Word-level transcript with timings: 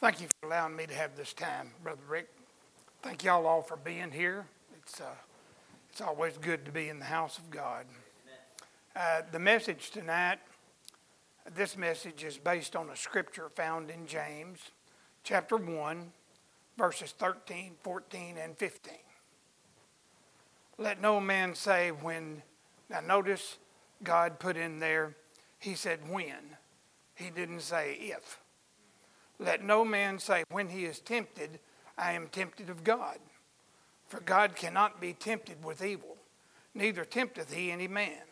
Thank 0.00 0.22
you 0.22 0.28
for 0.40 0.46
allowing 0.46 0.76
me 0.76 0.86
to 0.86 0.94
have 0.94 1.14
this 1.14 1.34
time, 1.34 1.72
Brother 1.82 2.00
Rick. 2.08 2.30
Thank 3.02 3.22
y'all 3.22 3.46
all 3.46 3.60
for 3.60 3.76
being 3.76 4.10
here. 4.10 4.46
It's, 4.78 4.98
uh, 4.98 5.04
it's 5.92 6.00
always 6.00 6.38
good 6.38 6.64
to 6.64 6.72
be 6.72 6.88
in 6.88 6.98
the 6.98 7.04
house 7.04 7.36
of 7.36 7.50
God. 7.50 7.84
Uh, 8.96 9.20
the 9.30 9.38
message 9.38 9.90
tonight, 9.90 10.38
this 11.54 11.76
message 11.76 12.24
is 12.24 12.38
based 12.38 12.76
on 12.76 12.88
a 12.88 12.96
scripture 12.96 13.50
found 13.50 13.90
in 13.90 14.06
James 14.06 14.70
chapter 15.22 15.58
1, 15.58 16.12
verses 16.78 17.12
13, 17.12 17.72
14, 17.82 18.36
and 18.42 18.56
15. 18.56 18.94
Let 20.78 21.02
no 21.02 21.20
man 21.20 21.54
say 21.54 21.90
when, 21.90 22.40
now 22.88 23.00
notice 23.00 23.58
God 24.02 24.38
put 24.38 24.56
in 24.56 24.78
there, 24.78 25.14
he 25.58 25.74
said 25.74 26.08
when. 26.08 26.56
He 27.14 27.28
didn't 27.28 27.60
say 27.60 27.98
if. 28.00 28.38
Let 29.40 29.64
no 29.64 29.86
man 29.86 30.18
say, 30.18 30.44
when 30.50 30.68
he 30.68 30.84
is 30.84 31.00
tempted, 31.00 31.60
I 31.96 32.12
am 32.12 32.28
tempted 32.28 32.68
of 32.68 32.84
God. 32.84 33.18
For 34.06 34.20
God 34.20 34.54
cannot 34.54 35.00
be 35.00 35.14
tempted 35.14 35.64
with 35.64 35.82
evil, 35.82 36.18
neither 36.74 37.06
tempteth 37.06 37.52
he 37.52 37.70
any 37.70 37.88
man. 37.88 38.22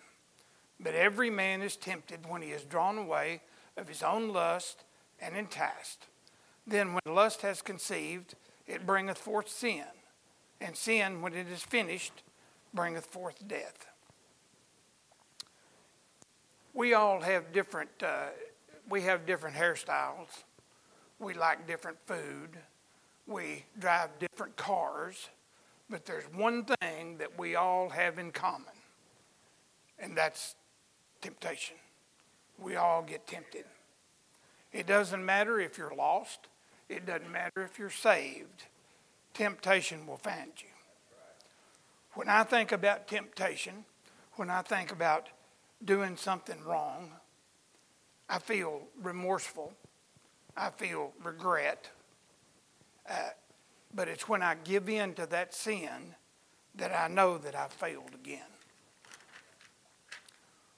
But 0.78 0.94
every 0.94 1.30
man 1.30 1.62
is 1.62 1.76
tempted 1.76 2.28
when 2.28 2.42
he 2.42 2.50
is 2.50 2.62
drawn 2.62 2.98
away 2.98 3.40
of 3.76 3.88
his 3.88 4.02
own 4.02 4.32
lust 4.32 4.84
and 5.18 5.34
enticed. 5.34 6.06
Then, 6.66 6.92
when 6.92 7.14
lust 7.14 7.40
has 7.40 7.62
conceived, 7.62 8.34
it 8.66 8.86
bringeth 8.86 9.18
forth 9.18 9.48
sin. 9.48 9.84
And 10.60 10.76
sin, 10.76 11.22
when 11.22 11.32
it 11.32 11.48
is 11.48 11.62
finished, 11.62 12.22
bringeth 12.74 13.06
forth 13.06 13.48
death. 13.48 13.86
We 16.74 16.92
all 16.92 17.22
have 17.22 17.52
different, 17.52 18.02
uh, 18.02 18.26
we 18.88 19.02
have 19.02 19.24
different 19.24 19.56
hairstyles 19.56 20.44
we 21.18 21.34
like 21.34 21.66
different 21.66 21.98
food, 22.06 22.58
we 23.26 23.64
drive 23.78 24.10
different 24.18 24.56
cars, 24.56 25.28
but 25.90 26.06
there's 26.06 26.24
one 26.34 26.64
thing 26.64 27.18
that 27.18 27.38
we 27.38 27.54
all 27.54 27.88
have 27.88 28.18
in 28.18 28.30
common, 28.30 28.74
and 29.98 30.16
that's 30.16 30.54
temptation. 31.20 31.76
We 32.58 32.76
all 32.76 33.02
get 33.02 33.26
tempted. 33.26 33.64
It 34.72 34.86
doesn't 34.86 35.24
matter 35.24 35.60
if 35.60 35.78
you're 35.78 35.94
lost, 35.94 36.48
it 36.88 37.06
doesn't 37.06 37.30
matter 37.30 37.62
if 37.62 37.78
you're 37.78 37.90
saved, 37.90 38.64
temptation 39.34 40.06
will 40.06 40.16
find 40.16 40.52
you. 40.58 40.68
When 42.14 42.28
I 42.28 42.42
think 42.42 42.72
about 42.72 43.08
temptation, 43.08 43.84
when 44.34 44.50
I 44.50 44.62
think 44.62 44.92
about 44.92 45.28
doing 45.84 46.16
something 46.16 46.62
wrong, 46.64 47.12
I 48.28 48.38
feel 48.38 48.82
remorseful 49.00 49.72
I 50.58 50.70
feel 50.70 51.12
regret. 51.22 51.88
Uh, 53.08 53.30
but 53.94 54.08
it's 54.08 54.28
when 54.28 54.42
I 54.42 54.56
give 54.64 54.88
in 54.88 55.14
to 55.14 55.26
that 55.26 55.54
sin 55.54 56.14
that 56.74 56.92
I 56.92 57.08
know 57.08 57.38
that 57.38 57.54
I've 57.54 57.72
failed 57.72 58.14
again. 58.14 58.40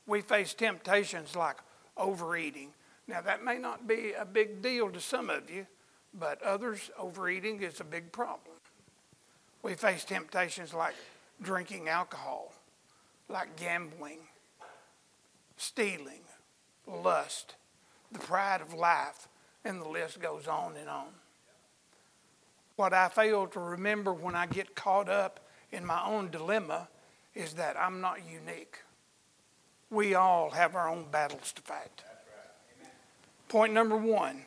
We 0.07 0.21
face 0.21 0.55
temptations 0.55 1.35
like 1.35 1.57
overeating. 1.97 2.71
Now, 3.09 3.21
that 3.23 3.45
may 3.45 3.59
not 3.59 3.87
be 3.87 4.13
a 4.13 4.25
big 4.25 4.63
deal 4.63 4.91
to 4.91 5.01
some 5.01 5.31
of 5.31 5.51
you, 5.51 5.67
but 6.15 6.43
others, 6.43 6.91
overeating 6.99 7.63
is 7.63 7.81
a 7.81 7.85
big 7.85 8.13
problem. 8.13 8.57
We 9.63 9.75
face 9.75 10.05
temptations 10.05 10.73
like 10.73 10.95
drinking 11.43 11.89
alcohol, 11.89 12.53
like 13.29 13.57
gambling, 13.57 14.21
stealing, 15.57 16.23
lust, 16.87 17.55
the 18.11 18.19
pride 18.19 18.61
of 18.61 18.75
life, 18.75 19.29
and 19.65 19.81
the 19.81 19.89
list 19.89 20.21
goes 20.21 20.47
on 20.47 20.77
and 20.77 20.89
on. 20.89 21.07
What 22.77 22.93
I 22.93 23.09
fail 23.09 23.47
to 23.49 23.61
remember 23.61 24.13
when 24.13 24.35
I 24.35 24.47
get 24.47 24.75
caught 24.75 25.09
up 25.09 25.41
in 25.71 25.85
my 25.85 26.03
own 26.05 26.31
dilemma 26.31 26.89
is 27.35 27.55
that 27.55 27.77
I'm 27.79 28.01
not 28.01 28.21
unique. 28.29 28.79
We 29.91 30.15
all 30.15 30.51
have 30.51 30.75
our 30.75 30.89
own 30.89 31.07
battles 31.11 31.53
to 31.53 31.63
fight. 31.63 32.03
Point 33.49 33.73
number 33.73 33.97
one, 33.97 34.43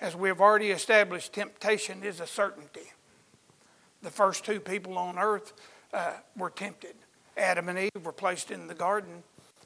as 0.00 0.16
we 0.16 0.28
have 0.28 0.40
already 0.40 0.70
established, 0.70 1.32
temptation 1.32 2.02
is 2.02 2.20
a 2.20 2.26
certainty. 2.26 2.92
The 4.02 4.10
first 4.10 4.44
two 4.44 4.60
people 4.60 4.98
on 4.98 5.18
earth 5.18 5.52
uh, 5.92 6.14
were 6.36 6.50
tempted. 6.50 6.96
Adam 7.36 7.68
and 7.68 7.78
Eve 7.78 8.04
were 8.04 8.12
placed 8.12 8.50
in 8.50 8.66
the 8.66 8.74
garden, 8.74 9.22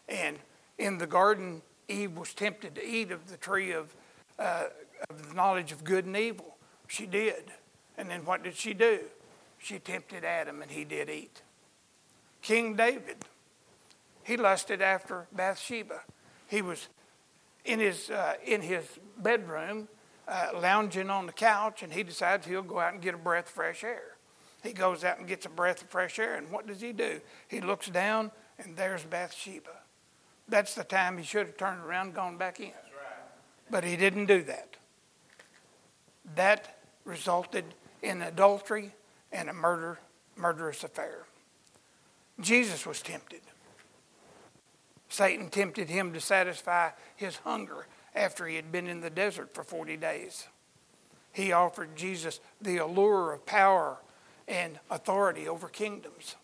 and 0.09 0.39
in 0.79 0.99
the 0.99 1.07
garden, 1.07 1.63
Eve 1.89 2.17
was 2.17 2.35
tempted 2.35 2.75
to 2.77 2.87
eat 2.87 3.11
of 3.11 3.31
the 3.31 3.37
tree 3.37 3.73
of 3.73 3.95
uh, 4.39 4.65
of 5.11 5.29
the 5.29 5.35
knowledge 5.35 5.73
of 5.73 5.85
good 5.85 6.05
and 6.05 6.17
evil. 6.17 6.57
She 6.87 7.07
did. 7.07 7.53
And 7.97 8.09
then 8.09 8.25
what 8.25 8.43
did 8.43 8.57
she 8.57 8.75
do? 8.75 9.01
She 9.59 9.79
tempted 9.79 10.25
Adam 10.25 10.63
and 10.63 10.71
he 10.71 10.85
did 10.85 11.11
eat. 11.11 11.43
King 12.43 12.77
David, 12.77 13.17
he 14.23 14.37
lusted 14.37 14.81
after 14.81 15.27
Bathsheba. 15.33 16.03
He 16.47 16.63
was 16.63 16.89
in 17.65 17.81
his, 17.81 18.11
uh, 18.11 18.35
in 18.45 18.63
his 18.63 18.85
bedroom, 19.19 19.89
uh, 20.29 20.51
lounging 20.55 21.11
on 21.11 21.27
the 21.27 21.33
couch, 21.33 21.83
and 21.83 21.93
he 21.93 22.03
decides 22.03 22.47
he'll 22.47 22.63
go 22.63 22.79
out 22.79 22.93
and 22.93 23.03
get 23.03 23.15
a 23.15 23.19
breath 23.19 23.47
of 23.47 23.55
fresh 23.55 23.83
air. 23.83 24.17
He 24.63 24.73
goes 24.73 25.05
out 25.05 25.19
and 25.19 25.27
gets 25.27 25.47
a 25.47 25.49
breath 25.49 25.83
of 25.83 25.89
fresh 25.89 26.19
air, 26.19 26.37
and 26.37 26.51
what 26.51 26.67
does 26.67 26.81
he 26.81 26.93
do? 26.93 27.21
He 27.49 27.61
looks 27.61 27.89
down, 27.89 28.31
and 28.59 28.77
there's 28.77 29.05
Bathsheba. 29.05 29.71
That's 30.49 30.75
the 30.75 30.85
time 30.85 31.19
he 31.19 31.25
should 31.25 31.47
have 31.47 31.57
turned 31.57 31.85
around 31.85 32.07
and 32.07 32.15
gone 32.15 32.37
back 32.37 32.61
in. 32.61 32.73
But 33.71 33.85
he 33.85 33.97
didn't 33.97 34.27
do 34.27 34.43
that. 34.43 34.77
That 36.35 36.79
resulted 37.05 37.65
in 38.03 38.23
adultery 38.23 38.93
and 39.33 39.49
a 39.49 39.53
murder, 39.53 39.99
murderous 40.37 40.85
affair. 40.85 41.25
Jesus 42.41 42.87
was 42.87 43.03
tempted. 43.03 43.41
Satan 45.09 45.49
tempted 45.49 45.89
him 45.89 46.13
to 46.13 46.21
satisfy 46.21 46.91
his 47.17 47.37
hunger 47.39 47.87
after 48.15 48.47
he 48.47 48.57
had 48.57 48.71
been 48.71 48.87
in 48.87 49.01
the 49.01 49.11
desert 49.11 49.55
for 49.55 49.65
40 49.65 49.97
days. 49.97 50.47
He 51.33 51.53
offered 51.53 51.97
Jesus 51.97 52.41
the 52.61 52.79
allure 52.79 53.33
of 53.33 53.47
power 53.47 53.99
and 54.47 54.79
authority 54.91 55.49
over 55.49 55.69
kingdoms 55.69 56.37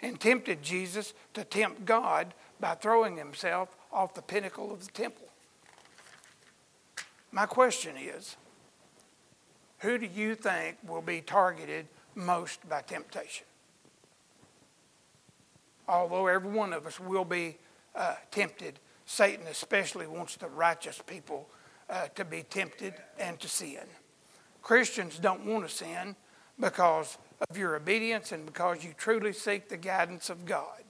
and 0.00 0.20
tempted 0.20 0.62
Jesus 0.62 1.14
to 1.34 1.44
tempt 1.44 1.84
God 1.84 2.34
by 2.60 2.74
throwing 2.74 3.16
himself 3.16 3.76
off 3.92 4.14
the 4.14 4.22
pinnacle 4.22 4.72
of 4.72 4.84
the 4.84 4.92
temple. 4.92 5.27
My 7.38 7.46
question 7.46 7.94
is 7.96 8.36
who 9.78 9.96
do 9.96 10.06
you 10.06 10.34
think 10.34 10.76
will 10.84 11.00
be 11.00 11.20
targeted 11.20 11.86
most 12.16 12.68
by 12.68 12.80
temptation? 12.80 13.46
Although 15.86 16.26
every 16.26 16.50
one 16.50 16.72
of 16.72 16.84
us 16.84 16.98
will 16.98 17.24
be 17.24 17.56
uh, 17.94 18.16
tempted, 18.32 18.80
Satan 19.06 19.46
especially 19.46 20.08
wants 20.08 20.34
the 20.34 20.48
righteous 20.48 21.00
people 21.06 21.48
uh, 21.88 22.08
to 22.16 22.24
be 22.24 22.42
tempted 22.42 22.94
and 23.20 23.38
to 23.38 23.46
sin. 23.46 23.86
Christians 24.60 25.20
don't 25.20 25.46
want 25.46 25.62
to 25.62 25.72
sin 25.72 26.16
because 26.58 27.18
of 27.48 27.56
your 27.56 27.76
obedience 27.76 28.32
and 28.32 28.46
because 28.46 28.82
you 28.82 28.94
truly 28.96 29.32
seek 29.32 29.68
the 29.68 29.76
guidance 29.76 30.28
of 30.28 30.44
God. 30.44 30.82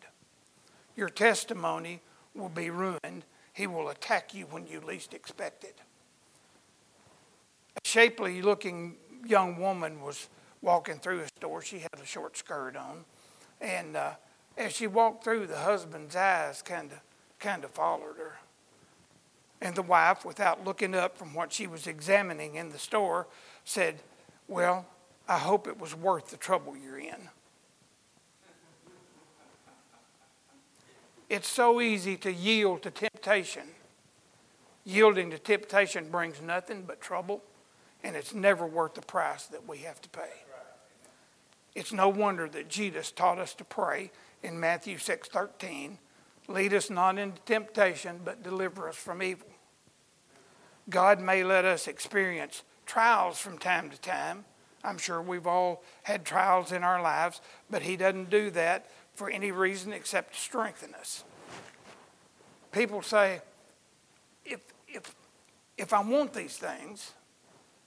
Your 0.97 1.11
testimony 1.11 2.01
will 2.35 2.49
be 2.49 2.71
ruined. 2.71 3.27
He 3.53 3.67
will 3.67 3.91
attack 3.91 4.33
you 4.33 4.47
when 4.47 4.67
you 4.67 4.81
least 4.81 5.13
expect 5.13 5.63
it 5.63 5.79
shapely 7.85 8.43
looking 8.43 8.97
young 9.27 9.59
woman 9.59 10.03
was 10.03 10.29
walking 10.63 10.99
through 10.99 11.21
a 11.21 11.27
store. 11.27 11.63
She 11.63 11.79
had 11.79 12.01
a 12.01 12.07
short 12.07 12.37
skirt 12.37 12.77
on. 12.77 13.05
And 13.61 13.97
uh, 13.97 14.13
as 14.57 14.73
she 14.73 14.87
walked 14.87 15.25
through, 15.25 15.47
the 15.47 15.59
husband's 15.59 16.17
eyes 16.17 16.63
kind 16.63 16.93
of 16.93 16.99
kind 17.39 17.65
of 17.65 17.71
followed 17.71 18.17
her. 18.17 18.39
And 19.61 19.75
the 19.75 19.83
wife, 19.83 20.25
without 20.25 20.65
looking 20.65 20.95
up 20.95 21.17
from 21.17 21.35
what 21.35 21.53
she 21.53 21.67
was 21.67 21.87
examining 21.87 22.55
in 22.55 22.71
the 22.71 22.79
store, 22.79 23.27
said, 23.65 23.97
Well, 24.47 24.87
I 25.29 25.39
hope 25.39 25.67
it 25.67 25.79
was 25.79 25.95
worth 25.95 26.31
the 26.31 26.37
trouble 26.37 26.77
you're 26.77 26.99
in. 26.99 27.29
It's 31.29 31.49
so 31.49 31.81
easy 31.81 32.17
to 32.19 32.33
yield 32.33 32.83
to 32.83 32.91
temptation. 32.91 33.69
Yielding 34.85 35.31
to 35.31 35.39
temptation 35.39 36.09
brings 36.09 36.41
nothing 36.41 36.85
but 36.87 37.01
trouble 37.01 37.43
and 38.03 38.17
it's 38.17 38.35
never 38.35 38.67
worth 38.67 38.95
the 38.95 39.03
price 39.03 39.47
that 39.47 39.67
we 39.69 39.79
have 39.79 40.01
to 40.01 40.09
pay. 40.09 40.31
It's 41.75 41.93
no 41.93 42.09
wonder 42.09 42.49
that 42.49 42.69
Jesus 42.69 43.13
taught 43.13 43.39
us 43.39 43.55
to 43.55 43.65
pray 43.65 44.11
in 44.43 44.59
Matthew 44.59 44.99
6:13, 44.99 45.99
"Lead 46.47 46.75
us 46.75 46.91
not 46.91 47.19
into 47.19 47.41
temptation, 47.43 48.23
but 48.25 48.43
deliver 48.43 48.89
us 48.89 48.97
from 48.97 49.23
evil." 49.23 49.49
God 50.89 51.21
may 51.21 51.45
let 51.45 51.65
us 51.65 51.87
experience 51.87 52.63
trials 52.87 53.39
from 53.39 53.59
time 53.59 53.91
to 53.91 54.01
time. 54.01 54.45
I'm 54.83 54.99
sure 54.99 55.21
we've 55.21 55.47
all 55.47 55.83
had 56.05 56.25
trials 56.25 56.73
in 56.73 56.83
our 56.83 57.03
lives, 57.03 57.41
but 57.69 57.83
He 57.83 57.97
doesn't 57.97 58.31
do 58.31 58.51
that 58.53 58.91
for 59.15 59.29
any 59.29 59.51
reason 59.51 59.93
except 59.93 60.33
to 60.33 60.41
strengthen 60.41 60.95
us. 60.95 61.25
People 62.73 63.03
say, 63.03 63.43
if, 64.45 64.61
if, 64.87 65.15
if 65.77 65.93
I 65.93 66.01
want 66.01 66.33
these 66.33 66.57
things, 66.57 67.13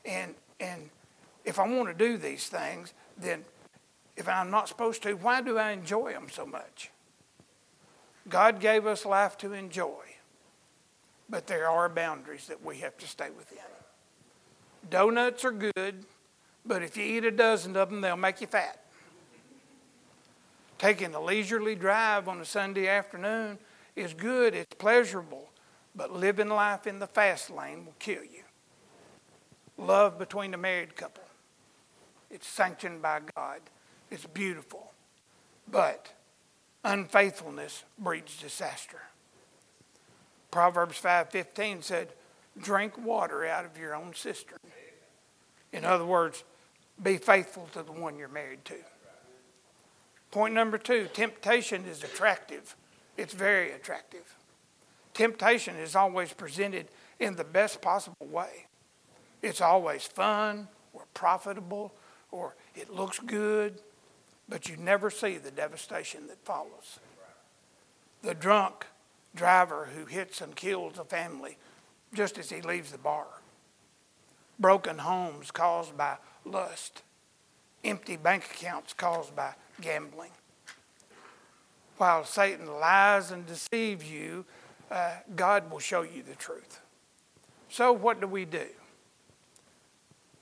And, 0.06 0.36
and 0.60 0.90
if 1.46 1.60
I 1.60 1.68
want 1.68 1.90
to 1.90 1.94
do 1.94 2.18
these 2.18 2.48
things, 2.48 2.94
then 3.18 3.46
if 4.16 4.28
I'm 4.28 4.52
not 4.52 4.68
supposed 4.68 5.04
to, 5.04 5.14
why 5.14 5.42
do 5.42 5.58
I 5.58 5.72
enjoy 5.72 6.14
them 6.14 6.28
so 6.30 6.46
much? 6.46 6.92
God 8.30 8.60
gave 8.60 8.86
us 8.86 9.06
life 9.06 9.38
to 9.40 9.54
enjoy, 9.54 10.04
but 11.30 11.48
there 11.48 11.68
are 11.68 11.90
boundaries 11.90 12.48
that 12.48 12.64
we 12.64 12.78
have 12.78 12.98
to 13.00 13.08
stay 13.08 13.30
within. 13.36 13.60
Donuts 14.90 15.44
are 15.46 15.52
good, 15.52 16.06
but 16.66 16.84
if 16.84 16.98
you 16.98 17.04
eat 17.04 17.26
a 17.26 17.32
dozen 17.32 17.76
of 17.76 17.90
them, 17.90 18.02
they'll 18.02 18.16
make 18.16 18.42
you 18.42 18.48
fat. 18.48 18.84
Taking 20.78 21.14
a 21.14 21.22
leisurely 21.22 21.76
drive 21.76 22.28
on 22.28 22.42
a 22.42 22.46
Sunday 22.46 22.88
afternoon 22.88 23.60
is 23.96 24.14
good, 24.14 24.56
it's 24.56 24.74
pleasurable, 24.76 25.50
but 25.96 26.12
living 26.12 26.50
life 26.50 26.88
in 26.88 27.00
the 27.00 27.08
fast 27.08 27.50
lane 27.50 27.86
will 27.86 27.96
kill 28.00 28.24
you. 28.24 28.44
Love 29.82 30.20
between 30.20 30.54
a 30.54 30.58
married 30.58 30.96
couple, 30.96 31.24
it's 32.30 32.48
sanctioned 32.48 33.02
by 33.02 33.20
God, 33.36 33.62
it's 34.12 34.28
beautiful, 34.28 34.94
but 35.68 36.14
unfaithfulness 36.84 37.84
breeds 37.98 38.38
disaster. 38.38 39.02
Proverbs 40.52 41.00
5:15 41.00 41.82
said, 41.82 42.14
"Drink 42.58 42.96
water 42.96 43.44
out 43.46 43.66
of 43.66 43.76
your 43.76 43.96
own 43.96 44.14
cistern." 44.14 44.60
In 45.72 45.84
other 45.84 46.06
words, 46.06 46.44
be 47.02 47.18
faithful 47.18 47.68
to 47.70 47.82
the 47.82 47.92
one 47.92 48.18
you're 48.18 48.28
married 48.28 48.64
to. 48.66 48.86
Point 50.30 50.54
number 50.54 50.78
2, 50.78 51.08
temptation 51.08 51.86
is 51.86 52.04
attractive. 52.04 52.76
It's 53.18 53.34
very 53.34 53.72
attractive. 53.72 54.36
Temptation 55.16 55.76
is 55.76 55.96
always 55.96 56.34
presented 56.34 56.92
in 57.18 57.36
the 57.36 57.44
best 57.44 57.82
possible 57.82 58.28
way. 58.28 58.68
It's 59.42 59.62
always 59.62 60.06
fun 60.06 60.68
or 60.94 61.04
profitable 61.14 61.94
or 62.32 62.56
it 62.76 62.90
looks 62.90 63.20
good, 63.20 63.82
but 64.48 64.70
you 64.70 64.78
never 64.78 65.10
see 65.10 65.38
the 65.38 65.52
devastation 65.52 66.28
that 66.28 66.44
follows. 66.46 67.00
The 68.22 68.34
drunk 68.34 68.86
driver 69.36 69.90
who 69.96 70.06
hits 70.06 70.42
and 70.42 70.56
kills 70.56 70.98
a 71.00 71.04
family 71.04 71.58
just 72.14 72.38
as 72.38 72.50
he 72.50 72.62
leaves 72.62 72.92
the 72.92 72.98
bar. 72.98 73.28
Broken 74.60 75.00
homes 75.00 75.52
caused 75.52 75.98
by 75.98 76.18
lust. 76.46 77.02
Empty 77.84 78.18
bank 78.18 78.46
accounts 78.46 78.94
caused 78.94 79.36
by 79.36 79.54
gambling. 79.80 80.32
While 81.98 82.26
Satan 82.26 82.68
lies 82.68 83.32
and 83.32 83.46
deceives 83.46 84.10
you, 84.10 84.46
uh, 84.90 85.16
God 85.36 85.72
will 85.72 85.80
show 85.80 86.02
you 86.02 86.22
the 86.22 86.36
truth. 86.36 86.80
So, 87.70 87.92
what 87.94 88.20
do 88.20 88.28
we 88.28 88.46
do? 88.46 88.68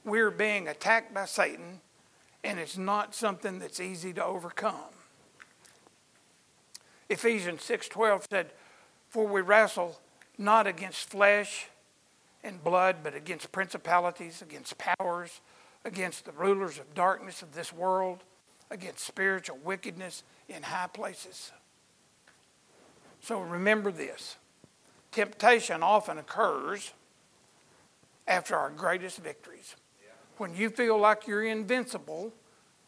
We're 0.03 0.31
being 0.31 0.67
attacked 0.67 1.13
by 1.13 1.25
Satan 1.25 1.81
and 2.43 2.59
it's 2.59 2.77
not 2.77 3.13
something 3.13 3.59
that's 3.59 3.79
easy 3.79 4.13
to 4.13 4.23
overcome. 4.23 4.93
Ephesians 7.09 7.63
6:12 7.63 8.27
said, 8.29 8.53
"For 9.09 9.25
we 9.27 9.41
wrestle 9.41 9.99
not 10.37 10.67
against 10.67 11.09
flesh 11.09 11.69
and 12.43 12.63
blood, 12.63 13.03
but 13.03 13.13
against 13.13 13.51
principalities, 13.51 14.41
against 14.41 14.77
powers, 14.77 15.41
against 15.83 16.25
the 16.25 16.31
rulers 16.31 16.77
of 16.77 16.93
darkness 16.93 17.41
of 17.41 17.53
this 17.53 17.73
world, 17.73 18.23
against 18.69 19.03
spiritual 19.03 19.57
wickedness 19.57 20.23
in 20.47 20.63
high 20.63 20.87
places." 20.87 21.51
So 23.21 23.41
remember 23.41 23.91
this. 23.91 24.37
Temptation 25.11 25.83
often 25.83 26.17
occurs 26.17 26.93
after 28.27 28.55
our 28.55 28.69
greatest 28.69 29.17
victories 29.17 29.75
when 30.39 30.55
you 30.55 30.69
feel 30.69 30.97
like 30.97 31.27
you're 31.27 31.45
invincible, 31.45 32.33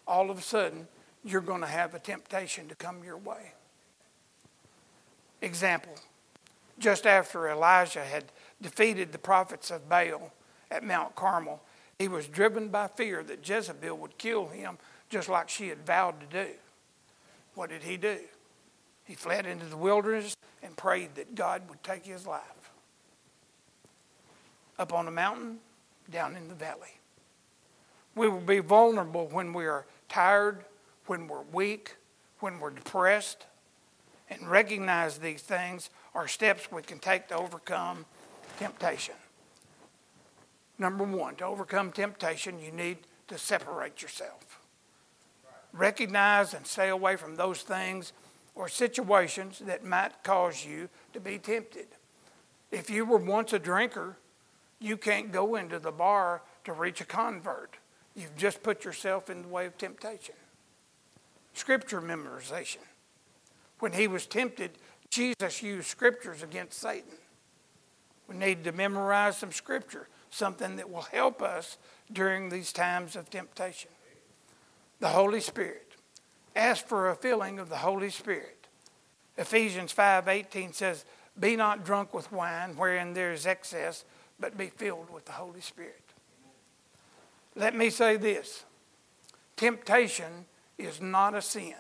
all 0.08 0.30
of 0.30 0.38
a 0.38 0.42
sudden 0.42 0.88
you're 1.24 1.42
going 1.42 1.62
to 1.62 1.68
have 1.68 1.94
a 1.94 2.00
temptation 2.00 2.68
to 2.68 2.76
come 2.76 3.04
your 3.04 3.18
way. 3.18 3.54
Example 5.42 5.96
just 6.82 7.06
after 7.06 7.48
Elijah 7.48 8.04
had 8.04 8.26
defeated 8.62 9.12
the 9.12 9.18
prophets 9.18 9.72
of 9.72 9.88
Baal 9.88 10.34
at 10.70 10.84
Mount 10.84 11.16
Carmel, 11.16 11.62
he 11.98 12.08
was 12.08 12.28
driven 12.28 12.70
by 12.70 12.88
fear 12.88 13.24
that 13.24 13.48
Jezebel 13.48 13.96
would 13.98 14.18
kill 14.18 14.48
him 14.48 14.78
just 15.10 15.30
like 15.30 15.48
she 15.48 15.70
had 15.70 15.86
vowed 15.86 16.20
to 16.20 16.26
do. 16.26 16.52
What 17.54 17.70
did 17.70 17.84
he 17.84 17.98
do? 17.98 18.18
He 19.06 19.14
fled 19.14 19.46
into 19.46 19.66
the 19.66 19.78
wilderness 19.78 20.36
and 20.64 20.76
prayed 20.76 21.16
that 21.16 21.36
God 21.36 21.70
would 21.70 21.84
take 21.84 22.06
his 22.06 22.26
life. 22.26 22.72
Up 24.80 24.94
on 24.94 25.06
the 25.06 25.12
mountain, 25.12 25.60
down 26.10 26.36
in 26.36 26.48
the 26.48 26.56
valley. 26.56 27.01
We 28.16 28.28
will 28.28 28.40
be 28.40 28.60
vulnerable 28.60 29.28
when 29.28 29.54
we 29.54 29.66
are 29.66 29.86
tired, 30.10 30.66
when 31.08 31.28
we're 31.28 31.44
weak, 31.54 31.96
when 32.40 32.60
we're 32.60 32.72
depressed. 32.72 33.46
And 34.30 34.50
recognize 34.50 35.18
these 35.18 35.42
things 35.42 35.90
are 36.14 36.28
steps 36.28 36.72
we 36.72 36.82
can 36.82 37.00
take 37.00 37.28
to 37.30 37.36
overcome 37.36 38.06
temptation. 38.60 39.16
Number 40.78 41.04
one, 41.04 41.36
to 41.36 41.46
overcome 41.46 41.92
temptation, 41.92 42.60
you 42.60 42.72
need 42.72 42.98
to 43.28 43.38
separate 43.38 44.02
yourself. 44.02 44.60
Recognize 45.74 46.54
and 46.54 46.66
stay 46.66 46.90
away 46.90 47.16
from 47.16 47.36
those 47.36 47.62
things 47.62 48.14
or 48.56 48.68
situations 48.68 49.60
that 49.60 49.86
might 49.86 50.24
cause 50.24 50.66
you 50.66 50.90
to 51.14 51.20
be 51.20 51.38
tempted. 51.38 51.88
If 52.72 52.90
you 52.90 53.06
were 53.06 53.18
once 53.18 53.54
a 53.54 53.60
drinker, 53.60 54.18
you 54.80 54.98
can't 54.98 55.32
go 55.32 55.56
into 55.56 55.80
the 55.80 55.92
bar 55.92 56.42
to 56.66 56.74
reach 56.74 57.00
a 57.00 57.06
convert. 57.06 57.78
You've 58.16 58.36
just 58.36 58.62
put 58.62 58.84
yourself 58.84 59.30
in 59.30 59.44
the 59.44 59.48
way 59.48 59.66
of 59.66 59.78
temptation. 59.78 60.36
Scripture 61.54 62.02
memorization. 62.02 62.80
When 63.80 63.94
he 63.94 64.08
was 64.08 64.26
tempted, 64.26 64.72
Jesus 65.10 65.62
used 65.62 65.88
scriptures 65.88 66.44
against 66.44 66.80
Satan. 66.80 67.18
We 68.28 68.36
need 68.36 68.64
to 68.64 68.72
memorize 68.72 69.38
some 69.38 69.52
scripture, 69.52 70.08
something 70.30 70.78
that 70.78 70.90
will 70.90 71.02
help 71.02 71.42
us 71.42 71.78
during 72.12 72.50
these 72.50 72.72
times 72.72 73.16
of 73.16 73.30
temptation. 73.30 73.92
The 75.00 75.10
Holy 75.10 75.42
Spirit. 75.42 75.96
Ask 76.56 76.88
for 76.88 77.10
a 77.10 77.16
filling 77.16 77.60
of 77.60 77.70
the 77.70 77.78
Holy 77.78 78.10
Spirit. 78.10 78.68
Ephesians 79.38 79.92
5:18 79.92 80.74
says, 80.74 81.06
"Be 81.40 81.56
not 81.56 81.84
drunk 81.84 82.14
with 82.14 82.32
wine 82.32 82.76
wherein 82.76 83.14
there 83.14 83.32
is 83.32 83.46
excess, 83.46 84.06
but 84.40 84.58
be 84.58 84.70
filled 84.70 85.10
with 85.10 85.26
the 85.26 85.34
Holy 85.34 85.62
Spirit." 85.62 86.01
Let 87.56 87.76
me 87.76 87.90
say 87.90 88.18
this 88.18 88.66
temptation 89.58 90.46
is 90.78 91.02
not 91.02 91.36
a 91.36 91.42
sin. 91.42 91.76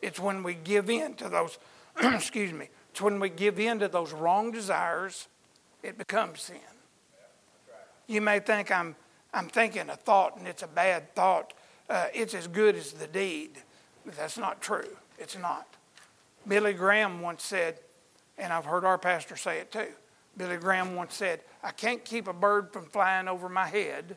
It's 0.00 0.20
when 0.20 0.42
we 0.42 0.54
give 0.54 0.88
in 0.88 1.14
to 1.14 1.28
those, 1.28 1.58
excuse 2.02 2.52
me, 2.52 2.68
it's 2.90 3.00
when 3.00 3.20
we 3.20 3.28
give 3.28 3.58
in 3.58 3.80
to 3.80 3.88
those 3.88 4.12
wrong 4.12 4.50
desires, 4.50 5.28
it 5.82 5.98
becomes 5.98 6.40
sin. 6.42 6.56
You 8.06 8.20
may 8.20 8.40
think 8.40 8.70
I'm, 8.70 8.96
I'm 9.34 9.48
thinking 9.48 9.90
a 9.90 9.96
thought 9.96 10.36
and 10.36 10.46
it's 10.46 10.62
a 10.62 10.68
bad 10.68 11.14
thought. 11.14 11.52
Uh, 11.90 12.06
it's 12.14 12.34
as 12.34 12.46
good 12.46 12.76
as 12.76 12.92
the 12.92 13.06
deed. 13.06 13.50
But 14.06 14.16
that's 14.16 14.38
not 14.38 14.62
true. 14.62 14.96
It's 15.18 15.36
not. 15.36 15.66
Billy 16.46 16.72
Graham 16.72 17.20
once 17.20 17.44
said, 17.44 17.78
and 18.38 18.52
I've 18.52 18.64
heard 18.64 18.84
our 18.84 18.96
pastor 18.96 19.36
say 19.36 19.58
it 19.58 19.70
too. 19.70 19.88
Billy 20.36 20.56
Graham 20.56 20.94
once 20.94 21.14
said, 21.14 21.40
I 21.62 21.72
can't 21.72 22.04
keep 22.04 22.28
a 22.28 22.32
bird 22.32 22.72
from 22.72 22.86
flying 22.86 23.28
over 23.28 23.48
my 23.48 23.66
head, 23.66 24.16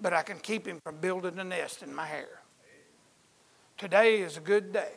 but 0.00 0.12
I 0.12 0.22
can 0.22 0.38
keep 0.38 0.66
him 0.66 0.80
from 0.80 0.98
building 0.98 1.38
a 1.38 1.44
nest 1.44 1.82
in 1.82 1.94
my 1.94 2.06
hair. 2.06 2.40
Today 3.76 4.20
is 4.20 4.36
a 4.36 4.40
good 4.40 4.72
day. 4.72 4.92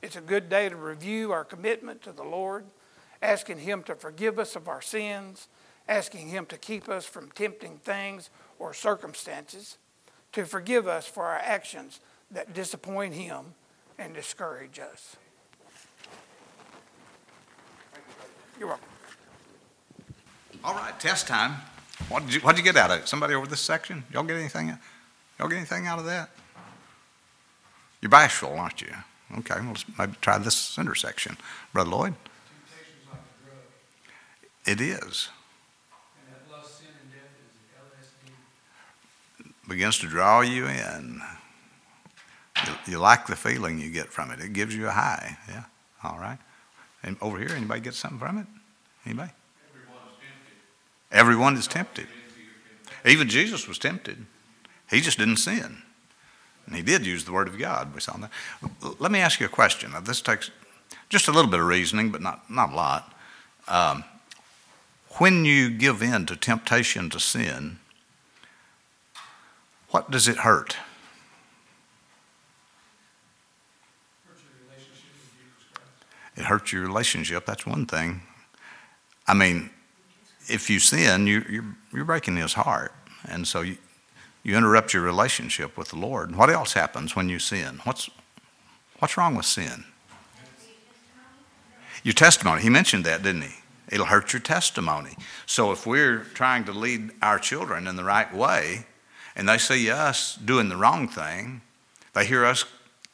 It's 0.00 0.16
a 0.16 0.20
good 0.20 0.48
day 0.48 0.68
to 0.68 0.76
review 0.76 1.32
our 1.32 1.44
commitment 1.44 2.02
to 2.02 2.12
the 2.12 2.22
Lord, 2.22 2.64
asking 3.20 3.58
Him 3.58 3.82
to 3.84 3.94
forgive 3.94 4.38
us 4.38 4.54
of 4.54 4.68
our 4.68 4.80
sins, 4.80 5.48
asking 5.88 6.28
Him 6.28 6.46
to 6.46 6.56
keep 6.56 6.88
us 6.88 7.04
from 7.04 7.30
tempting 7.32 7.78
things 7.78 8.30
or 8.58 8.72
circumstances, 8.72 9.76
to 10.32 10.44
forgive 10.44 10.86
us 10.86 11.06
for 11.06 11.24
our 11.24 11.38
actions 11.38 12.00
that 12.30 12.54
disappoint 12.54 13.14
Him 13.14 13.54
and 13.98 14.14
discourage 14.14 14.78
us. 14.78 15.16
You're 18.58 18.68
welcome. 18.68 18.88
All 20.64 20.74
right, 20.74 20.98
test 20.98 21.26
time. 21.26 21.56
What 22.08 22.24
did 22.24 22.34
you, 22.34 22.40
what 22.40 22.56
did 22.56 22.64
you 22.64 22.72
get 22.72 22.76
out 22.80 22.90
of 22.90 23.00
it? 23.00 23.08
Somebody 23.08 23.34
over 23.34 23.46
this 23.46 23.60
section? 23.60 24.04
Y'all 24.12 24.22
get 24.22 24.36
anything? 24.36 24.76
Y'all 25.38 25.48
get 25.48 25.56
anything 25.56 25.86
out 25.86 25.98
of 25.98 26.06
that? 26.06 26.30
You're 28.00 28.10
bashful, 28.10 28.58
aren't 28.58 28.80
you? 28.80 28.88
Okay, 29.38 29.56
well, 29.56 29.68
let's 29.68 29.84
maybe 29.98 30.14
try 30.20 30.38
this 30.38 30.56
center 30.56 30.94
section. 30.94 31.36
Brother 31.72 31.90
Lloyd? 31.90 32.14
Like 33.10 33.20
it 34.66 34.80
is. 34.80 35.28
Begins 39.68 39.98
to 39.98 40.06
draw 40.06 40.40
you 40.40 40.66
in. 40.66 41.20
You, 42.66 42.72
you 42.86 42.98
like 42.98 43.26
the 43.26 43.36
feeling 43.36 43.78
you 43.78 43.90
get 43.90 44.06
from 44.06 44.30
it. 44.30 44.40
It 44.40 44.54
gives 44.54 44.74
you 44.74 44.88
a 44.88 44.90
high. 44.90 45.36
Yeah. 45.46 45.64
All 46.02 46.18
right. 46.18 46.38
And 47.02 47.18
over 47.20 47.38
here, 47.38 47.50
anybody 47.54 47.80
get 47.80 47.92
something 47.92 48.18
from 48.18 48.38
it? 48.38 48.46
Anybody? 49.04 49.30
Everyone 51.10 51.56
is 51.56 51.66
tempted. 51.66 52.06
Even 53.04 53.28
Jesus 53.28 53.66
was 53.66 53.78
tempted. 53.78 54.26
He 54.90 55.00
just 55.00 55.18
didn't 55.18 55.36
sin. 55.38 55.82
And 56.66 56.76
he 56.76 56.82
did 56.82 57.06
use 57.06 57.24
the 57.24 57.32
word 57.32 57.48
of 57.48 57.58
God. 57.58 57.94
We 57.94 58.00
saw 58.00 58.16
that. 58.18 58.30
Let 58.98 59.10
me 59.10 59.20
ask 59.20 59.40
you 59.40 59.46
a 59.46 59.50
question. 59.50 59.92
Now, 59.92 60.00
this 60.00 60.20
takes 60.20 60.50
just 61.08 61.28
a 61.28 61.32
little 61.32 61.50
bit 61.50 61.60
of 61.60 61.66
reasoning, 61.66 62.10
but 62.10 62.20
not, 62.20 62.50
not 62.50 62.72
a 62.72 62.76
lot. 62.76 63.14
Um, 63.68 64.04
when 65.12 65.44
you 65.44 65.70
give 65.70 66.02
in 66.02 66.26
to 66.26 66.36
temptation 66.36 67.08
to 67.10 67.18
sin, 67.18 67.78
what 69.90 70.10
does 70.10 70.28
it 70.28 70.38
hurt? 70.38 70.76
It 76.36 76.44
hurts 76.44 76.72
your 76.72 76.82
relationship. 76.82 77.46
That's 77.46 77.66
one 77.66 77.86
thing. 77.86 78.22
I 79.26 79.34
mean, 79.34 79.70
if 80.48 80.70
you 80.70 80.78
sin, 80.78 81.26
you, 81.26 81.44
you're, 81.48 81.76
you're 81.92 82.04
breaking 82.04 82.36
his 82.36 82.54
heart. 82.54 82.92
And 83.28 83.46
so 83.46 83.60
you, 83.60 83.76
you 84.42 84.56
interrupt 84.56 84.94
your 84.94 85.02
relationship 85.02 85.76
with 85.76 85.88
the 85.88 85.96
Lord. 85.96 86.34
What 86.34 86.50
else 86.50 86.72
happens 86.72 87.14
when 87.14 87.28
you 87.28 87.38
sin? 87.38 87.80
What's, 87.84 88.08
what's 88.98 89.16
wrong 89.16 89.34
with 89.34 89.46
sin? 89.46 89.84
Your 92.02 92.14
testimony. 92.14 92.62
He 92.62 92.70
mentioned 92.70 93.04
that, 93.04 93.22
didn't 93.22 93.42
he? 93.42 93.54
It'll 93.90 94.06
hurt 94.06 94.32
your 94.32 94.40
testimony. 94.40 95.16
So 95.46 95.72
if 95.72 95.86
we're 95.86 96.18
trying 96.34 96.64
to 96.64 96.72
lead 96.72 97.10
our 97.22 97.38
children 97.38 97.86
in 97.86 97.96
the 97.96 98.04
right 98.04 98.32
way, 98.32 98.86
and 99.34 99.48
they 99.48 99.58
see 99.58 99.90
us 99.90 100.36
doing 100.36 100.68
the 100.68 100.76
wrong 100.76 101.08
thing, 101.08 101.62
they 102.14 102.26
hear 102.26 102.44
us 102.44 102.64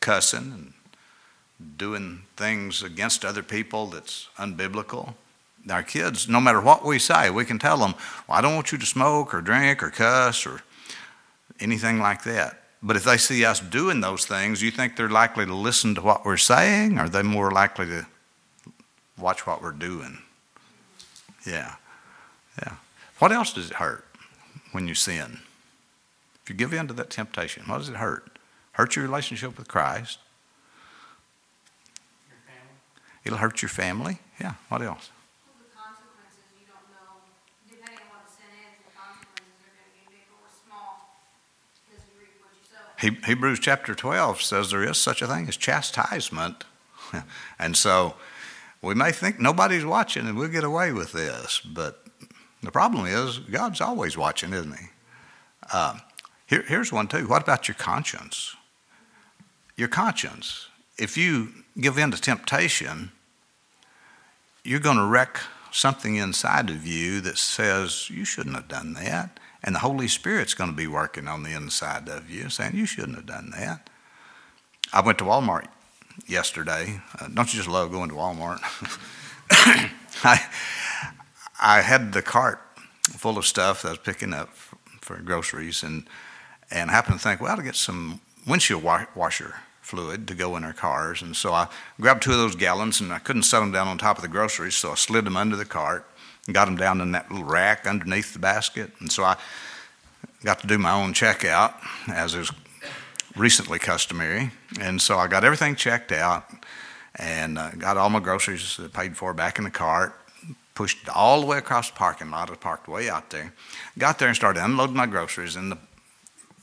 cussing 0.01 0.53
and 0.53 0.73
doing 1.77 2.23
things 2.37 2.83
against 2.83 3.25
other 3.25 3.43
people 3.43 3.87
that's 3.87 4.29
unbiblical. 4.39 5.15
Our 5.71 5.83
kids, 5.83 6.29
no 6.29 6.41
matter 6.41 6.61
what 6.61 6.85
we 6.85 6.99
say, 6.99 7.31
we 7.31 7.45
can 7.45 7.59
tell 7.59 7.79
them, 7.79 7.95
well, 8.29 8.39
I 8.39 8.41
don't 8.41 8.55
want 8.55 8.71
you 8.71 8.79
to 8.79 8.87
smoke 8.87 9.33
or 9.33 9.41
drink 9.41 9.83
or 9.83 9.91
cuss 9.91 10.47
or 10.47 10.61
anything 11.59 11.99
like 11.99 12.25
that. 12.25 12.61
But 12.83 12.97
if 12.97 13.05
they 13.05 13.17
see 13.17 13.47
us 13.47 13.61
doing 13.61 14.01
those 14.01 14.27
things, 14.27 14.61
you 14.61 14.71
think 14.71 14.97
they're 14.97 15.09
likely 15.09 15.47
to 15.47 15.55
listen 15.55 15.95
to 15.95 16.03
what 16.03 16.25
we're 16.25 16.37
saying, 16.37 16.99
or 16.99 17.05
are 17.05 17.09
they 17.09 17.23
more 17.23 17.51
likely 17.51 17.87
to 17.87 18.07
watch 19.17 19.47
what 19.47 19.63
we're 19.63 19.73
doing? 19.73 20.19
Yeah. 21.47 21.77
Yeah. 22.63 22.75
What 23.19 23.33
else 23.33 23.53
does 23.55 23.71
it 23.71 23.77
hurt 23.77 24.05
when 24.73 24.87
you 24.87 24.95
sin? 24.95 25.41
If 26.43 26.51
you 26.51 26.57
give 26.57 26.75
in 26.75 26.89
to 26.89 26.95
that 26.95 27.09
temptation, 27.09 27.65
what 27.67 27.79
does 27.79 27.89
it 27.89 27.97
hurt? 27.97 28.39
Hurt 28.73 28.97
your 28.97 29.05
relationship 29.07 29.57
with 29.57 29.67
Christ. 29.67 30.19
Your 32.29 32.37
family. 32.45 32.75
It'll 33.25 33.39
hurt 33.39 33.63
your 33.63 33.71
family. 33.71 34.19
Yeah. 34.39 34.55
What 34.69 34.83
else? 34.83 35.11
The 35.57 35.71
consequences, 35.73 36.45
you 36.61 36.67
don't 36.67 36.85
know, 36.93 37.23
depending 37.71 38.03
on 38.03 38.09
what 38.13 38.27
the 38.27 38.33
sin 38.35 38.51
is, 38.61 38.77
the 38.83 38.93
consequences 38.93 39.57
are 39.63 39.73
going 39.73 39.89
to 39.89 39.95
be 39.95 40.05
big 40.11 40.27
or 40.37 40.51
small, 40.53 41.23
because 41.87 42.03
you 42.11 42.19
reap 42.21 42.37
what 42.43 42.53
you 42.53 42.67
sow. 42.67 42.83
Hebrews 43.11 43.61
chapter 43.61 43.95
12 43.95 44.41
says 44.41 44.71
there 44.71 44.83
is 44.83 44.97
such 44.97 45.21
a 45.21 45.27
thing 45.27 45.47
as 45.49 45.57
chastisement. 45.57 46.65
and 47.59 47.77
so 47.77 48.15
we 48.81 48.95
may 48.95 49.13
think 49.13 49.39
nobody's 49.39 49.85
watching 49.85 50.27
and 50.27 50.39
we'll 50.39 50.49
get 50.49 50.65
away 50.65 50.93
with 50.93 51.13
this, 51.13 51.61
but 51.61 52.05
the 52.63 52.71
problem 52.71 53.07
is 53.07 53.39
God's 53.39 53.81
always 53.81 54.17
watching, 54.17 54.53
isn't 54.53 54.79
He? 54.79 54.87
Uh, 55.73 55.99
here, 56.47 56.65
here's 56.67 56.93
one 56.93 57.09
too. 57.09 57.27
What 57.27 57.43
about 57.43 57.69
your 57.69 57.75
conscience? 57.75 58.57
Your 59.77 59.89
conscience. 59.89 60.69
If 60.99 61.17
you 61.17 61.49
give 61.79 61.99
in 61.99 62.11
to 62.11 62.21
temptation, 62.21 63.11
you're 64.63 64.81
going 64.81 64.97
to 64.97 65.05
wreck 65.05 65.41
something 65.75 66.15
inside 66.15 66.71
of 66.71 66.87
you 66.87 67.21
that 67.21 67.37
says 67.37 68.09
you 68.09 68.25
shouldn't 68.25 68.55
have 68.55 68.69
done 68.69 68.93
that. 68.95 69.41
And 69.63 69.75
the 69.75 69.81
Holy 69.81 70.07
Spirit's 70.07 70.55
going 70.55 70.71
to 70.71 70.77
be 70.77 70.87
working 70.87 71.27
on 71.27 71.43
the 71.43 71.51
inside 71.51 72.09
of 72.09 72.31
you, 72.31 72.49
saying 72.49 72.77
you 72.77 72.87
shouldn't 72.87 73.17
have 73.17 73.27
done 73.27 73.51
that. 73.57 73.91
I 74.93 75.01
went 75.01 75.19
to 75.19 75.25
Walmart 75.25 75.67
yesterday. 76.27 77.01
Uh, 77.19 77.27
don't 77.29 77.53
you 77.53 77.59
just 77.59 77.69
love 77.69 77.91
going 77.91 78.09
to 78.11 78.15
Walmart? 78.15 78.61
I, 80.23 80.47
I 81.61 81.81
had 81.81 82.13
the 82.13 82.23
cart 82.23 82.61
full 83.03 83.37
of 83.37 83.45
stuff 83.45 83.83
that 83.83 83.89
I 83.89 83.91
was 83.93 83.99
picking 83.99 84.33
up 84.33 84.51
for, 85.01 85.17
groceries, 85.17 85.83
and 85.83 86.07
and 86.71 86.91
happened 86.91 87.19
to 87.19 87.23
think, 87.23 87.41
well, 87.41 87.57
I'll 87.57 87.63
get 87.63 87.77
some 87.77 88.21
windshield 88.47 88.83
wa- 88.83 89.07
washer 89.15 89.57
fluid 89.85 90.27
to 90.27 90.35
go 90.35 90.57
in 90.57 90.65
our 90.65 90.73
cars. 90.73 91.21
And 91.23 91.37
so 91.37 91.53
I 91.53 91.69
grabbed 92.01 92.23
two 92.23 92.33
of 92.33 92.39
those 92.39 92.57
gallons, 92.57 93.01
and 93.01 93.13
I 93.13 93.19
couldn't 93.19 93.43
set 93.43 93.61
them 93.61 93.71
down 93.71 93.87
on 93.87 93.99
top 93.99 94.17
of 94.17 94.23
the 94.23 94.29
groceries, 94.29 94.75
so 94.75 94.93
I 94.93 94.95
slid 94.95 95.25
them 95.27 95.37
under 95.37 95.57
the 95.57 95.65
cart 95.65 96.07
and 96.47 96.55
got 96.55 96.65
them 96.65 96.77
down 96.77 97.01
in 97.01 97.13
that 97.13 97.31
little 97.31 97.47
rack 97.47 97.87
underneath 97.87 98.33
the 98.33 98.39
basket. 98.39 98.93
And 99.01 99.13
so 99.13 99.25
I 99.25 99.37
got 100.43 100.61
to 100.61 100.67
do 100.67 100.79
my 100.79 100.93
own 100.93 101.13
checkout, 101.13 101.75
as 102.09 102.35
is 102.35 102.51
recently 103.37 103.79
customary. 103.79 104.51
And 104.81 105.01
so 105.01 105.19
I 105.19 105.27
got 105.27 105.45
everything 105.45 105.77
checked 105.77 106.13
out 106.13 106.45
and 107.17 107.59
uh, 107.59 107.71
got 107.73 107.97
all 107.97 108.11
my 108.11 108.21
groceries 108.21 108.81
paid 108.93 109.17
for 109.17 109.35
back 109.35 109.59
in 109.59 109.65
the 109.65 109.71
cart. 109.71 110.15
Pushed 110.75 111.09
all 111.09 111.41
the 111.41 111.47
way 111.47 111.59
across 111.59 111.91
the 111.91 111.97
parking 111.97 112.31
lot. 112.31 112.51
I 112.51 112.57
parked 112.57 112.89
way 112.89 113.09
out 113.09 113.31
there. 113.31 113.53
Got 113.97 114.19
there 114.19 114.27
and 114.27 114.37
started 114.37 114.65
unloading 114.65 114.97
my 114.97 115.07
groceries 115.07 115.55
in 115.55 115.69
the 115.69 115.79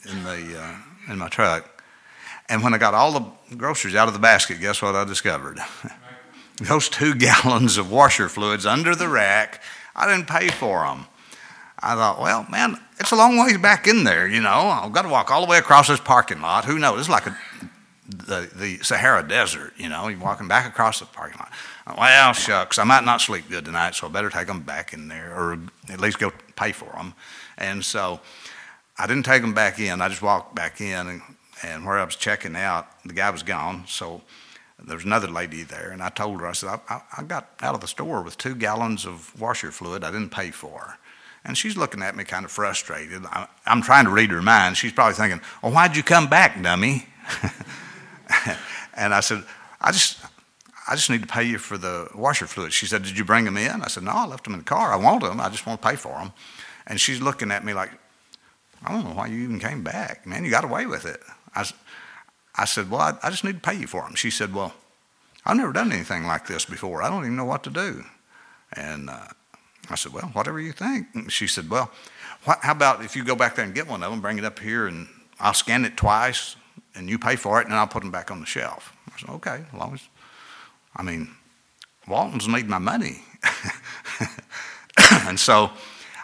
in 0.09 0.23
the 0.23 0.59
uh, 0.59 1.11
in 1.11 1.17
my 1.17 1.29
truck. 1.29 1.70
And 2.51 2.62
when 2.62 2.74
I 2.74 2.77
got 2.77 2.93
all 2.93 3.13
the 3.13 3.55
groceries 3.55 3.96
out 3.96 4.10
of 4.10 4.13
the 4.13 4.20
basket, 4.20 4.60
guess 4.60 4.81
what 4.81 4.93
I 4.93 5.05
discovered? 5.05 5.58
Those 6.62 6.89
two 6.89 7.15
gallons 7.15 7.77
of 7.77 7.89
washer 7.89 8.27
fluids 8.27 8.65
under 8.65 8.93
the 8.93 9.08
rack. 9.08 9.63
I 9.96 10.05
didn't 10.05 10.27
pay 10.27 10.50
for 10.50 10.84
them. 10.84 11.05
I 11.79 11.96
thought, 11.96 12.20
well, 12.20 12.46
man, 12.51 12.77
it's 13.00 13.12
a 13.12 13.15
long 13.15 13.38
ways 13.38 13.58
back 13.58 13.88
in 13.88 14.03
there, 14.03 14.27
you 14.27 14.41
know. 14.41 14.50
I've 14.50 14.91
got 14.91 15.03
to 15.03 15.08
walk 15.08 15.31
all 15.31 15.46
the 15.46 15.50
way 15.50 15.60
across 15.60 15.88
this 15.88 16.01
parking 16.01 16.41
lot. 16.41 16.65
Who 16.65 16.77
knows? 16.77 17.00
It's 17.00 17.10
like 17.10 17.25
a, 17.25 17.38
the, 18.10 18.51
the 18.53 18.79
Sahara 18.84 19.25
Desert, 19.25 19.72
you 19.77 19.88
know. 19.88 20.10
You're 20.10 20.20
walking 20.20 20.50
back 20.50 20.67
across 20.67 21.00
the 21.00 21.05
parking 21.05 21.39
lot. 21.39 21.53
Well, 21.98 22.34
shucks, 22.34 22.77
I 22.77 22.84
might 22.84 23.05
not 23.05 23.22
sleep 23.22 23.50
good 23.50 23.63
tonight, 23.63 23.96
so 23.96 24.08
I 24.08 24.12
better 24.12 24.29
take 24.29 24.48
them 24.48 24.60
back 24.60 24.91
in 24.91 25.08
there, 25.08 25.34
or 25.34 25.58
at 25.89 26.01
least 26.01 26.20
go 26.20 26.34
pay 26.58 26.74
for 26.74 26.91
them. 26.98 27.13
And 27.58 27.84
so 27.84 28.20
I 29.00 29.08
didn't 29.08 29.24
take 29.24 29.41
them 29.41 29.53
back 29.53 29.79
in. 29.79 30.01
I 30.01 30.10
just 30.10 30.22
walked 30.22 30.53
back 30.53 30.81
in, 30.81 31.08
and, 31.08 31.22
and 31.63 31.86
where 31.86 32.00
I 32.00 32.03
was 32.03 32.15
checking 32.15 32.56
out, 32.56 32.88
the 33.03 33.13
guy 33.13 33.30
was 33.30 33.44
gone. 33.44 33.86
So 33.88 34.22
there 34.84 34.96
was 34.96 35.06
another 35.06 35.27
lady 35.27 35.63
there, 35.63 35.91
and 35.91 36.01
I 36.01 36.10
told 36.10 36.41
her, 36.41 36.48
I 36.48 36.53
said, 36.53 36.80
I, 36.89 37.01
I 37.18 37.24
got 37.24 37.50
out 37.62 37.75
of 37.75 37.82
the 37.82 37.88
store 37.88 38.22
with 38.22 38.38
two 38.38 38.56
gallons 38.56 39.06
of 39.06 39.39
washer 39.39 39.72
fluid 39.72 40.03
I 40.03 40.12
didn't 40.12 40.32
pay 40.32 40.51
for. 40.51 40.98
And 41.44 41.58
she's 41.58 41.75
looking 41.75 42.01
at 42.03 42.15
me 42.15 42.24
kind 42.24 42.46
of 42.46 42.51
frustrated. 42.51 43.25
I, 43.25 43.48
I'm 43.65 43.82
trying 43.82 44.06
to 44.06 44.12
read 44.12 44.30
her 44.32 44.41
mind. 44.41 44.77
She's 44.77 44.91
probably 44.91 45.15
thinking, 45.15 45.41
Well, 45.62 45.72
why'd 45.72 45.96
you 45.96 46.03
come 46.03 46.27
back, 46.27 46.62
dummy? 46.62 47.08
and 48.96 49.13
I 49.13 49.20
said, 49.22 49.44
I 49.80 49.91
just, 49.91 50.20
I 50.88 50.96
just 50.96 51.10
need 51.10 51.22
to 51.22 51.27
pay 51.27 51.44
you 51.44 51.58
for 51.58 51.77
the 51.77 52.10
washer 52.13 52.46
fluid. 52.46 52.74
She 52.74 52.86
said, 52.86 53.03
Did 53.03 53.18
you 53.18 53.25
bring 53.25 53.46
them 53.46 53.58
in? 53.58 53.82
I 53.82 53.88
said, 53.88 54.03
No, 54.03 54.12
I 54.12 54.25
left 54.25 54.44
them 54.44 54.53
in 54.53 54.60
the 54.60 54.65
car. 54.65 54.94
I 54.94 54.98
want 54.98 55.24
them. 55.24 55.41
I 55.41 55.50
just 55.50 55.65
want 55.65 55.82
to 55.82 55.88
pay 55.88 55.96
for 55.96 56.20
them. 56.20 56.32
And 56.86 57.00
she's 57.00 57.22
looking 57.22 57.51
at 57.51 57.65
me 57.65 57.74
like, 57.74 57.91
I 58.84 58.91
don't 58.91 59.03
know 59.03 59.13
why 59.13 59.27
you 59.27 59.44
even 59.44 59.60
came 59.60 59.84
back. 59.84 60.25
Man, 60.25 60.44
you 60.44 60.51
got 60.51 60.63
away 60.63 60.86
with 60.86 61.06
it. 61.06 61.22
I, 61.55 61.65
I 62.55 62.65
said, 62.65 62.89
Well, 62.89 63.01
I, 63.01 63.13
I 63.24 63.29
just 63.29 63.43
need 63.43 63.62
to 63.63 63.70
pay 63.70 63.75
you 63.75 63.88
for 63.88 64.01
them. 64.01 64.15
She 64.15 64.29
said, 64.29 64.53
Well, 64.53 64.74
I've 65.46 65.58
never 65.58 65.74
done 65.74 65.91
anything 65.91 66.25
like 66.25 66.48
this 66.48 66.65
before. 66.65 67.01
I 67.01 67.10
don't 67.10 67.24
even 67.24 67.36
know 67.36 67.46
what 67.46 67.63
to 67.63 67.70
do. 67.70 68.03
And 68.74 69.10
uh, 69.10 69.27
I 69.89 69.96
said, 69.96 70.13
Well, 70.13 70.29
whatever 70.34 70.60
you 70.60 70.72
think. 70.72 71.08
And 71.13 71.31
she 71.31 71.48
said, 71.48 71.70
Well, 71.70 71.91
how 72.46 72.72
about 72.72 73.03
if 73.03 73.15
you 73.15 73.24
go 73.24 73.36
back 73.36 73.55
there 73.55 73.65
and 73.65 73.74
get 73.74 73.88
one 73.88 74.03
of 74.03 74.12
them, 74.12 74.22
bring 74.22 74.38
it 74.38 74.46
up 74.46 74.60
here, 74.60 74.88
and 74.88 75.08
I'll 75.39 75.53
scan 75.53 75.86
it 75.86 75.98
twice, 75.98 76.55
and 76.96 77.10
you 77.10 77.20
pay 77.20 77.36
for 77.36 77.62
it, 77.62 77.67
and 77.67 77.75
I'll 77.75 77.88
put 77.88 78.01
them 78.01 78.12
back 78.12 78.31
on 78.31 78.39
the 78.39 78.46
shelf. 78.46 78.96
I 79.13 79.20
said, 79.20 79.29
Okay, 79.29 79.63
as 79.67 79.79
long 79.79 79.93
as, 79.93 80.01
I 80.96 81.03
mean, 81.03 81.29
Walton's 82.08 82.48
need 82.48 82.67
my 82.67 82.79
money. 82.79 83.24
and 85.27 85.39
so 85.39 85.72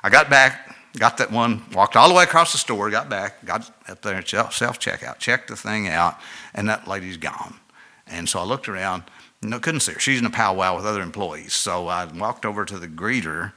I 0.04 0.10
got 0.10 0.30
back, 0.30 0.67
got 0.98 1.18
that 1.18 1.32
one, 1.32 1.64
walked 1.74 1.96
all 1.96 2.10
the 2.10 2.16
way 2.16 2.24
across 2.24 2.52
the 2.52 2.58
store, 2.58 2.90
got 2.90 3.10
back, 3.10 3.44
got 3.46 3.70
up 3.88 4.02
there 4.02 4.16
and 4.16 4.28
self 4.28 4.80
checkout, 4.80 5.20
checked 5.20 5.50
the 5.50 5.56
thing 5.56 5.88
out, 5.88 6.18
and 6.54 6.70
that 6.70 6.88
lady's 6.88 7.18
gone. 7.18 7.56
And 8.08 8.28
so 8.28 8.40
I 8.40 8.44
looked 8.44 8.70
around, 8.70 9.04
no, 9.42 9.60
couldn't 9.60 9.82
see 9.82 9.94
her. 9.94 10.00
She's 10.00 10.20
in 10.20 10.26
a 10.26 10.32
powwow 10.32 10.76
with 10.76 10.86
other 10.86 11.02
employees. 11.02 11.54
So 11.54 11.88
I 11.88 12.06
walked 12.06 12.46
over 12.46 12.66
to 12.66 12.80
the 12.80 12.88
greeter. 12.88 13.54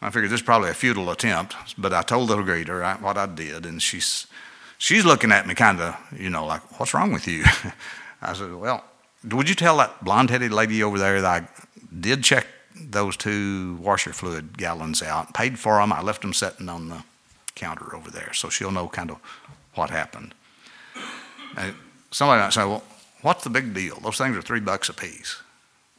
I 0.00 0.10
figured 0.10 0.30
this 0.30 0.40
is 0.40 0.46
probably 0.46 0.70
a 0.70 0.74
futile 0.74 1.10
attempt, 1.10 1.54
but 1.78 1.92
I 1.92 2.02
told 2.02 2.28
the 2.28 2.36
greeter 2.36 3.00
what 3.00 3.16
I 3.16 3.26
did, 3.26 3.64
and 3.64 3.80
she's 3.82 4.26
she's 4.78 5.04
looking 5.04 5.32
at 5.32 5.46
me 5.46 5.54
kind 5.54 5.80
of, 5.80 5.96
you 6.16 6.28
know, 6.28 6.44
like, 6.44 6.78
"What's 6.78 6.92
wrong 6.92 7.12
with 7.12 7.26
you?" 7.26 7.44
I 8.22 8.34
said, 8.34 8.54
"Well, 8.54 8.84
would 9.24 9.48
you 9.48 9.54
tell 9.54 9.78
that 9.78 10.04
blonde-headed 10.04 10.52
lady 10.52 10.82
over 10.82 10.98
there 10.98 11.20
that 11.22 11.42
I 11.42 11.48
did 11.98 12.22
check 12.22 12.46
those 12.96 13.16
two 13.16 13.76
washer 13.76 14.12
fluid 14.12 14.58
gallons 14.58 15.02
out, 15.02 15.34
paid 15.34 15.58
for 15.58 15.78
them. 15.78 15.92
I 15.92 16.00
left 16.00 16.22
them 16.22 16.32
sitting 16.32 16.68
on 16.68 16.88
the 16.88 17.04
counter 17.54 17.94
over 17.94 18.10
there, 18.10 18.32
so 18.32 18.48
she'll 18.48 18.72
know 18.72 18.88
kind 18.88 19.10
of 19.10 19.18
what 19.74 19.90
happened." 19.90 20.34
Somebody 22.10 22.40
might 22.42 22.52
say, 22.52 22.64
"Well." 22.64 22.82
What's 23.22 23.44
the 23.44 23.50
big 23.50 23.74
deal? 23.74 23.98
Those 24.00 24.18
things 24.18 24.36
are 24.36 24.42
three 24.42 24.60
bucks 24.60 24.88
a 24.88 24.92
piece. 24.92 25.42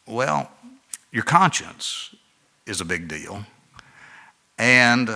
Well, 0.05 0.49
your 1.11 1.23
conscience 1.23 2.15
is 2.65 2.79
a 2.79 2.85
big 2.85 3.09
deal. 3.09 3.43
And 4.57 5.09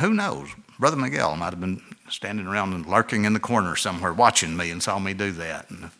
who 0.00 0.12
knows? 0.12 0.48
Brother 0.78 0.96
Miguel 0.96 1.36
might 1.36 1.52
have 1.52 1.60
been 1.60 1.82
standing 2.08 2.46
around 2.48 2.72
and 2.72 2.84
lurking 2.84 3.26
in 3.26 3.34
the 3.34 3.38
corner 3.38 3.76
somewhere 3.76 4.12
watching 4.12 4.56
me 4.56 4.72
and 4.72 4.82
saw 4.82 4.98
me 4.98 5.14
do 5.14 5.30
that. 5.32 5.70
And 5.70 5.90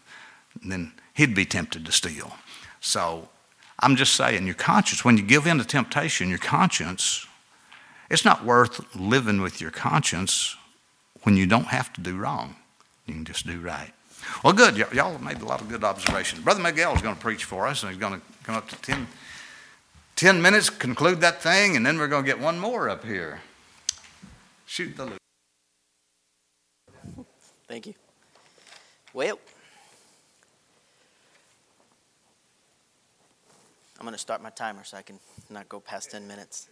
then 0.65 0.93
he'd 1.15 1.35
be 1.35 1.45
tempted 1.45 1.85
to 1.87 1.93
steal. 1.93 2.37
So 2.81 3.29
I'm 3.81 3.97
just 3.97 4.15
saying, 4.15 4.45
your 4.45 4.55
conscience, 4.55 5.05
when 5.05 5.17
you 5.17 5.23
give 5.23 5.47
in 5.47 5.59
to 5.59 5.65
temptation, 5.65 6.29
your 6.29 6.39
conscience, 6.39 7.27
it's 8.11 8.25
not 8.25 8.45
worth 8.45 8.95
living 8.95 9.41
with 9.41 9.61
your 9.61 9.71
conscience 9.71 10.57
when 11.23 11.37
you 11.37 11.47
don't 11.47 11.67
have 11.67 11.93
to 11.95 12.01
do 12.01 12.17
wrong. 12.17 12.57
You 13.07 13.15
can 13.15 13.25
just 13.25 13.47
do 13.47 13.59
right. 13.61 13.93
Well, 14.45 14.53
good. 14.53 14.75
Y- 14.75 14.87
y'all 14.93 15.13
have 15.13 15.23
made 15.23 15.41
a 15.41 15.47
lot 15.47 15.61
of 15.61 15.69
good 15.69 15.83
observations. 15.83 16.43
Brother 16.43 16.61
Miguel 16.61 16.95
is 16.95 17.03
going 17.03 17.15
to 17.15 17.21
preach 17.21 17.45
for 17.45 17.67
us, 17.67 17.83
and 17.83 17.91
he's 17.91 18.01
going 18.01 18.21
to 18.21 18.27
come 18.45 18.55
up 18.55 18.69
to 18.69 18.77
10, 18.83 19.07
10 20.17 20.43
minutes, 20.43 20.69
conclude 20.69 21.21
that 21.23 21.43
thing, 21.43 21.77
and 21.77 21.85
then 21.85 21.99
we're 21.99 22.09
going 22.09 22.25
to 22.25 22.31
get 22.31 22.39
one 22.39 22.59
more 22.59 22.89
up 22.89 23.05
here. 23.05 23.41
Shoot 24.67 24.97
the 24.97 25.07
loop. 25.07 25.19
Thank 27.67 27.87
you. 27.87 27.95
Well, 29.15 29.39
I'm 34.01 34.07
going 34.07 34.15
to 34.15 34.19
start 34.19 34.43
my 34.43 34.49
timer 34.49 34.83
so 34.83 34.97
I 34.97 35.03
can 35.03 35.21
not 35.51 35.69
go 35.69 35.79
past 35.79 36.11
10 36.13 36.27
minutes. 36.27 36.69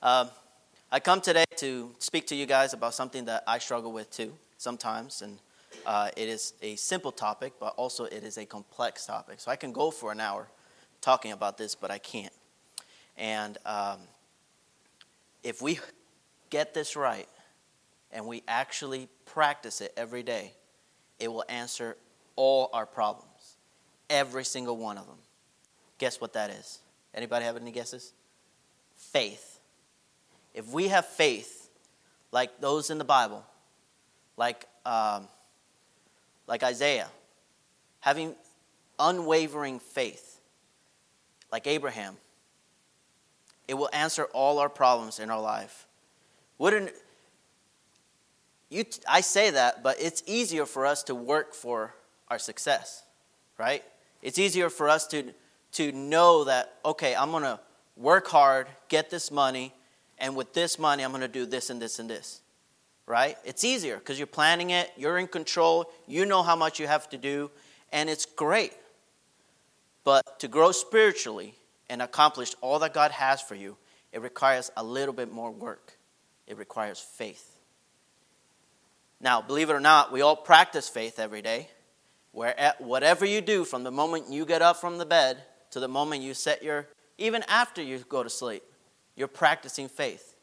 Um, 0.00 0.30
I 0.92 1.00
come 1.00 1.20
today 1.20 1.44
to 1.56 1.90
speak 1.98 2.28
to 2.28 2.36
you 2.36 2.46
guys 2.46 2.72
about 2.72 2.94
something 2.94 3.24
that 3.24 3.42
I 3.48 3.58
struggle 3.58 3.90
with 3.90 4.12
too 4.12 4.32
sometimes, 4.58 5.22
and 5.22 5.38
uh, 5.84 6.10
it 6.16 6.28
is 6.28 6.54
a 6.62 6.76
simple 6.76 7.10
topic, 7.10 7.54
but 7.58 7.74
also 7.76 8.04
it 8.04 8.22
is 8.22 8.38
a 8.38 8.46
complex 8.46 9.06
topic. 9.06 9.40
So 9.40 9.50
I 9.50 9.56
can 9.56 9.72
go 9.72 9.90
for 9.90 10.12
an 10.12 10.20
hour 10.20 10.46
talking 11.00 11.32
about 11.32 11.58
this, 11.58 11.74
but 11.74 11.90
I 11.90 11.98
can't. 11.98 12.32
And 13.16 13.58
um, 13.66 13.98
if 15.42 15.60
we 15.60 15.80
get 16.48 16.74
this 16.74 16.94
right 16.94 17.28
and 18.12 18.24
we 18.24 18.44
actually 18.46 19.08
practice 19.26 19.80
it 19.80 19.92
every 19.96 20.22
day, 20.22 20.52
it 21.18 21.26
will 21.26 21.44
answer 21.48 21.96
all 22.36 22.70
our 22.72 22.86
problems, 22.86 23.56
every 24.08 24.44
single 24.44 24.76
one 24.76 24.96
of 24.96 25.08
them. 25.08 25.18
Guess 25.98 26.20
what 26.20 26.32
that 26.34 26.50
is? 26.50 26.78
Anybody 27.14 27.44
have 27.44 27.56
any 27.56 27.72
guesses? 27.72 28.12
Faith. 28.96 29.58
If 30.54 30.72
we 30.72 30.88
have 30.88 31.06
faith, 31.06 31.68
like 32.32 32.60
those 32.60 32.90
in 32.90 32.98
the 32.98 33.04
Bible, 33.04 33.44
like 34.36 34.66
um, 34.86 35.28
like 36.46 36.62
Isaiah, 36.62 37.08
having 38.00 38.34
unwavering 38.98 39.80
faith, 39.80 40.40
like 41.52 41.66
Abraham, 41.66 42.16
it 43.66 43.74
will 43.74 43.90
answer 43.92 44.24
all 44.32 44.58
our 44.58 44.68
problems 44.68 45.18
in 45.18 45.30
our 45.30 45.40
life. 45.40 45.86
Wouldn't 46.58 46.90
you? 48.70 48.84
I 49.08 49.20
say 49.20 49.50
that, 49.50 49.82
but 49.82 49.96
it's 50.00 50.22
easier 50.26 50.66
for 50.66 50.86
us 50.86 51.02
to 51.04 51.14
work 51.14 51.54
for 51.54 51.94
our 52.28 52.38
success, 52.38 53.02
right? 53.58 53.82
It's 54.22 54.38
easier 54.38 54.70
for 54.70 54.88
us 54.88 55.06
to 55.08 55.32
to 55.72 55.92
know 55.92 56.44
that 56.44 56.74
okay, 56.84 57.14
I'm 57.14 57.30
gonna 57.30 57.60
work 57.96 58.28
hard, 58.28 58.66
get 58.88 59.10
this 59.10 59.30
money, 59.30 59.72
and 60.18 60.36
with 60.36 60.54
this 60.54 60.78
money, 60.78 61.02
I'm 61.02 61.12
gonna 61.12 61.28
do 61.28 61.46
this 61.46 61.70
and 61.70 61.80
this 61.80 61.98
and 61.98 62.08
this 62.08 62.40
right? 63.08 63.38
It's 63.44 63.64
easier 63.64 63.96
because 63.96 64.18
you're 64.18 64.26
planning 64.26 64.70
it, 64.70 64.92
you're 64.96 65.18
in 65.18 65.26
control, 65.26 65.90
you 66.06 66.26
know 66.26 66.42
how 66.42 66.54
much 66.54 66.78
you 66.78 66.86
have 66.86 67.08
to 67.08 67.16
do, 67.16 67.50
and 67.90 68.10
it's 68.10 68.26
great. 68.26 68.74
But 70.04 70.40
to 70.40 70.48
grow 70.48 70.72
spiritually 70.72 71.54
and 71.88 72.02
accomplish 72.02 72.54
all 72.60 72.78
that 72.80 72.92
God 72.92 73.10
has 73.12 73.40
for 73.40 73.54
you, 73.54 73.78
it 74.12 74.20
requires 74.20 74.70
a 74.76 74.84
little 74.84 75.14
bit 75.14 75.32
more 75.32 75.50
work. 75.50 75.96
It 76.46 76.58
requires 76.58 77.00
faith. 77.00 77.56
Now, 79.20 79.40
believe 79.40 79.70
it 79.70 79.72
or 79.72 79.80
not, 79.80 80.12
we 80.12 80.20
all 80.20 80.36
practice 80.36 80.88
faith 80.88 81.18
every 81.18 81.42
day. 81.42 81.68
Where 82.32 82.74
whatever 82.78 83.24
you 83.24 83.40
do 83.40 83.64
from 83.64 83.84
the 83.84 83.90
moment 83.90 84.30
you 84.30 84.44
get 84.44 84.60
up 84.60 84.76
from 84.76 84.98
the 84.98 85.06
bed 85.06 85.38
to 85.70 85.80
the 85.80 85.88
moment 85.88 86.22
you 86.22 86.34
set 86.34 86.62
your, 86.62 86.86
even 87.18 87.42
after 87.48 87.82
you 87.82 87.98
go 88.08 88.22
to 88.22 88.30
sleep, 88.30 88.62
you're 89.16 89.28
practicing 89.28 89.88
faith. 89.88 90.34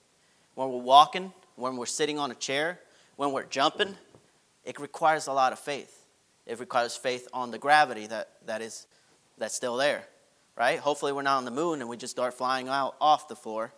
When 0.56 0.70
we're 0.70 0.80
walking, 0.80 1.34
when 1.56 1.78
we're 1.78 1.86
sitting 1.86 2.20
on 2.20 2.32
a 2.32 2.36
chair, 2.36 2.80
when 3.16 3.32
we're 3.32 3.46
jumping, 3.46 3.96
it 4.64 4.80
requires 4.80 5.28
a 5.28 5.34
lot 5.34 5.54
of 5.54 5.60
faith. 5.60 6.06
It 6.46 6.60
requires 6.60 6.96
faith 6.96 7.28
on 7.34 7.52
the 7.52 7.58
gravity 7.58 8.08
that, 8.08 8.30
that 8.46 8.62
is 8.62 8.88
that's 9.38 9.56
still 9.56 9.76
there, 9.76 10.06
right? 10.58 10.80
Hopefully 10.80 11.12
we're 11.12 11.22
not 11.22 11.38
on 11.38 11.46
the 11.46 11.52
moon 11.52 11.82
and 11.82 11.90
we 11.90 11.98
just 11.98 12.12
start 12.12 12.34
flying 12.34 12.68
out 12.68 12.96
off 13.02 13.28
the 13.28 13.36
floor. 13.36 13.74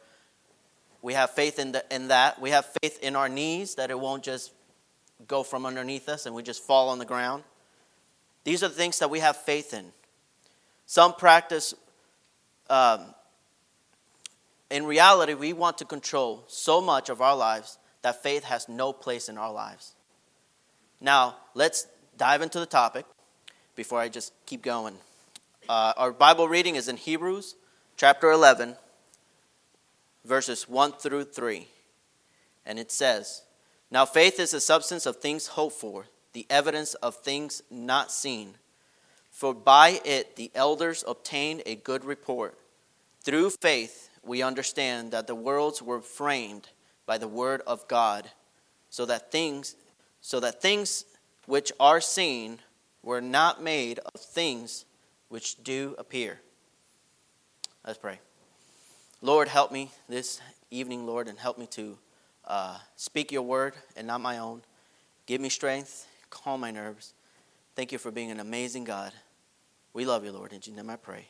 We 1.02 1.14
have 1.14 1.32
faith 1.32 1.60
in, 1.60 1.72
the, 1.72 1.84
in 1.92 2.10
that. 2.10 2.42
We 2.42 2.52
have 2.52 2.66
faith 2.82 3.00
in 3.02 3.16
our 3.16 3.30
knees 3.30 3.76
that 3.76 3.90
it 3.90 4.00
won't 4.00 4.24
just 4.24 4.52
go 5.28 5.44
from 5.44 5.66
underneath 5.66 6.10
us 6.10 6.26
and 6.26 6.36
we 6.36 6.44
just 6.44 6.64
fall 6.64 6.90
on 6.90 7.00
the 7.00 7.06
ground. 7.06 7.44
These 8.44 8.64
are 8.64 8.68
the 8.68 8.76
things 8.76 9.00
that 9.00 9.10
we 9.10 9.20
have 9.20 9.38
faith 9.38 9.74
in. 9.74 9.92
Some 10.88 11.14
practice 11.14 11.76
um, 12.70 13.14
in 14.70 14.86
reality, 14.86 15.34
we 15.34 15.54
want 15.54 15.78
to 15.78 15.86
control 15.86 16.44
so 16.48 16.82
much 16.82 17.10
of 17.10 17.22
our 17.22 17.36
lives 17.36 17.78
that 18.02 18.22
faith 18.22 18.44
has 18.44 18.68
no 18.68 18.92
place 18.92 19.30
in 19.30 19.38
our 19.38 19.52
lives. 19.52 19.94
Now, 21.00 21.38
let's 21.54 21.88
dive 22.18 22.42
into 22.42 22.60
the 22.60 22.66
topic 22.66 23.06
before 23.76 24.00
I 24.00 24.10
just 24.10 24.34
keep 24.46 24.62
going. 24.62 24.96
Uh, 25.70 25.94
our 25.96 26.12
Bible 26.12 26.48
reading 26.48 26.76
is 26.76 26.88
in 26.88 26.98
Hebrews 26.98 27.56
chapter 27.96 28.32
11, 28.32 28.76
verses 30.26 30.68
1 30.68 30.94
through 30.94 31.26
3. 31.26 31.68
And 32.66 32.80
it 32.80 32.92
says, 32.92 33.44
Now 33.90 34.06
faith 34.06 34.40
is 34.40 34.52
the 34.52 34.60
substance 34.60 35.06
of 35.06 35.18
things 35.18 35.48
hoped 35.48 35.76
for, 35.76 36.08
the 36.34 36.46
evidence 36.50 36.94
of 36.96 37.16
things 37.16 37.62
not 37.70 38.12
seen. 38.12 38.56
For 39.38 39.54
by 39.54 40.02
it 40.04 40.36
the 40.36 40.50
elders 40.56 41.04
obtained 41.08 41.62
a 41.68 41.76
good 41.76 42.04
report. 42.04 42.58
Through 43.22 43.52
faith, 43.62 44.10
we 44.24 44.42
understand 44.42 45.12
that 45.12 45.28
the 45.28 45.36
worlds 45.36 45.80
were 45.80 46.02
framed 46.02 46.70
by 47.06 47.20
the 47.20 47.28
word 47.28 47.62
of 47.68 47.88
God, 47.88 48.32
so 48.90 49.06
that 49.06 49.32
things 49.32 49.76
so 50.22 50.40
that 50.40 50.60
things 50.60 51.06
which 51.46 51.72
are 51.80 52.02
seen 52.02 52.58
were 53.04 53.22
not 53.22 53.62
made 53.62 54.00
of 54.00 54.20
things 54.20 54.86
which 55.30 55.64
do 55.64 55.94
appear. 56.00 56.40
Let's 57.86 58.00
pray. 58.00 58.20
Lord, 59.22 59.50
help 59.50 59.72
me 59.72 59.92
this 60.10 60.42
evening, 60.72 61.06
Lord, 61.06 61.28
and 61.28 61.38
help 61.38 61.60
me 61.60 61.68
to 61.68 61.96
uh, 62.44 62.80
speak 62.96 63.32
your 63.32 63.44
word 63.44 63.76
and 63.96 64.08
not 64.08 64.20
my 64.20 64.40
own. 64.40 64.64
Give 65.28 65.40
me 65.40 65.50
strength, 65.50 66.08
calm 66.32 66.60
my 66.60 66.72
nerves. 66.72 67.14
Thank 67.76 67.92
you 67.92 68.00
for 68.00 68.10
being 68.10 68.32
an 68.32 68.40
amazing 68.40 68.84
God. 68.84 69.14
We 69.98 70.06
love 70.06 70.24
you, 70.24 70.32
Lord. 70.32 70.54
In 70.54 70.62
Jesus' 70.62 70.78
name 70.78 70.90
I 70.90 70.96
pray. 70.96 71.26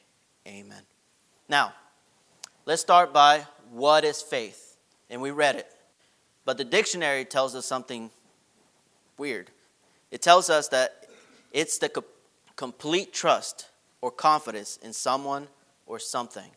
Amen. 0.46 0.82
Now, 1.50 1.74
Let's 2.68 2.82
start 2.82 3.14
by 3.14 3.46
what 3.72 4.04
is 4.04 4.22
faith? 4.22 4.76
And 5.10 5.22
we 5.22 5.32
read 5.32 5.56
it. 5.56 5.72
But 6.44 6.58
the 6.58 6.66
dictionary 6.66 7.24
tells 7.24 7.56
us 7.56 7.66
something 7.66 8.12
weird. 9.18 9.52
It 10.12 10.22
tells 10.22 10.50
us 10.50 10.68
that 10.68 11.08
it's 11.54 11.78
the 11.78 11.88
co- 11.88 12.04
complete 12.58 13.14
trust 13.14 13.70
or 14.02 14.12
confidence 14.12 14.78
in 14.84 14.92
someone 14.92 15.48
or 15.86 15.98
something. 15.98 16.52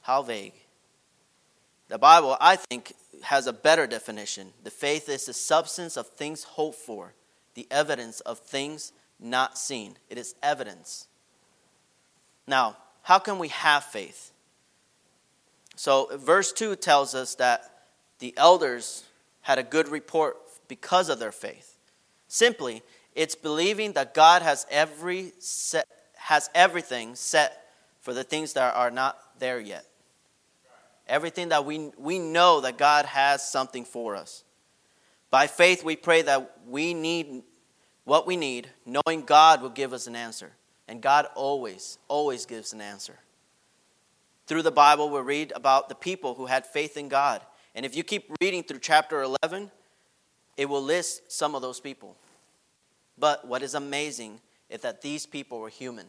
How 0.00 0.22
vague. 0.22 0.54
The 1.88 1.98
Bible, 1.98 2.36
I 2.40 2.56
think, 2.56 2.92
has 3.22 3.46
a 3.46 3.52
better 3.52 3.86
definition. 3.86 4.52
The 4.64 4.70
faith 4.72 5.08
is 5.08 5.26
the 5.26 5.32
substance 5.32 5.96
of 5.96 6.08
things 6.08 6.42
hoped 6.42 6.78
for, 6.78 7.14
the 7.54 7.68
evidence 7.70 8.18
of 8.18 8.40
things 8.40 8.90
not 9.22 9.56
seen. 9.56 9.96
It 10.08 10.18
is 10.18 10.34
evidence. 10.42 11.06
Now, 12.46 12.76
how 13.02 13.18
can 13.18 13.38
we 13.38 13.48
have 13.48 13.84
faith? 13.84 14.32
So, 15.76 16.08
verse 16.16 16.52
2 16.52 16.76
tells 16.76 17.14
us 17.14 17.34
that 17.36 17.86
the 18.18 18.34
elders 18.36 19.04
had 19.42 19.58
a 19.58 19.62
good 19.62 19.88
report 19.88 20.36
because 20.68 21.08
of 21.08 21.18
their 21.18 21.32
faith. 21.32 21.76
Simply, 22.28 22.82
it's 23.14 23.34
believing 23.34 23.92
that 23.92 24.14
God 24.14 24.42
has, 24.42 24.66
every 24.70 25.32
set, 25.38 25.86
has 26.16 26.48
everything 26.54 27.14
set 27.14 27.68
for 28.00 28.14
the 28.14 28.24
things 28.24 28.52
that 28.54 28.74
are 28.74 28.90
not 28.90 29.18
there 29.38 29.60
yet. 29.60 29.84
Everything 31.06 31.48
that 31.50 31.64
we, 31.64 31.90
we 31.98 32.18
know 32.18 32.60
that 32.60 32.78
God 32.78 33.06
has 33.06 33.46
something 33.46 33.84
for 33.84 34.16
us. 34.16 34.44
By 35.30 35.46
faith, 35.46 35.82
we 35.82 35.96
pray 35.96 36.22
that 36.22 36.58
we 36.66 36.94
need 36.94 37.42
what 38.04 38.26
we 38.26 38.36
need, 38.36 38.68
knowing 38.84 39.24
God 39.24 39.62
will 39.62 39.70
give 39.70 39.92
us 39.92 40.06
an 40.06 40.16
answer. 40.16 40.52
And 40.88 41.00
God 41.00 41.26
always, 41.34 41.98
always 42.08 42.46
gives 42.46 42.72
an 42.72 42.80
answer. 42.80 43.18
Through 44.46 44.62
the 44.62 44.72
Bible, 44.72 45.08
we 45.08 45.20
read 45.20 45.52
about 45.54 45.88
the 45.88 45.94
people 45.94 46.34
who 46.34 46.46
had 46.46 46.66
faith 46.66 46.96
in 46.96 47.08
God. 47.08 47.40
And 47.74 47.86
if 47.86 47.96
you 47.96 48.02
keep 48.02 48.30
reading 48.40 48.62
through 48.62 48.80
chapter 48.80 49.22
11, 49.22 49.70
it 50.56 50.68
will 50.68 50.82
list 50.82 51.30
some 51.32 51.54
of 51.54 51.62
those 51.62 51.80
people. 51.80 52.16
But 53.18 53.46
what 53.46 53.62
is 53.62 53.74
amazing 53.74 54.40
is 54.68 54.80
that 54.80 55.00
these 55.00 55.26
people 55.26 55.60
were 55.60 55.68
human. 55.68 56.06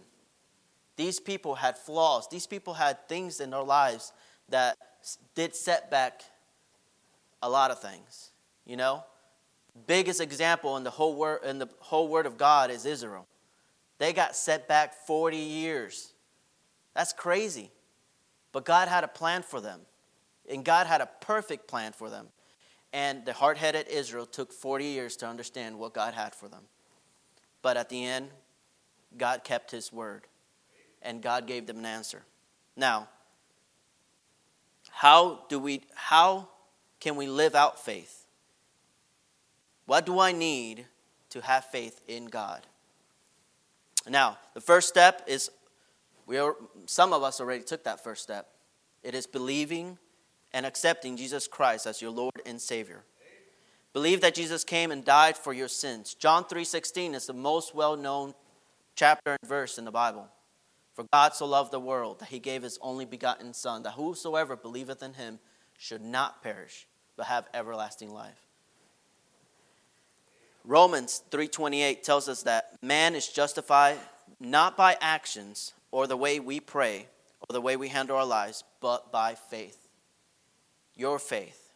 These 0.95 1.19
people 1.19 1.55
had 1.55 1.77
flaws. 1.77 2.27
These 2.29 2.47
people 2.47 2.73
had 2.73 3.07
things 3.07 3.39
in 3.39 3.51
their 3.51 3.63
lives 3.63 4.13
that 4.49 4.75
did 5.35 5.55
set 5.55 5.89
back 5.89 6.23
a 7.41 7.49
lot 7.49 7.71
of 7.71 7.79
things, 7.79 8.31
you 8.65 8.77
know? 8.77 9.03
Biggest 9.87 10.21
example 10.21 10.77
in 10.77 10.83
the 10.83 10.91
whole 10.91 11.15
word 11.15 11.43
in 11.43 11.59
the 11.59 11.67
whole 11.79 12.07
word 12.07 12.25
of 12.25 12.37
God 12.37 12.69
is 12.69 12.85
Israel. 12.85 13.27
They 13.97 14.13
got 14.13 14.35
set 14.35 14.67
back 14.67 14.93
40 14.93 15.37
years. 15.37 16.13
That's 16.93 17.13
crazy. 17.13 17.71
But 18.51 18.65
God 18.65 18.87
had 18.87 19.03
a 19.03 19.07
plan 19.07 19.43
for 19.43 19.59
them. 19.59 19.81
And 20.49 20.63
God 20.63 20.87
had 20.87 21.01
a 21.01 21.09
perfect 21.21 21.67
plan 21.67 21.93
for 21.93 22.09
them. 22.09 22.27
And 22.91 23.25
the 23.25 23.33
hard 23.33 23.57
headed 23.57 23.87
Israel 23.87 24.25
took 24.25 24.51
40 24.51 24.85
years 24.85 25.15
to 25.17 25.27
understand 25.27 25.79
what 25.79 25.93
God 25.93 26.13
had 26.13 26.35
for 26.35 26.47
them. 26.47 26.63
But 27.61 27.77
at 27.77 27.89
the 27.89 28.05
end, 28.05 28.29
God 29.17 29.43
kept 29.43 29.71
his 29.71 29.91
word. 29.91 30.27
And 31.01 31.21
God 31.21 31.47
gave 31.47 31.65
them 31.65 31.79
an 31.79 31.85
answer. 31.85 32.23
Now, 32.75 33.07
how 34.91 35.45
do 35.49 35.59
we 35.59 35.81
how 35.95 36.49
can 36.99 37.15
we 37.15 37.27
live 37.27 37.55
out 37.55 37.83
faith? 37.83 38.22
What 39.85 40.05
do 40.05 40.19
I 40.19 40.31
need 40.31 40.85
to 41.29 41.41
have 41.41 41.65
faith 41.65 42.01
in 42.07 42.25
God? 42.25 42.65
Now, 44.07 44.37
the 44.53 44.61
first 44.61 44.87
step 44.87 45.23
is 45.27 45.49
we 46.25 46.37
are, 46.37 46.55
some 46.85 47.13
of 47.13 47.23
us 47.23 47.41
already 47.41 47.63
took 47.63 47.83
that 47.83 48.03
first 48.03 48.23
step. 48.23 48.47
It 49.03 49.13
is 49.15 49.27
believing 49.27 49.97
and 50.53 50.65
accepting 50.65 51.17
Jesus 51.17 51.47
Christ 51.47 51.85
as 51.85 52.01
your 52.01 52.11
Lord 52.11 52.33
and 52.45 52.61
Savior. 52.61 53.03
Believe 53.91 54.21
that 54.21 54.33
Jesus 54.33 54.63
came 54.63 54.91
and 54.91 55.03
died 55.03 55.37
for 55.37 55.53
your 55.53 55.67
sins. 55.67 56.13
John 56.15 56.45
3:16 56.45 57.13
is 57.13 57.27
the 57.27 57.33
most 57.33 57.75
well-known 57.75 58.33
chapter 58.95 59.31
and 59.31 59.49
verse 59.49 59.77
in 59.77 59.85
the 59.85 59.91
Bible. 59.91 60.29
For 60.93 61.05
God 61.11 61.33
so 61.33 61.45
loved 61.45 61.71
the 61.71 61.79
world 61.79 62.19
that 62.19 62.29
he 62.29 62.39
gave 62.39 62.63
his 62.63 62.77
only 62.81 63.05
begotten 63.05 63.53
son 63.53 63.83
that 63.83 63.91
whosoever 63.91 64.55
believeth 64.55 65.03
in 65.03 65.13
him 65.15 65.39
should 65.77 66.01
not 66.01 66.41
perish 66.41 66.87
but 67.15 67.27
have 67.27 67.47
everlasting 67.53 68.11
life. 68.11 68.42
Romans 70.65 71.23
3:28 71.29 72.03
tells 72.03 72.29
us 72.29 72.43
that 72.43 72.81
man 72.81 73.15
is 73.15 73.27
justified 73.27 73.99
not 74.39 74.77
by 74.77 74.97
actions 75.01 75.73
or 75.91 76.07
the 76.07 76.17
way 76.17 76.39
we 76.39 76.59
pray 76.59 77.07
or 77.41 77.53
the 77.53 77.61
way 77.61 77.75
we 77.75 77.89
handle 77.89 78.17
our 78.17 78.25
lives, 78.25 78.63
but 78.79 79.11
by 79.11 79.35
faith. 79.35 79.87
Your 80.95 81.19
faith. 81.19 81.73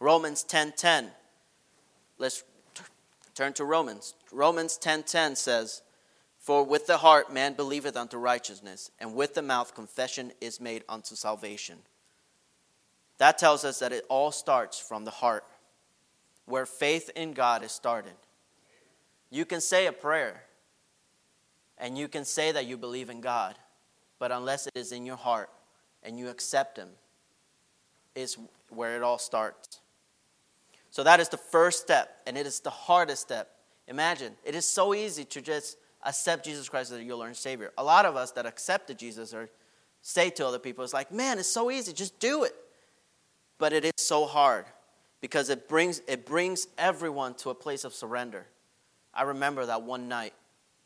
Romans 0.00 0.44
10:10. 0.44 1.12
Let's 2.18 2.44
t- 2.74 2.84
turn 3.34 3.52
to 3.54 3.64
Romans. 3.64 4.14
Romans 4.30 4.78
10:10 4.78 5.34
says, 5.34 5.82
"For 6.38 6.62
with 6.62 6.86
the 6.86 6.98
heart 6.98 7.32
man 7.32 7.54
believeth 7.54 7.96
unto 7.96 8.16
righteousness, 8.16 8.90
and 8.98 9.14
with 9.14 9.34
the 9.34 9.42
mouth 9.42 9.74
confession 9.74 10.32
is 10.40 10.60
made 10.60 10.84
unto 10.88 11.16
salvation." 11.16 11.84
That 13.18 13.38
tells 13.38 13.64
us 13.64 13.80
that 13.80 13.92
it 13.92 14.06
all 14.08 14.32
starts 14.32 14.78
from 14.78 15.04
the 15.04 15.10
heart, 15.10 15.44
where 16.46 16.66
faith 16.66 17.10
in 17.14 17.32
God 17.32 17.62
is 17.62 17.72
started. 17.72 18.14
You 19.30 19.44
can 19.44 19.60
say 19.60 19.86
a 19.86 19.92
prayer, 19.92 20.42
and 21.78 21.96
you 21.96 22.08
can 22.08 22.24
say 22.24 22.52
that 22.52 22.66
you 22.66 22.76
believe 22.76 23.10
in 23.10 23.20
God, 23.20 23.56
but 24.18 24.32
unless 24.32 24.66
it 24.66 24.76
is 24.76 24.92
in 24.92 25.06
your 25.06 25.16
heart 25.16 25.50
and 26.02 26.18
you 26.18 26.28
accept 26.28 26.76
Him, 26.76 26.88
is 28.14 28.36
where 28.68 28.96
it 28.96 29.02
all 29.02 29.18
starts. 29.18 29.80
So 30.90 31.04
that 31.04 31.20
is 31.20 31.28
the 31.28 31.36
first 31.36 31.80
step, 31.80 32.16
and 32.26 32.36
it 32.36 32.46
is 32.46 32.60
the 32.60 32.70
hardest 32.70 33.22
step. 33.22 33.50
Imagine, 33.86 34.34
it 34.44 34.54
is 34.54 34.66
so 34.66 34.94
easy 34.94 35.24
to 35.26 35.40
just 35.40 35.76
accept 36.04 36.44
Jesus 36.44 36.68
Christ 36.68 36.90
as 36.90 37.00
your 37.02 37.16
Lord 37.16 37.28
and 37.28 37.36
Savior. 37.36 37.72
A 37.78 37.84
lot 37.84 38.04
of 38.06 38.16
us 38.16 38.32
that 38.32 38.46
accepted 38.46 38.98
Jesus 38.98 39.32
or 39.32 39.48
say 40.02 40.30
to 40.30 40.46
other 40.46 40.58
people, 40.58 40.82
it's 40.82 40.94
like, 40.94 41.12
man, 41.12 41.38
it's 41.38 41.50
so 41.50 41.70
easy, 41.70 41.92
just 41.92 42.18
do 42.18 42.42
it. 42.44 42.54
But 43.58 43.72
it 43.72 43.84
is 43.84 43.92
so 43.98 44.26
hard 44.26 44.64
because 45.20 45.50
it 45.50 45.68
brings, 45.68 46.00
it 46.08 46.24
brings 46.26 46.66
everyone 46.78 47.34
to 47.34 47.50
a 47.50 47.54
place 47.54 47.84
of 47.84 47.92
surrender. 47.94 48.46
I 49.12 49.22
remember 49.22 49.66
that 49.66 49.82
one 49.82 50.08
night, 50.08 50.34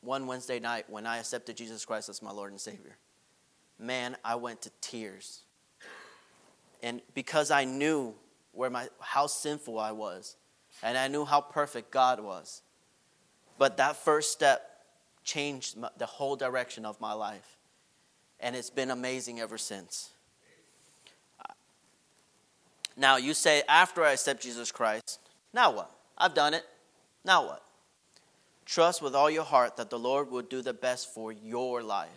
one 0.01 0.27
Wednesday 0.27 0.59
night, 0.59 0.87
when 0.89 1.07
I 1.07 1.19
accepted 1.19 1.57
Jesus 1.57 1.85
Christ 1.85 2.09
as 2.09 2.23
my 2.23 2.33
Lord 2.33 2.51
and 2.51 2.61
Savior. 2.61 2.97
Man, 3.79 4.17
I 4.25 4.37
went 4.37 4.63
to 4.63 4.71
tears. 4.81 5.41
And 6.83 7.01
because 7.15 7.51
I 7.51 7.65
knew 7.65 8.15
where 8.53 8.71
my, 8.71 8.89
how 9.01 9.27
sinful 9.27 9.79
I 9.79 9.93
was, 9.93 10.37
and 10.83 10.97
I 10.99 11.09
knew 11.09 11.25
how 11.25 11.41
perfect 11.41 11.91
God 11.91 12.21
was. 12.21 12.63
But 13.59 13.77
that 13.77 13.97
first 13.97 14.33
step 14.33 14.85
changed 15.23 15.77
the 15.97 16.07
whole 16.07 16.37
direction 16.37 16.85
of 16.85 17.01
my 17.01 17.13
life. 17.13 17.57
And 18.41 18.55
it's 18.55 18.71
been 18.71 18.91
amazing 18.91 19.41
ever 19.41 19.57
since. 19.57 20.11
Now, 22.97 23.17
you 23.17 23.35
say, 23.35 23.63
after 23.69 24.05
I 24.05 24.13
accept 24.13 24.43
Jesus 24.43 24.71
Christ, 24.71 25.21
now 25.53 25.73
what? 25.73 25.91
I've 26.17 26.35
done 26.35 26.55
it. 26.55 26.65
Now 27.25 27.47
what? 27.47 27.63
Trust 28.65 29.03
with 29.03 29.15
all 29.15 29.31
your 29.31 29.45
heart 29.45 29.77
that 29.77 29.91
the 29.91 29.99
Lord 29.99 30.31
will 30.31 30.43
do 30.43 30.63
the 30.63 30.73
best 30.73 31.13
for 31.13 31.33
your 31.33 31.83
life. 31.83 32.09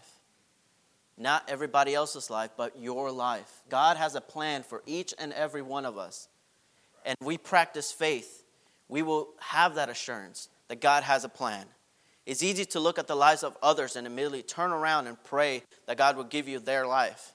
Not 1.18 1.44
everybody 1.48 1.96
else's 1.96 2.30
life, 2.30 2.52
but 2.56 2.80
your 2.80 3.12
life. 3.12 3.63
God 3.70 3.98
has 3.98 4.16
a 4.16 4.22
plan 4.22 4.63
for 4.63 4.84
each 4.86 5.13
and 5.18 5.34
every 5.34 5.63
one 5.63 5.86
of 5.86 5.98
us. 5.98 6.28
And 7.06 7.18
we 7.22 7.38
practice 7.38 7.92
faith, 7.92 8.44
we 8.88 9.02
will 9.02 9.30
have 9.40 9.76
that 9.76 9.90
assurance 9.90 10.50
that 10.68 10.82
God 10.82 11.04
has 11.04 11.24
a 11.24 11.30
plan. 11.30 11.66
It's 12.26 12.44
easy 12.44 12.66
to 12.66 12.80
look 12.80 13.00
at 13.00 13.08
the 13.08 13.16
lives 13.16 13.44
of 13.44 13.58
others 13.63 13.96
and 13.96 14.06
immediately 14.06 14.44
turn 14.44 14.72
around 14.72 15.08
and 15.08 15.22
pray 15.24 15.63
that 15.86 15.98
God 15.98 16.18
will 16.18 16.26
give 16.26 16.48
you 16.48 16.60
their 16.60 16.86
life. 16.86 17.34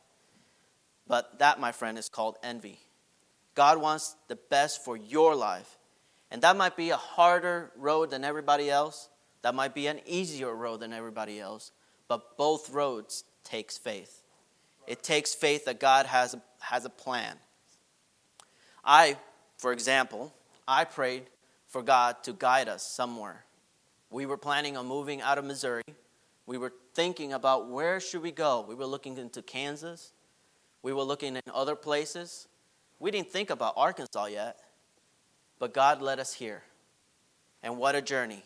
But 1.07 1.39
that, 1.39 1.59
my 1.59 1.73
friend, 1.73 1.99
is 1.99 2.09
called 2.09 2.37
envy. 2.43 2.79
God 3.55 3.81
wants 3.81 4.17
the 4.29 4.37
best 4.37 4.85
for 4.85 4.97
your 4.97 5.35
life. 5.35 5.79
And 6.31 6.43
that 6.43 6.57
might 6.57 6.77
be 6.77 6.91
a 6.91 6.97
harder 6.97 7.71
road 7.77 8.11
than 8.11 8.25
everybody 8.25 8.71
else. 8.71 9.09
That 9.43 9.55
might 9.55 9.75
be 9.75 9.87
an 9.87 10.01
easier 10.07 10.55
road 10.55 10.81
than 10.81 10.93
everybody 10.93 11.39
else. 11.41 11.73
But 12.09 12.37
both 12.37 12.71
roads 12.71 13.25
takes 13.45 13.77
faith. 13.77 14.23
It 14.87 15.03
takes 15.03 15.35
faith 15.35 15.67
that 15.67 15.79
God 15.79 16.07
has 16.07 16.35
a, 16.35 16.43
has 16.61 16.85
a 16.85 16.91
plan. 16.91 17.37
I, 18.85 19.17
for 19.59 19.73
example, 19.73 20.35
I 20.67 20.85
prayed 20.85 21.25
for 21.69 21.83
God 21.83 22.23
to 22.25 22.33
guide 22.33 22.69
us 22.69 22.83
somewhere. 22.83 23.45
We 24.11 24.27
were 24.27 24.37
planning 24.37 24.77
on 24.77 24.87
moving 24.87 25.23
out 25.23 25.39
of 25.39 25.45
Missouri. 25.45 25.83
We 26.47 26.59
were 26.59 26.73
thinking 26.95 27.33
about 27.33 27.69
where 27.69 28.01
should 28.01 28.23
we 28.23 28.33
go. 28.33 28.65
We 28.67 28.75
were 28.75 28.87
looking 28.87 29.17
into 29.17 29.43
Kansas. 29.43 30.13
We 30.83 30.93
were 30.93 31.03
looking 31.03 31.37
in 31.37 31.43
other 31.53 31.77
places. 31.77 32.49
We 33.03 33.11
didn't 33.11 33.33
think 33.33 33.51
about 33.51 33.75
Arkansas 33.77 34.27
yet. 34.27 34.61
But 35.59 35.75
God 35.75 36.01
led 36.01 36.21
us 36.21 36.33
here. 36.33 36.63
And 37.61 37.77
what 37.77 37.97
a 37.97 38.01
journey. 38.01 38.45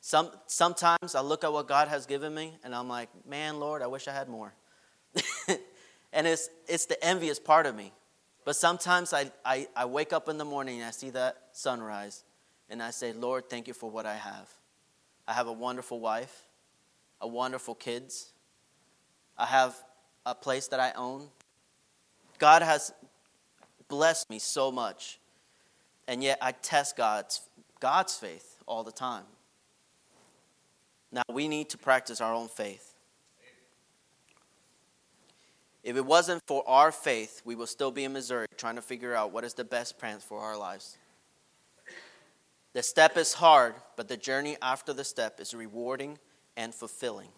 Some, 0.00 0.30
sometimes 0.46 1.14
I 1.14 1.20
look 1.20 1.44
at 1.44 1.52
what 1.52 1.68
God 1.68 1.88
has 1.88 2.06
given 2.06 2.34
me 2.34 2.54
and 2.64 2.74
I'm 2.74 2.88
like, 2.88 3.10
man, 3.28 3.60
Lord, 3.60 3.82
I 3.82 3.86
wish 3.86 4.08
I 4.08 4.12
had 4.12 4.30
more. 4.30 4.54
and 6.12 6.26
it's, 6.26 6.48
it's 6.66 6.86
the 6.86 7.02
envious 7.04 7.38
part 7.38 7.66
of 7.66 7.76
me. 7.76 7.92
But 8.46 8.56
sometimes 8.56 9.12
I, 9.12 9.30
I, 9.44 9.68
I 9.76 9.84
wake 9.84 10.14
up 10.14 10.30
in 10.30 10.38
the 10.38 10.44
morning 10.46 10.78
and 10.78 10.88
I 10.88 10.90
see 10.90 11.10
that 11.10 11.36
sunrise 11.52 12.24
and 12.70 12.82
I 12.82 12.92
say, 12.92 13.12
Lord, 13.12 13.50
thank 13.50 13.68
you 13.68 13.74
for 13.74 13.90
what 13.90 14.06
I 14.06 14.14
have. 14.14 14.48
I 15.28 15.34
have 15.34 15.48
a 15.48 15.52
wonderful 15.52 16.00
wife, 16.00 16.46
a 17.20 17.28
wonderful 17.28 17.74
kids. 17.74 18.32
I 19.36 19.44
have 19.44 19.76
a 20.24 20.34
place 20.34 20.68
that 20.68 20.80
I 20.80 20.92
own. 20.96 21.28
God 22.38 22.62
has 22.62 22.94
blessed 23.90 24.30
me 24.30 24.38
so 24.38 24.72
much 24.72 25.20
and 26.10 26.24
yet 26.24 26.38
I 26.42 26.50
test 26.50 26.96
God's, 26.96 27.40
God's 27.78 28.16
faith 28.16 28.56
all 28.66 28.82
the 28.82 28.90
time. 28.90 29.22
Now, 31.12 31.22
we 31.32 31.46
need 31.46 31.68
to 31.70 31.78
practice 31.78 32.20
our 32.20 32.34
own 32.34 32.48
faith. 32.48 32.94
If 35.84 35.96
it 35.96 36.04
wasn't 36.04 36.42
for 36.48 36.68
our 36.68 36.90
faith, 36.90 37.42
we 37.44 37.54
will 37.54 37.68
still 37.68 37.92
be 37.92 38.02
in 38.02 38.12
Missouri 38.12 38.46
trying 38.56 38.74
to 38.74 38.82
figure 38.82 39.14
out 39.14 39.32
what 39.32 39.44
is 39.44 39.54
the 39.54 39.62
best 39.62 40.00
plan 40.00 40.18
for 40.18 40.40
our 40.40 40.56
lives. 40.56 40.96
The 42.72 42.82
step 42.82 43.16
is 43.16 43.34
hard, 43.34 43.74
but 43.96 44.08
the 44.08 44.16
journey 44.16 44.56
after 44.60 44.92
the 44.92 45.04
step 45.04 45.38
is 45.38 45.54
rewarding 45.54 46.18
and 46.56 46.74
fulfilling. 46.74 47.28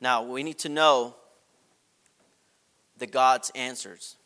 Now, 0.00 0.22
we 0.22 0.44
need 0.44 0.58
to 0.60 0.68
know 0.68 1.16
the 2.96 3.08
God's 3.08 3.50
answers. 3.56 4.16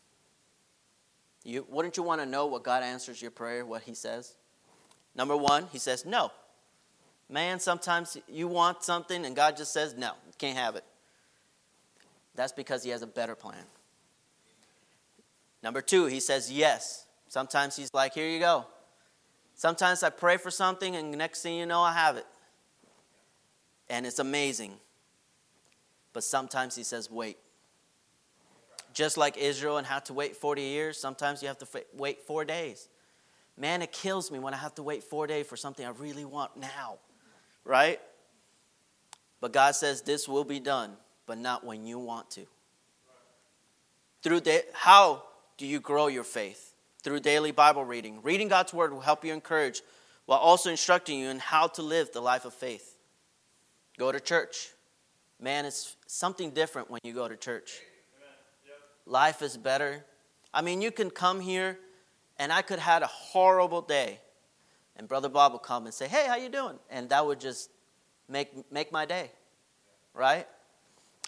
You, 1.44 1.66
wouldn't 1.68 1.96
you 1.98 2.02
want 2.02 2.22
to 2.22 2.26
know 2.26 2.46
what 2.46 2.64
God 2.64 2.82
answers 2.82 3.20
your 3.20 3.30
prayer, 3.30 3.64
what 3.64 3.82
He 3.82 3.94
says? 3.94 4.34
Number 5.14 5.36
one, 5.36 5.68
He 5.70 5.78
says 5.78 6.04
no. 6.06 6.32
Man, 7.28 7.60
sometimes 7.60 8.16
you 8.28 8.48
want 8.48 8.82
something 8.82 9.24
and 9.24 9.36
God 9.36 9.56
just 9.56 9.72
says 9.72 9.94
no, 9.94 10.12
can't 10.38 10.56
have 10.56 10.74
it. 10.74 10.84
That's 12.34 12.52
because 12.52 12.82
He 12.82 12.90
has 12.90 13.02
a 13.02 13.06
better 13.06 13.34
plan. 13.34 13.64
Number 15.62 15.82
two, 15.82 16.06
He 16.06 16.20
says 16.20 16.50
yes. 16.50 17.06
Sometimes 17.28 17.76
He's 17.76 17.92
like, 17.92 18.14
here 18.14 18.28
you 18.28 18.40
go. 18.40 18.66
Sometimes 19.54 20.02
I 20.02 20.10
pray 20.10 20.38
for 20.38 20.50
something 20.50 20.96
and 20.96 21.12
next 21.12 21.42
thing 21.42 21.56
you 21.58 21.66
know, 21.66 21.80
I 21.80 21.92
have 21.92 22.16
it. 22.16 22.26
And 23.88 24.06
it's 24.06 24.18
amazing. 24.18 24.72
But 26.14 26.24
sometimes 26.24 26.74
He 26.74 26.82
says, 26.82 27.10
wait. 27.10 27.36
Just 28.94 29.16
like 29.16 29.36
Israel 29.36 29.76
and 29.76 29.86
had 29.86 30.04
to 30.06 30.14
wait 30.14 30.36
40 30.36 30.62
years, 30.62 30.98
sometimes 30.98 31.42
you 31.42 31.48
have 31.48 31.58
to 31.58 31.66
wait 31.94 32.22
four 32.22 32.44
days. 32.44 32.88
Man, 33.56 33.82
it 33.82 33.92
kills 33.92 34.30
me 34.30 34.38
when 34.38 34.54
I 34.54 34.56
have 34.56 34.74
to 34.76 34.82
wait 34.82 35.04
four 35.04 35.26
days 35.26 35.46
for 35.46 35.56
something 35.56 35.84
I 35.84 35.90
really 35.90 36.24
want 36.24 36.56
now, 36.56 36.98
right? 37.64 38.00
But 39.40 39.52
God 39.52 39.74
says 39.74 40.02
this 40.02 40.28
will 40.28 40.44
be 40.44 40.60
done, 40.60 40.92
but 41.26 41.38
not 41.38 41.64
when 41.64 41.86
you 41.86 41.98
want 41.98 42.30
to. 42.32 42.46
Through 44.22 44.40
da- 44.40 44.64
how 44.72 45.22
do 45.58 45.66
you 45.66 45.80
grow 45.80 46.06
your 46.06 46.24
faith? 46.24 46.74
Through 47.02 47.20
daily 47.20 47.50
Bible 47.50 47.84
reading. 47.84 48.20
Reading 48.22 48.48
God's 48.48 48.72
word 48.72 48.92
will 48.92 49.00
help 49.00 49.24
you 49.24 49.32
encourage 49.32 49.82
while 50.26 50.38
also 50.38 50.70
instructing 50.70 51.18
you 51.18 51.28
in 51.28 51.38
how 51.38 51.66
to 51.66 51.82
live 51.82 52.12
the 52.12 52.22
life 52.22 52.44
of 52.44 52.54
faith. 52.54 52.96
Go 53.98 54.10
to 54.10 54.18
church. 54.18 54.70
Man, 55.40 55.66
it's 55.66 55.96
something 56.06 56.50
different 56.50 56.90
when 56.90 57.00
you 57.04 57.12
go 57.12 57.28
to 57.28 57.36
church. 57.36 57.80
Life 59.06 59.42
is 59.42 59.56
better. 59.56 60.04
I 60.52 60.62
mean, 60.62 60.80
you 60.80 60.90
can 60.90 61.10
come 61.10 61.40
here 61.40 61.78
and 62.38 62.52
I 62.52 62.62
could 62.62 62.78
have 62.78 62.92
had 62.94 63.02
a 63.02 63.06
horrible 63.06 63.82
day. 63.82 64.20
And 64.96 65.08
Brother 65.08 65.28
Bob 65.28 65.52
will 65.52 65.58
come 65.58 65.84
and 65.86 65.94
say, 65.94 66.08
Hey, 66.08 66.26
how 66.26 66.36
you 66.36 66.48
doing? 66.48 66.78
And 66.90 67.08
that 67.10 67.26
would 67.26 67.40
just 67.40 67.70
make, 68.28 68.70
make 68.72 68.92
my 68.92 69.04
day, 69.04 69.30
right? 70.14 70.46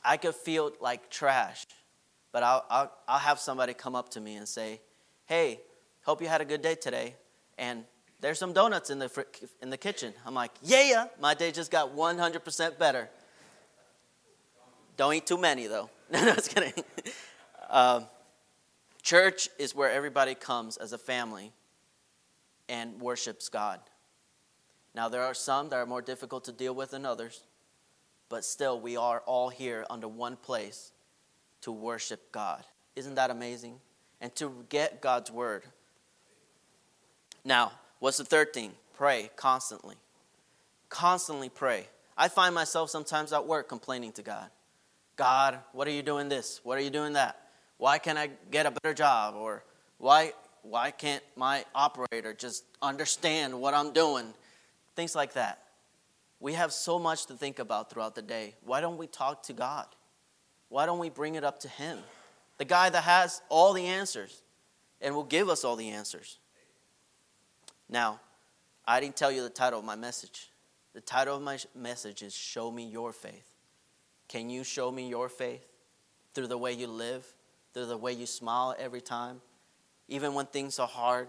I 0.04 0.16
could 0.16 0.34
feel 0.34 0.72
like 0.80 1.10
trash, 1.10 1.66
but 2.32 2.42
I'll, 2.42 2.64
I'll, 2.70 2.92
I'll 3.08 3.18
have 3.18 3.40
somebody 3.40 3.74
come 3.74 3.96
up 3.96 4.10
to 4.10 4.20
me 4.20 4.36
and 4.36 4.46
say, 4.46 4.80
Hey, 5.26 5.60
hope 6.04 6.22
you 6.22 6.28
had 6.28 6.40
a 6.40 6.44
good 6.44 6.62
day 6.62 6.76
today. 6.76 7.16
And 7.58 7.84
there's 8.20 8.38
some 8.38 8.52
donuts 8.52 8.90
in 8.90 8.98
the, 8.98 9.26
in 9.60 9.70
the 9.70 9.76
kitchen. 9.76 10.14
I'm 10.24 10.34
like, 10.34 10.52
Yeah, 10.62 11.06
my 11.20 11.34
day 11.34 11.50
just 11.50 11.70
got 11.70 11.94
100% 11.94 12.78
better. 12.78 13.08
Don't 14.96 15.12
eat 15.12 15.26
too 15.26 15.38
many, 15.38 15.66
though. 15.66 15.90
no, 16.10 16.24
no, 16.24 16.34
just 16.34 16.54
kidding. 16.54 16.72
Um, 17.68 18.06
church 19.02 19.48
is 19.58 19.74
where 19.74 19.90
everybody 19.90 20.34
comes 20.34 20.76
as 20.76 20.92
a 20.92 20.98
family 20.98 21.52
and 22.68 23.00
worships 23.00 23.48
God. 23.48 23.80
Now, 24.94 25.08
there 25.08 25.22
are 25.22 25.34
some 25.34 25.68
that 25.68 25.76
are 25.76 25.86
more 25.86 26.02
difficult 26.02 26.44
to 26.44 26.52
deal 26.52 26.74
with 26.74 26.92
than 26.92 27.04
others, 27.04 27.42
but 28.28 28.44
still, 28.44 28.80
we 28.80 28.96
are 28.96 29.20
all 29.26 29.50
here 29.50 29.84
under 29.90 30.08
one 30.08 30.36
place 30.36 30.92
to 31.60 31.70
worship 31.70 32.32
God. 32.32 32.64
Isn't 32.96 33.16
that 33.16 33.30
amazing? 33.30 33.80
And 34.20 34.34
to 34.36 34.64
get 34.68 35.00
God's 35.02 35.30
word. 35.30 35.64
Now, 37.44 37.72
what's 37.98 38.16
the 38.16 38.24
third 38.24 38.52
thing? 38.52 38.72
Pray 38.94 39.30
constantly. 39.36 39.96
Constantly 40.88 41.50
pray. 41.50 41.88
I 42.16 42.28
find 42.28 42.54
myself 42.54 42.88
sometimes 42.88 43.32
at 43.32 43.46
work 43.46 43.68
complaining 43.68 44.12
to 44.12 44.22
God 44.22 44.50
God, 45.16 45.58
what 45.72 45.88
are 45.88 45.92
you 45.92 46.02
doing 46.02 46.28
this? 46.28 46.60
What 46.62 46.78
are 46.78 46.82
you 46.82 46.90
doing 46.90 47.14
that? 47.14 47.45
Why 47.78 47.98
can't 47.98 48.18
I 48.18 48.30
get 48.50 48.66
a 48.66 48.70
better 48.70 48.94
job? 48.94 49.34
Or 49.36 49.64
why, 49.98 50.32
why 50.62 50.90
can't 50.90 51.22
my 51.36 51.64
operator 51.74 52.32
just 52.32 52.64
understand 52.80 53.60
what 53.60 53.74
I'm 53.74 53.92
doing? 53.92 54.32
Things 54.94 55.14
like 55.14 55.34
that. 55.34 55.62
We 56.40 56.54
have 56.54 56.72
so 56.72 56.98
much 56.98 57.26
to 57.26 57.34
think 57.34 57.58
about 57.58 57.90
throughout 57.90 58.14
the 58.14 58.22
day. 58.22 58.54
Why 58.64 58.80
don't 58.80 58.98
we 58.98 59.06
talk 59.06 59.42
to 59.44 59.52
God? 59.52 59.86
Why 60.68 60.86
don't 60.86 60.98
we 60.98 61.10
bring 61.10 61.34
it 61.34 61.44
up 61.44 61.60
to 61.60 61.68
Him? 61.68 61.98
The 62.58 62.64
guy 62.64 62.90
that 62.90 63.02
has 63.02 63.40
all 63.48 63.72
the 63.72 63.86
answers 63.86 64.42
and 65.00 65.14
will 65.14 65.24
give 65.24 65.48
us 65.48 65.64
all 65.64 65.76
the 65.76 65.90
answers. 65.90 66.38
Now, 67.88 68.20
I 68.86 69.00
didn't 69.00 69.16
tell 69.16 69.30
you 69.30 69.42
the 69.42 69.50
title 69.50 69.78
of 69.78 69.84
my 69.84 69.96
message. 69.96 70.50
The 70.94 71.00
title 71.00 71.36
of 71.36 71.42
my 71.42 71.58
message 71.74 72.22
is 72.22 72.34
Show 72.34 72.70
Me 72.70 72.86
Your 72.86 73.12
Faith. 73.12 73.52
Can 74.28 74.50
you 74.50 74.64
show 74.64 74.90
me 74.90 75.08
your 75.08 75.28
faith 75.28 75.66
through 76.34 76.48
the 76.48 76.58
way 76.58 76.72
you 76.72 76.86
live, 76.86 77.26
through 77.76 77.84
the 77.84 77.96
way 77.98 78.10
you 78.10 78.24
smile 78.24 78.74
every 78.78 79.02
time. 79.02 79.42
Even 80.08 80.32
when 80.32 80.46
things 80.46 80.78
are 80.78 80.88
hard, 80.88 81.28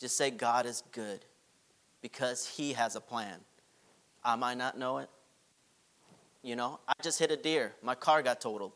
just 0.00 0.16
say, 0.16 0.28
God 0.28 0.66
is 0.66 0.82
good 0.90 1.24
because 2.02 2.48
He 2.48 2.72
has 2.72 2.96
a 2.96 3.00
plan. 3.00 3.38
I 4.24 4.34
might 4.34 4.58
not 4.58 4.76
know 4.76 4.98
it. 4.98 5.08
You 6.42 6.56
know, 6.56 6.80
I 6.88 6.94
just 7.00 7.20
hit 7.20 7.30
a 7.30 7.36
deer, 7.36 7.74
my 7.80 7.94
car 7.94 8.22
got 8.22 8.40
totaled. 8.40 8.72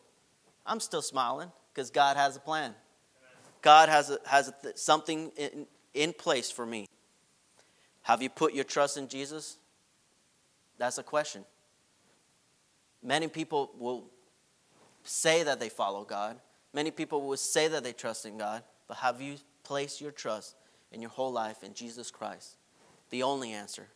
I'm 0.64 0.78
still 0.78 1.02
smiling 1.02 1.50
because 1.74 1.90
God 1.90 2.16
has 2.16 2.36
a 2.36 2.40
plan. 2.40 2.72
God 3.62 3.88
has, 3.88 4.10
a, 4.10 4.18
has 4.24 4.46
a 4.46 4.54
th- 4.62 4.76
something 4.76 5.32
in, 5.36 5.66
in 5.94 6.12
place 6.12 6.52
for 6.52 6.64
me. 6.64 6.86
Have 8.02 8.22
you 8.22 8.30
put 8.30 8.54
your 8.54 8.62
trust 8.62 8.96
in 8.96 9.08
Jesus? 9.08 9.56
That's 10.78 10.98
a 10.98 11.02
question. 11.02 11.44
Many 13.02 13.26
people 13.26 13.72
will 13.76 14.04
say 15.02 15.42
that 15.42 15.58
they 15.58 15.68
follow 15.68 16.04
God, 16.04 16.38
Many 16.72 16.90
people 16.90 17.22
will 17.22 17.36
say 17.36 17.68
that 17.68 17.82
they 17.82 17.92
trust 17.92 18.26
in 18.26 18.38
God, 18.38 18.62
but 18.86 18.98
have 18.98 19.20
you 19.20 19.36
placed 19.64 20.00
your 20.00 20.10
trust 20.10 20.56
in 20.92 21.00
your 21.00 21.10
whole 21.10 21.32
life 21.32 21.62
in 21.62 21.74
Jesus 21.74 22.10
Christ? 22.10 22.56
The 23.10 23.22
only 23.22 23.52
answer. 23.52 23.88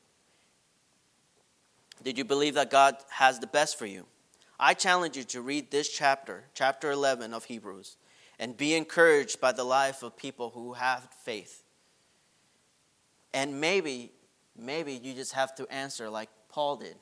Did 2.02 2.18
you 2.18 2.24
believe 2.24 2.54
that 2.54 2.70
God 2.70 2.96
has 3.10 3.38
the 3.38 3.46
best 3.46 3.78
for 3.78 3.86
you? 3.86 4.06
I 4.58 4.74
challenge 4.74 5.16
you 5.16 5.24
to 5.24 5.40
read 5.40 5.70
this 5.70 5.88
chapter, 5.88 6.44
chapter 6.54 6.90
11 6.90 7.34
of 7.34 7.44
Hebrews, 7.44 7.96
and 8.38 8.56
be 8.56 8.74
encouraged 8.74 9.40
by 9.40 9.52
the 9.52 9.64
life 9.64 10.02
of 10.02 10.16
people 10.16 10.50
who 10.50 10.72
have 10.74 11.08
faith. 11.24 11.62
And 13.34 13.60
maybe, 13.60 14.12
maybe 14.56 14.94
you 14.94 15.14
just 15.14 15.32
have 15.32 15.54
to 15.56 15.66
answer 15.72 16.08
like 16.10 16.28
Paul 16.48 16.76
did. 16.76 16.96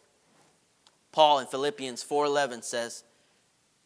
Paul 1.12 1.40
in 1.40 1.46
Philippians 1.46 2.04
4:11 2.04 2.62
says, 2.62 3.04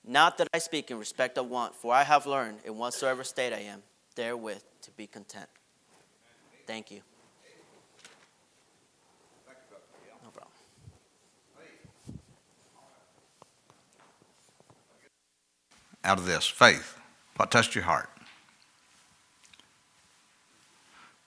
not 0.06 0.38
that 0.38 0.48
I 0.52 0.58
speak 0.58 0.90
in 0.90 0.98
respect 0.98 1.38
of 1.38 1.48
want, 1.48 1.74
for 1.74 1.94
I 1.94 2.02
have 2.02 2.26
learned 2.26 2.58
in 2.64 2.76
whatsoever 2.76 3.24
state 3.24 3.52
I 3.52 3.60
am, 3.60 3.82
therewith 4.14 4.62
to 4.82 4.90
be 4.92 5.06
content. 5.06 5.48
Thank 6.66 6.90
you. 6.90 7.00
Out 16.04 16.18
of 16.18 16.26
this, 16.26 16.46
faith. 16.46 16.98
What 17.36 17.50
touched 17.50 17.74
your 17.74 17.84
heart? 17.84 18.10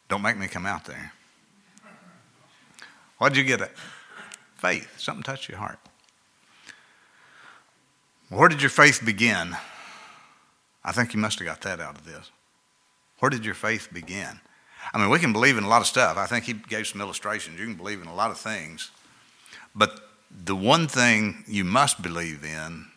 Don't 0.08 0.22
make 0.22 0.38
me 0.38 0.48
come 0.48 0.68
out 0.68 0.86
there. 0.86 1.12
What 3.18 3.30
did 3.30 3.40
you 3.40 3.44
get 3.44 3.62
at? 3.62 3.72
Faith. 4.56 4.88
Something 5.00 5.24
touched 5.24 5.50
your 5.50 5.58
heart. 5.58 5.80
Where 8.30 8.50
did 8.50 8.62
your 8.62 8.70
faith 8.70 9.02
begin? 9.06 9.56
I 10.84 10.92
think 10.92 11.14
you 11.14 11.20
must 11.20 11.40
have 11.40 11.48
got 11.48 11.62
that 11.62 11.80
out 11.80 11.98
of 11.98 12.06
this. 12.06 12.30
Where 13.20 13.30
did 13.30 13.46
your 13.46 13.56
faith 13.56 13.90
begin? 13.92 14.40
I 14.94 14.98
mean, 14.98 15.10
we 15.10 15.20
can 15.20 15.34
believe 15.34 15.58
in 15.58 15.64
a 15.64 15.70
lot 15.70 15.82
of 15.82 15.88
stuff. 15.88 16.18
I 16.18 16.26
think 16.28 16.46
he 16.46 16.54
gave 16.54 16.88
some 16.88 17.02
illustrations. 17.02 17.60
You 17.60 17.66
can 17.66 17.76
believe 17.76 18.02
in 18.02 18.08
a 18.08 18.16
lot 18.16 18.32
of 18.32 18.38
things. 18.38 18.92
But 19.76 20.00
the 20.32 20.56
one 20.56 20.88
thing 20.88 21.44
you 21.48 21.64
must 21.64 22.02
believe 22.02 22.44
in 22.44 22.88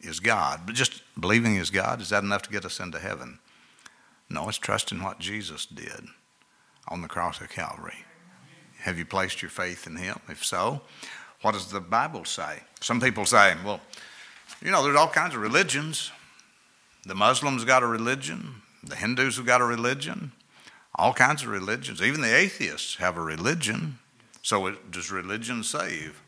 is 0.00 0.20
God. 0.20 0.60
But 0.66 0.74
just 0.74 1.02
believing 1.18 1.56
is 1.56 1.70
God, 1.70 2.00
is 2.00 2.10
that 2.10 2.22
enough 2.22 2.42
to 2.42 2.50
get 2.50 2.64
us 2.64 2.80
into 2.80 2.98
heaven? 2.98 3.38
No, 4.28 4.48
it's 4.48 4.58
trusting 4.58 5.02
what 5.02 5.18
Jesus 5.18 5.66
did 5.66 6.06
on 6.88 7.02
the 7.02 7.08
cross 7.08 7.40
of 7.40 7.48
Calvary. 7.48 8.04
Have 8.80 8.98
you 8.98 9.04
placed 9.04 9.40
your 9.40 9.50
faith 9.50 9.86
in 9.86 9.96
Him? 9.96 10.18
If 10.28 10.44
so, 10.44 10.82
what 11.42 11.52
does 11.52 11.70
the 11.70 11.80
Bible 11.80 12.24
say? 12.24 12.60
Some 12.80 13.00
people 13.00 13.24
say, 13.24 13.54
well, 13.64 13.80
you 14.64 14.70
know, 14.70 14.82
there's 14.82 14.96
all 14.96 15.08
kinds 15.08 15.34
of 15.34 15.42
religions. 15.42 16.10
The 17.04 17.14
Muslims 17.14 17.64
got 17.64 17.82
a 17.82 17.86
religion, 17.86 18.62
the 18.82 18.96
Hindus 18.96 19.36
have 19.36 19.44
got 19.44 19.60
a 19.60 19.64
religion, 19.64 20.32
all 20.94 21.12
kinds 21.12 21.42
of 21.42 21.48
religions. 21.48 22.00
Even 22.00 22.22
the 22.22 22.34
atheists 22.34 22.96
have 22.96 23.18
a 23.18 23.22
religion. 23.22 23.98
So, 24.40 24.66
it, 24.66 24.90
does 24.90 25.10
religion 25.10 25.62
save? 25.62 26.20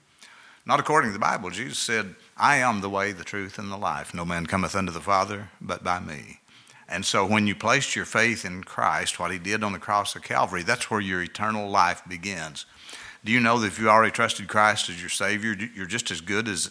Not 0.66 0.80
according 0.80 1.10
to 1.10 1.12
the 1.14 1.18
Bible. 1.18 1.50
Jesus 1.50 1.78
said, 1.78 2.14
I 2.36 2.56
am 2.56 2.80
the 2.80 2.90
way, 2.90 3.12
the 3.12 3.24
truth, 3.24 3.58
and 3.58 3.70
the 3.70 3.76
life. 3.76 4.12
No 4.12 4.24
man 4.24 4.46
cometh 4.46 4.74
unto 4.74 4.92
the 4.92 5.00
Father 5.00 5.50
but 5.60 5.84
by 5.84 6.00
me. 6.00 6.40
And 6.88 7.04
so, 7.04 7.24
when 7.24 7.46
you 7.46 7.54
placed 7.54 7.96
your 7.96 8.04
faith 8.04 8.44
in 8.44 8.64
Christ, 8.64 9.18
what 9.18 9.32
he 9.32 9.38
did 9.38 9.64
on 9.64 9.72
the 9.72 9.78
cross 9.78 10.14
of 10.14 10.22
Calvary, 10.22 10.62
that's 10.62 10.90
where 10.90 11.00
your 11.00 11.22
eternal 11.22 11.70
life 11.70 12.02
begins. 12.06 12.66
Do 13.24 13.32
you 13.32 13.40
know 13.40 13.58
that 13.58 13.66
if 13.68 13.78
you 13.78 13.88
already 13.88 14.12
trusted 14.12 14.48
Christ 14.48 14.90
as 14.90 15.00
your 15.00 15.10
Savior, 15.10 15.56
you're 15.74 15.86
just 15.86 16.10
as 16.10 16.20
good 16.20 16.48
as 16.48 16.70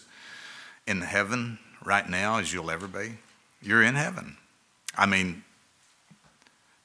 in 0.87 1.01
heaven 1.01 1.59
right 1.83 2.07
now 2.09 2.39
as 2.39 2.53
you'll 2.53 2.71
ever 2.71 2.87
be. 2.87 3.17
You're 3.61 3.83
in 3.83 3.95
heaven. 3.95 4.37
I 4.97 5.05
mean, 5.05 5.43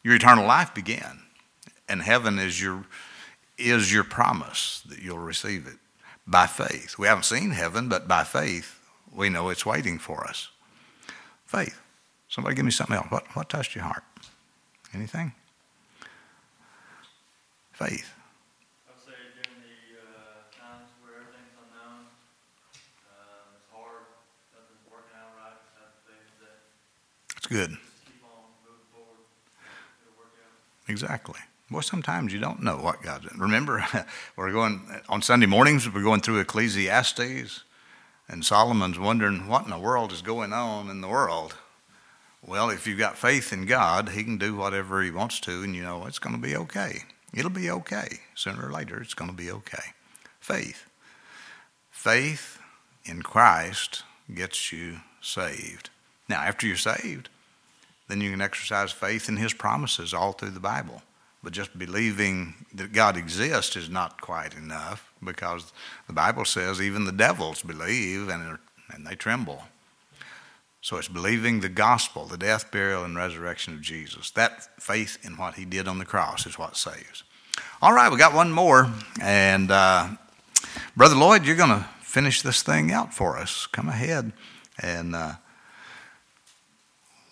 your 0.03 0.15
eternal 0.15 0.47
life 0.47 0.75
began, 0.75 1.21
and 1.89 2.03
heaven 2.03 2.39
is 2.39 2.61
your 2.61 2.85
is 3.59 3.93
your 3.93 4.05
promise 4.05 4.83
that 4.89 5.01
you'll 5.01 5.19
receive 5.19 5.67
it 5.67 5.77
by 6.27 6.47
faith. 6.47 6.97
We 6.99 7.07
haven't 7.07 7.25
seen 7.25 7.51
heaven, 7.51 7.89
but 7.89 8.09
by 8.09 8.25
faith, 8.25 8.81
we 9.15 9.29
know 9.29 9.51
it's 9.51 9.67
waiting 9.67 9.99
for 9.99 10.27
us. 10.27 10.49
Faith. 11.45 11.79
Somebody 12.29 12.57
give 12.57 12.65
me 12.65 12.71
something 12.71 12.97
else. 12.97 13.11
What, 13.11 13.25
what 13.35 13.51
touched 13.51 13.75
your 13.75 13.85
heart? 13.85 14.05
Anything? 14.95 15.33
Faith. 17.73 18.15
Good. 27.51 27.77
Exactly. 30.89 31.39
Well, 31.71 31.83
sometimes 31.83 32.33
you 32.33 32.41
don't 32.41 32.63
know 32.63 32.77
what 32.77 33.03
God's 33.03 33.29
doing. 33.29 33.41
Remember, 33.41 33.85
we're 34.37 34.53
going 34.53 34.81
on 35.09 35.23
Sunday 35.23 35.47
mornings. 35.47 35.89
We're 35.89 36.03
going 36.03 36.21
through 36.21 36.41
Ecclesiastes, 36.41 37.63
and 38.29 38.45
Solomon's 38.45 38.99
wondering 38.99 39.47
what 39.47 39.65
in 39.65 39.71
the 39.71 39.79
world 39.79 40.13
is 40.13 40.23
going 40.23 40.53
on 40.53 40.91
in 40.91 41.01
the 41.01 41.09
world. 41.09 41.55
Well, 42.45 42.71
if 42.71 42.87
you've 42.87 42.99
got 42.99 43.19
faith 43.19 43.53
in 43.53 43.67
God, 43.67 44.11
He 44.11 44.25
can 44.25 44.39
do 44.39 44.57
whatever 44.57 45.03
He 45.03 45.11
wants 45.11 45.39
to, 45.41 45.63
and 45.63 45.77
you 45.77 45.83
know 45.83 46.07
it's 46.07 46.19
going 46.19 46.35
to 46.35 46.43
be 46.43 46.57
okay. 46.57 47.03
It'll 47.33 47.51
be 47.51 47.71
okay. 47.71 48.21
Sooner 48.35 48.67
or 48.67 48.73
later, 48.73 49.01
it's 49.01 49.15
going 49.15 49.31
to 49.31 49.37
be 49.37 49.51
okay. 49.51 49.93
Faith. 50.41 50.87
Faith 51.91 52.59
in 53.05 53.23
Christ 53.23 54.03
gets 54.35 54.73
you 54.73 55.01
saved. 55.21 55.91
Now, 56.29 56.41
after 56.43 56.67
you're 56.67 56.77
saved, 56.77 57.29
then 58.11 58.21
you 58.21 58.31
can 58.31 58.41
exercise 58.41 58.91
faith 58.91 59.29
in 59.29 59.37
His 59.37 59.53
promises 59.53 60.13
all 60.13 60.33
through 60.33 60.51
the 60.51 60.61
Bible. 60.61 61.03
But 61.43 61.53
just 61.53 61.79
believing 61.79 62.55
that 62.75 62.93
God 62.93 63.17
exists 63.17 63.77
is 63.77 63.89
not 63.89 64.21
quite 64.21 64.55
enough 64.55 65.11
because 65.25 65.73
the 66.07 66.13
Bible 66.13 66.45
says 66.45 66.83
even 66.83 67.05
the 67.05 67.13
devils 67.13 67.63
believe 67.63 68.29
and, 68.29 68.59
and 68.93 69.07
they 69.07 69.15
tremble. 69.15 69.63
So 70.83 70.97
it's 70.97 71.09
believing 71.09 71.61
the 71.61 71.69
gospel, 71.69 72.27
the 72.27 72.37
death, 72.37 72.71
burial, 72.71 73.05
and 73.05 73.17
resurrection 73.17 73.75
of 73.75 73.81
Jesus. 73.81 74.31
That 74.33 74.81
faith 74.83 75.19
in 75.23 75.37
what 75.37 75.55
he 75.55 75.65
did 75.65 75.89
on 75.89 75.99
the 75.99 76.05
cross 76.05 76.47
is 76.47 76.59
what 76.59 76.77
saves. 76.77 77.23
All 77.81 77.93
right, 77.93 78.11
we 78.11 78.19
got 78.19 78.35
one 78.35 78.53
more. 78.53 78.91
And 79.21 79.71
uh, 79.71 80.09
Brother 80.97 81.17
Lloyd, 81.17 81.47
you're 81.47 81.57
going 81.57 81.71
to 81.71 81.87
finish 82.03 82.43
this 82.43 82.63
thing 82.63 82.93
out 82.93 83.15
for 83.15 83.39
us. 83.39 83.67
Come 83.67 83.89
ahead. 83.89 84.33
And. 84.83 85.15
Uh, 85.15 85.35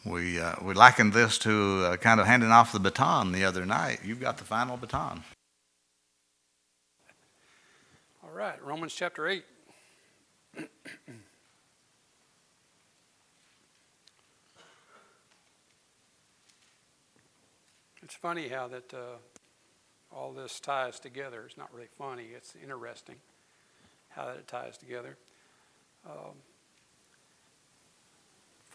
we, 0.04 0.38
uh, 0.40 0.54
we 0.62 0.74
likened 0.74 1.12
this 1.12 1.38
to 1.38 1.84
uh, 1.84 1.96
kind 1.96 2.20
of 2.20 2.26
handing 2.26 2.50
off 2.50 2.72
the 2.72 2.78
baton 2.78 3.32
the 3.32 3.44
other 3.44 3.66
night. 3.66 4.00
You've 4.04 4.20
got 4.20 4.38
the 4.38 4.44
final 4.44 4.76
baton. 4.76 5.24
All 8.22 8.30
right, 8.30 8.62
Romans 8.64 8.94
chapter 8.94 9.26
8. 9.26 9.44
it's 18.02 18.14
funny 18.14 18.48
how 18.48 18.68
that 18.68 18.94
uh, 18.94 19.16
all 20.12 20.32
this 20.32 20.60
ties 20.60 21.00
together. 21.00 21.44
It's 21.46 21.56
not 21.56 21.72
really 21.74 21.88
funny, 21.98 22.28
it's 22.34 22.54
interesting 22.62 23.16
how 24.10 24.26
that 24.26 24.36
it 24.36 24.46
ties 24.46 24.78
together. 24.78 25.16
Um, 26.06 26.34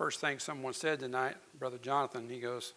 First 0.03 0.19
thing 0.19 0.37
someone 0.37 0.73
said 0.73 0.99
tonight, 0.99 1.37
Brother 1.57 1.77
Jonathan, 1.77 2.27
he 2.27 2.41
goes, 2.41 2.73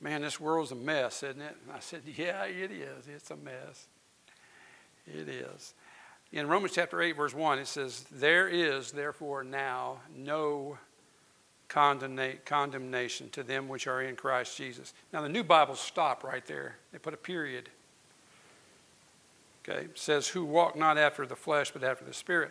Man, 0.00 0.22
this 0.22 0.40
world's 0.40 0.72
a 0.72 0.74
mess, 0.74 1.22
isn't 1.22 1.40
it? 1.40 1.56
And 1.62 1.72
I 1.72 1.78
said, 1.78 2.02
Yeah, 2.16 2.42
it 2.42 2.72
is. 2.72 3.06
It's 3.06 3.30
a 3.30 3.36
mess. 3.36 3.86
It 5.06 5.28
is. 5.28 5.74
In 6.32 6.48
Romans 6.48 6.72
chapter 6.74 7.00
8, 7.00 7.12
verse 7.12 7.32
1, 7.32 7.60
it 7.60 7.68
says, 7.68 8.04
There 8.10 8.48
is 8.48 8.90
therefore 8.90 9.44
now 9.44 10.00
no 10.12 10.76
condemnation 11.68 13.30
to 13.30 13.44
them 13.44 13.68
which 13.68 13.86
are 13.86 14.02
in 14.02 14.16
Christ 14.16 14.56
Jesus. 14.56 14.92
Now, 15.12 15.22
the 15.22 15.28
new 15.28 15.44
Bibles 15.44 15.78
stop 15.78 16.24
right 16.24 16.44
there, 16.46 16.78
they 16.90 16.98
put 16.98 17.14
a 17.14 17.16
period. 17.16 17.68
Okay, 19.62 19.84
it 19.84 19.98
says, 20.00 20.26
Who 20.26 20.44
walk 20.44 20.74
not 20.74 20.98
after 20.98 21.26
the 21.26 21.36
flesh, 21.36 21.70
but 21.70 21.84
after 21.84 22.04
the 22.04 22.12
Spirit 22.12 22.50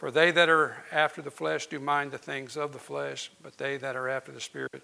For 0.00 0.10
they 0.10 0.30
that 0.30 0.48
are 0.48 0.82
after 0.90 1.20
the 1.20 1.30
flesh 1.30 1.66
do 1.66 1.78
mind 1.78 2.10
the 2.10 2.16
things 2.16 2.56
of 2.56 2.72
the 2.72 2.78
flesh, 2.78 3.30
but 3.42 3.58
they 3.58 3.76
that 3.76 3.96
are 3.96 4.08
after 4.08 4.32
the 4.32 4.40
Spirit, 4.40 4.82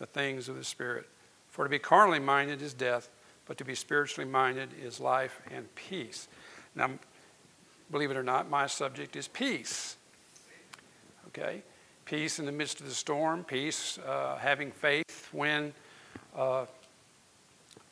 the 0.00 0.06
things 0.06 0.48
of 0.48 0.56
the 0.56 0.64
Spirit. 0.64 1.08
For 1.48 1.64
to 1.64 1.70
be 1.70 1.78
carnally 1.78 2.18
minded 2.18 2.60
is 2.60 2.74
death, 2.74 3.08
but 3.46 3.56
to 3.58 3.64
be 3.64 3.76
spiritually 3.76 4.28
minded 4.28 4.70
is 4.82 4.98
life 4.98 5.40
and 5.54 5.72
peace. 5.76 6.26
Now, 6.74 6.90
believe 7.92 8.10
it 8.10 8.16
or 8.16 8.24
not, 8.24 8.50
my 8.50 8.66
subject 8.66 9.14
is 9.14 9.28
peace. 9.28 9.96
Okay? 11.28 11.62
Peace 12.04 12.40
in 12.40 12.44
the 12.44 12.50
midst 12.50 12.80
of 12.80 12.88
the 12.88 12.94
storm, 12.94 13.44
peace, 13.44 13.98
uh, 13.98 14.38
having 14.38 14.72
faith 14.72 15.28
when 15.30 15.72
uh, 16.36 16.66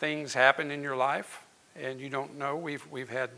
things 0.01 0.35
happen 0.35 0.73
in 0.73 0.83
your 0.83 0.97
life 0.97 1.47
and 1.77 2.01
you 2.01 2.09
don't 2.09 2.37
know. 2.37 2.57
We've, 2.57 2.85
we've 2.91 3.09
had. 3.09 3.31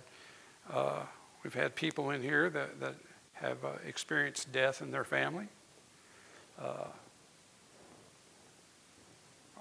Uh, 0.73 1.01
We've 1.43 1.55
had 1.55 1.75
people 1.75 2.11
in 2.11 2.23
here 2.23 2.49
that, 2.51 2.81
that 2.81 2.95
have 3.35 3.65
uh, 3.65 3.71
experienced 3.87 4.53
death 4.53 4.81
in 4.81 4.91
their 4.91 5.05
family. 5.05 5.49
Uh, 6.61 6.87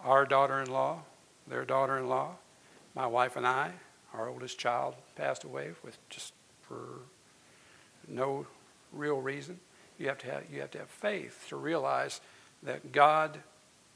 our 0.04 0.26
daughter 0.26 0.62
in 0.62 0.70
law, 0.70 1.00
their 1.48 1.65
daughter 1.65 1.98
in 1.98 2.08
law, 2.08 2.36
my 2.96 3.08
wife 3.08 3.36
and 3.36 3.48
I, 3.48 3.72
our 4.13 4.30
oldest 4.30 4.60
child 4.60 4.96
passed 5.15 5.44
away 5.44 5.72
with 5.84 5.98
just 6.10 6.34
for 6.62 7.00
no 8.08 8.46
real 8.91 9.22
reason. 9.22 9.60
You 9.98 10.08
have 10.08 10.17
to 10.20 10.28
have, 10.28 10.44
you 10.52 10.62
have, 10.62 10.72
to 10.72 10.80
have 10.80 10.89
faith 10.89 11.46
to 11.50 11.56
realize 11.56 12.22
that 12.63 12.91
God 12.91 13.39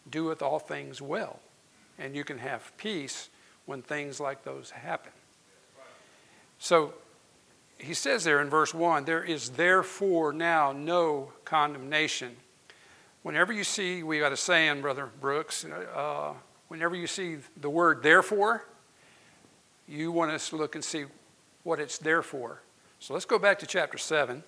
doeth 0.10 0.42
all 0.42 0.60
things 0.60 1.02
well. 1.02 1.40
And 2.00 2.16
you 2.16 2.24
can 2.24 2.40
have 2.40 2.72
peace 2.78 3.30
when 3.66 3.82
things 3.82 4.20
like 4.20 4.44
those 4.44 4.72
happen. 4.72 5.12
So 6.60 6.94
he 7.78 7.94
says 7.94 8.24
there 8.24 8.42
in 8.42 8.50
verse 8.50 8.74
1 8.74 9.06
there 9.06 9.24
is 9.24 9.52
therefore 9.52 10.34
now 10.34 10.72
no 10.72 11.32
condemnation. 11.44 12.36
Whenever 13.24 13.52
you 13.52 13.64
see, 13.64 14.04
we 14.04 14.20
got 14.20 14.32
a 14.32 14.38
saying, 14.38 14.82
Brother 14.82 15.10
Brooks, 15.20 15.66
uh, 15.66 16.34
whenever 16.68 16.96
you 16.96 17.08
see 17.08 17.38
the 17.60 17.70
word 17.70 18.04
therefore, 18.04 18.66
you 19.88 20.12
want 20.12 20.32
us 20.32 20.50
to 20.50 20.56
look 20.56 20.76
and 20.76 20.84
see 20.84 21.06
what 21.64 21.80
it's 21.80 21.98
there 21.98 22.22
for. 22.22 22.62
So 23.00 23.14
let's 23.14 23.26
go 23.26 23.40
back 23.40 23.60
to 23.60 23.66
chapter 23.66 23.98
7 23.98 24.44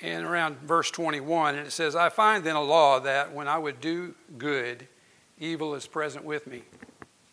and 0.00 0.24
around 0.24 0.58
verse 0.60 0.90
21, 0.90 1.56
and 1.56 1.66
it 1.66 1.70
says, 1.70 1.96
I 1.96 2.08
find 2.08 2.44
then 2.44 2.56
a 2.56 2.62
law 2.62 3.00
that 3.00 3.32
when 3.32 3.48
I 3.48 3.58
would 3.58 3.80
do 3.80 4.14
good, 4.36 4.86
evil 5.38 5.74
is 5.74 5.86
present 5.86 6.24
with 6.24 6.46
me. 6.46 6.62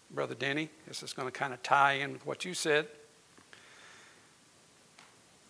Brother 0.10 0.34
Denny, 0.34 0.70
this 0.88 1.04
is 1.04 1.14
going 1.14 1.28
to 1.28 1.32
kind 1.32 1.54
of 1.54 1.62
tie 1.62 1.94
in 1.94 2.14
with 2.14 2.26
what 2.26 2.46
you 2.46 2.54
said. 2.54 2.88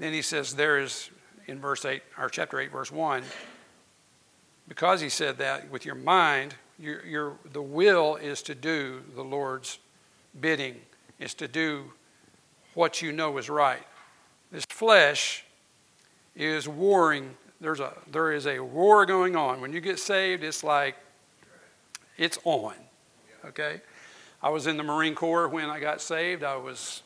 then 0.00 0.12
he 0.14 0.22
says, 0.22 0.54
there 0.54 0.78
is, 0.78 1.10
in 1.46 1.60
verse 1.60 1.84
8, 1.84 2.02
or 2.18 2.28
chapter 2.28 2.58
8, 2.58 2.72
verse 2.72 2.90
1, 2.90 3.22
because 4.66 5.00
he 5.00 5.10
said 5.10 5.38
that, 5.38 5.70
with 5.70 5.84
your 5.84 5.94
mind, 5.94 6.54
your, 6.78 7.04
your, 7.04 7.36
the 7.52 7.62
will 7.62 8.16
is 8.16 8.42
to 8.42 8.54
do 8.54 9.02
the 9.14 9.22
Lord's 9.22 9.78
bidding, 10.40 10.76
is 11.18 11.34
to 11.34 11.46
do 11.46 11.92
what 12.74 13.02
you 13.02 13.12
know 13.12 13.36
is 13.36 13.50
right. 13.50 13.82
This 14.50 14.64
flesh 14.70 15.44
is 16.34 16.66
warring. 16.66 17.36
There's 17.60 17.80
a, 17.80 17.92
there 18.10 18.32
is 18.32 18.46
a 18.46 18.60
war 18.60 19.04
going 19.04 19.36
on. 19.36 19.60
When 19.60 19.72
you 19.72 19.80
get 19.80 19.98
saved, 19.98 20.42
it's 20.42 20.64
like 20.64 20.96
it's 22.16 22.38
on. 22.44 22.74
Okay? 23.44 23.82
I 24.42 24.48
was 24.48 24.66
in 24.66 24.78
the 24.78 24.82
Marine 24.82 25.14
Corps 25.14 25.48
when 25.48 25.68
I 25.68 25.78
got 25.78 26.00
saved. 26.00 26.42
I 26.42 26.56
was 26.56 27.02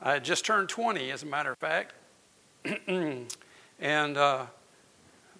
I 0.00 0.20
just 0.20 0.44
turned 0.44 0.68
20, 0.68 1.10
as 1.10 1.24
a 1.24 1.26
matter 1.26 1.50
of 1.50 1.58
fact. 1.58 1.92
and 2.86 4.16
uh, 4.16 4.46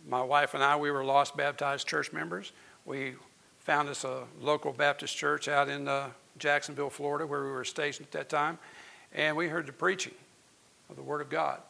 my 0.09 0.21
wife 0.21 0.55
and 0.55 0.65
I, 0.65 0.75
we 0.77 0.91
were 0.91 1.05
lost 1.05 1.37
baptized 1.37 1.87
church 1.87 2.13
members. 2.13 2.53
We 2.85 3.15
found 3.61 3.89
us 3.89 4.03
a 4.03 4.25
local 4.41 4.73
Baptist 4.73 5.17
church 5.17 5.47
out 5.47 5.69
in 5.69 5.87
uh, 5.87 6.09
Jacksonville, 6.39 6.91
Florida, 6.91 7.25
where 7.25 7.45
we 7.45 7.51
were 7.51 7.65
stationed 7.65 8.07
at 8.07 8.13
that 8.13 8.29
time, 8.29 8.59
and 9.15 9.37
we 9.37 9.47
heard 9.47 9.67
the 9.67 9.73
preaching 9.73 10.15
of 10.91 10.97
the 10.97 11.03
Word 11.03 11.21
of 11.21 11.31
God. 11.31 11.61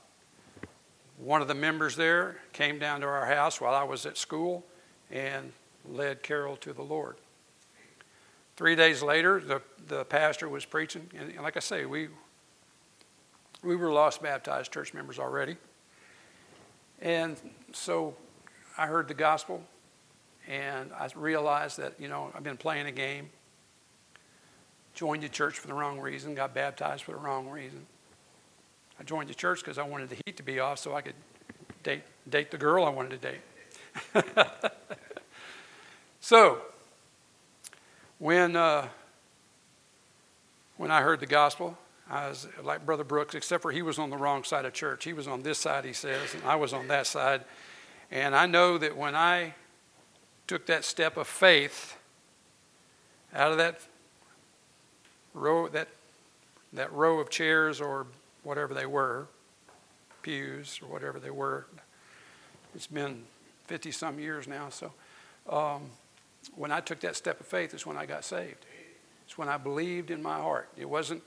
One 1.19 1.43
of 1.43 1.49
the 1.49 1.55
members 1.55 1.95
there 1.95 2.39
came 2.55 2.79
down 2.79 3.03
to 3.03 3.07
our 3.07 3.27
house 3.27 3.61
while 3.61 3.75
I 3.75 3.83
was 3.83 4.07
at 4.07 4.17
school 4.17 4.65
and 5.11 5.53
led 5.91 6.23
Carol 6.23 6.57
to 6.59 6.73
the 6.73 6.83
Lord. 6.83 7.17
Three 8.57 8.77
days 8.77 9.03
later, 9.03 9.41
the, 9.41 9.61
the 9.89 10.05
pastor 10.05 10.49
was 10.49 10.65
preaching, 10.65 11.11
and 11.15 11.35
like 11.43 11.57
I 11.57 11.61
say, 11.61 11.85
we, 11.85 12.09
we 13.63 13.77
were 13.77 13.91
lost 13.93 14.23
baptized 14.23 14.73
church 14.73 14.95
members 14.95 15.19
already. 15.19 15.57
And 17.01 17.37
so 17.73 18.15
I 18.77 18.87
heard 18.87 19.09
the 19.09 19.15
gospel, 19.15 19.63
and 20.49 20.93
I 20.93 21.09
realized 21.15 21.79
that, 21.79 21.95
you 21.99 22.09
know, 22.09 22.31
I've 22.35 22.43
been 22.43 22.57
playing 22.57 22.87
a 22.87 22.93
game, 22.93 23.31
joined 24.95 25.23
the 25.23 25.29
church 25.29 25.59
for 25.59 25.69
the 25.69 25.75
wrong 25.75 26.01
reason, 26.01 26.35
got 26.35 26.55
baptized 26.55 27.05
for 27.05 27.13
the 27.13 27.19
wrong 27.19 27.49
reason. 27.49 27.87
I 28.99 29.05
joined 29.05 29.29
the 29.29 29.35
church 29.35 29.61
because 29.61 29.79
I 29.79 29.85
wanted 29.85 30.09
the 30.09 30.17
heat 30.25 30.37
to 30.39 30.43
be 30.43 30.59
off 30.59 30.79
so 30.79 30.95
I 30.95 31.03
could 31.03 31.15
date, 31.83 32.03
date 32.29 32.51
the 32.51 32.59
girl 32.59 32.85
I 32.85 32.91
wanted 32.91 33.21
to 33.21 33.29
date. 33.29 34.25
so, 36.21 36.63
when, 38.19 38.57
uh, 38.57 38.89
when 40.77 40.91
I 40.91 41.03
heard 41.03 41.21
the 41.21 41.27
gospel, 41.27 41.79
I 42.11 42.29
was 42.29 42.49
like 42.63 42.87
Brother 42.87 43.05
Brooks, 43.05 43.35
except 43.35 43.63
for 43.63 43.71
he 43.71 43.83
was 43.83 43.99
on 43.99 44.11
the 44.11 44.17
wrong 44.17 44.45
side 44.45 44.65
of 44.65 44.73
church. 44.73 45.05
He 45.05 45.13
was 45.13 45.29
on 45.29 45.43
this 45.43 45.59
side, 45.59 45.85
he 45.85 45.93
says, 45.93 46.35
and 46.35 46.43
I 46.45 46.57
was 46.57 46.73
on 46.73 46.89
that 46.89 47.07
side. 47.07 47.45
And 48.11 48.35
I 48.35 48.47
know 48.47 48.79
that 48.79 48.97
when 48.97 49.15
I 49.15 49.55
took 50.47 50.67
that 50.67 50.85
step 50.85 51.19
of 51.19 51.27
faith 51.27 51.97
out 53.35 53.53
of 53.53 53.59
that 53.59 53.81
row, 55.35 55.69
that, 55.69 55.89
that 56.73 56.91
row 56.93 57.21
of 57.21 57.29
chairs 57.29 57.81
or 57.81 58.07
whatever 58.43 58.73
they 58.73 58.87
were, 58.87 59.27
pews 60.23 60.81
or 60.83 60.89
whatever 60.89 61.21
they 61.21 61.31
were. 61.31 61.67
It's 62.75 62.87
been 62.87 63.25
50 63.67 63.91
some 63.91 64.19
years 64.19 64.49
now. 64.49 64.71
So 64.71 64.93
um, 65.49 65.83
when 66.57 66.73
I 66.73 66.81
took 66.81 67.01
that 67.01 67.17
step 67.17 67.41
of 67.41 67.47
faith, 67.47 67.75
is 67.75 67.85
when 67.85 67.99
I 67.99 68.07
got 68.07 68.25
saved. 68.25 68.65
It's 69.27 69.37
when 69.37 69.49
I 69.49 69.59
believed 69.59 70.11
in 70.11 70.23
my 70.23 70.39
heart. 70.39 70.71
It 70.79 70.89
wasn't 70.89 71.23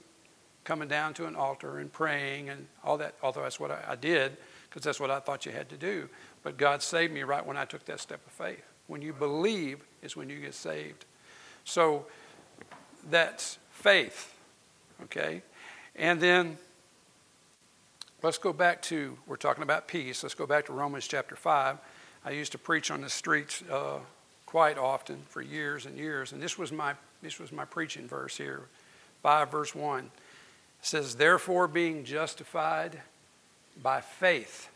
coming 0.64 0.88
down 0.88 1.14
to 1.14 1.26
an 1.26 1.36
altar 1.36 1.78
and 1.78 1.92
praying 1.92 2.48
and 2.48 2.66
all 2.84 2.98
that, 2.98 3.14
although 3.22 3.42
that's 3.42 3.58
what 3.58 3.70
I, 3.70 3.84
I 3.90 3.96
did, 3.96 4.36
because 4.68 4.82
that's 4.82 5.00
what 5.00 5.10
I 5.10 5.20
thought 5.20 5.46
you 5.46 5.52
had 5.52 5.68
to 5.70 5.76
do. 5.76 6.08
But 6.42 6.56
God 6.56 6.82
saved 6.82 7.12
me 7.12 7.22
right 7.22 7.44
when 7.44 7.56
I 7.56 7.64
took 7.64 7.84
that 7.86 8.00
step 8.00 8.20
of 8.26 8.32
faith. 8.32 8.62
When 8.86 9.02
you 9.02 9.12
believe 9.12 9.84
is 10.02 10.16
when 10.16 10.28
you 10.28 10.40
get 10.40 10.54
saved. 10.54 11.04
So 11.64 12.06
that's 13.10 13.58
faith, 13.70 14.36
okay? 15.02 15.42
And 15.96 16.20
then 16.20 16.58
Let's 18.22 18.38
go 18.38 18.52
back 18.52 18.80
to, 18.82 19.18
we're 19.26 19.34
talking 19.34 19.64
about 19.64 19.88
peace. 19.88 20.22
Let's 20.22 20.36
go 20.36 20.46
back 20.46 20.66
to 20.66 20.72
Romans 20.72 21.08
chapter 21.08 21.34
5. 21.34 21.78
I 22.24 22.30
used 22.30 22.52
to 22.52 22.58
preach 22.58 22.92
on 22.92 23.00
the 23.00 23.10
streets 23.10 23.64
uh, 23.68 23.98
quite 24.46 24.78
often 24.78 25.18
for 25.28 25.42
years 25.42 25.86
and 25.86 25.98
years, 25.98 26.30
and 26.32 26.40
this 26.40 26.56
was 26.56 26.70
my, 26.70 26.94
this 27.20 27.40
was 27.40 27.50
my 27.50 27.64
preaching 27.64 28.06
verse 28.06 28.36
here 28.36 28.68
5 29.24 29.50
verse 29.50 29.74
1. 29.74 30.08
Says, 30.82 31.14
Therefore, 31.14 31.68
being 31.68 32.04
justified 32.04 33.00
by 33.80 34.00
faith, 34.00 34.68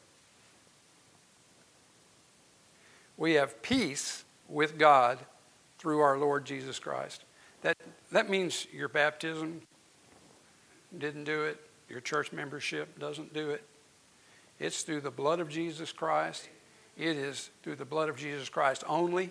we 3.17 3.35
have 3.35 3.61
peace 3.61 4.25
with 4.49 4.79
God 4.79 5.19
through 5.79 6.01
our 6.01 6.17
Lord 6.17 6.45
Jesus 6.45 6.79
Christ. 6.79 7.25
That, 7.63 7.77
that 8.13 8.31
means 8.31 8.67
your 8.73 8.89
baptism 8.89 9.63
didn't 10.97 11.25
do 11.25 11.43
it, 11.43 11.61
your 11.89 12.01
church 12.01 12.33
membership 12.33 12.99
doesn't 12.99 13.35
do 13.35 13.51
it. 13.51 13.65
It's 14.59 14.83
through 14.83 15.03
the 15.03 15.11
blood 15.11 15.41
of 15.41 15.49
Jesus 15.49 15.93
Christ. 15.93 16.49
It 16.97 17.17
is 17.17 17.51
through 17.63 17.77
the 17.77 17.85
blood 17.85 18.09
of 18.09 18.17
Jesus 18.17 18.49
Christ 18.49 18.85
only. 18.89 19.31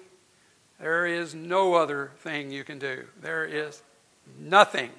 There 0.80 1.06
is 1.06 1.34
no 1.34 1.74
other 1.74 2.12
thing 2.20 2.52
you 2.52 2.64
can 2.64 2.80
do. 2.80 3.06
There 3.22 3.46
is 3.46 3.82
nothing 4.40 4.92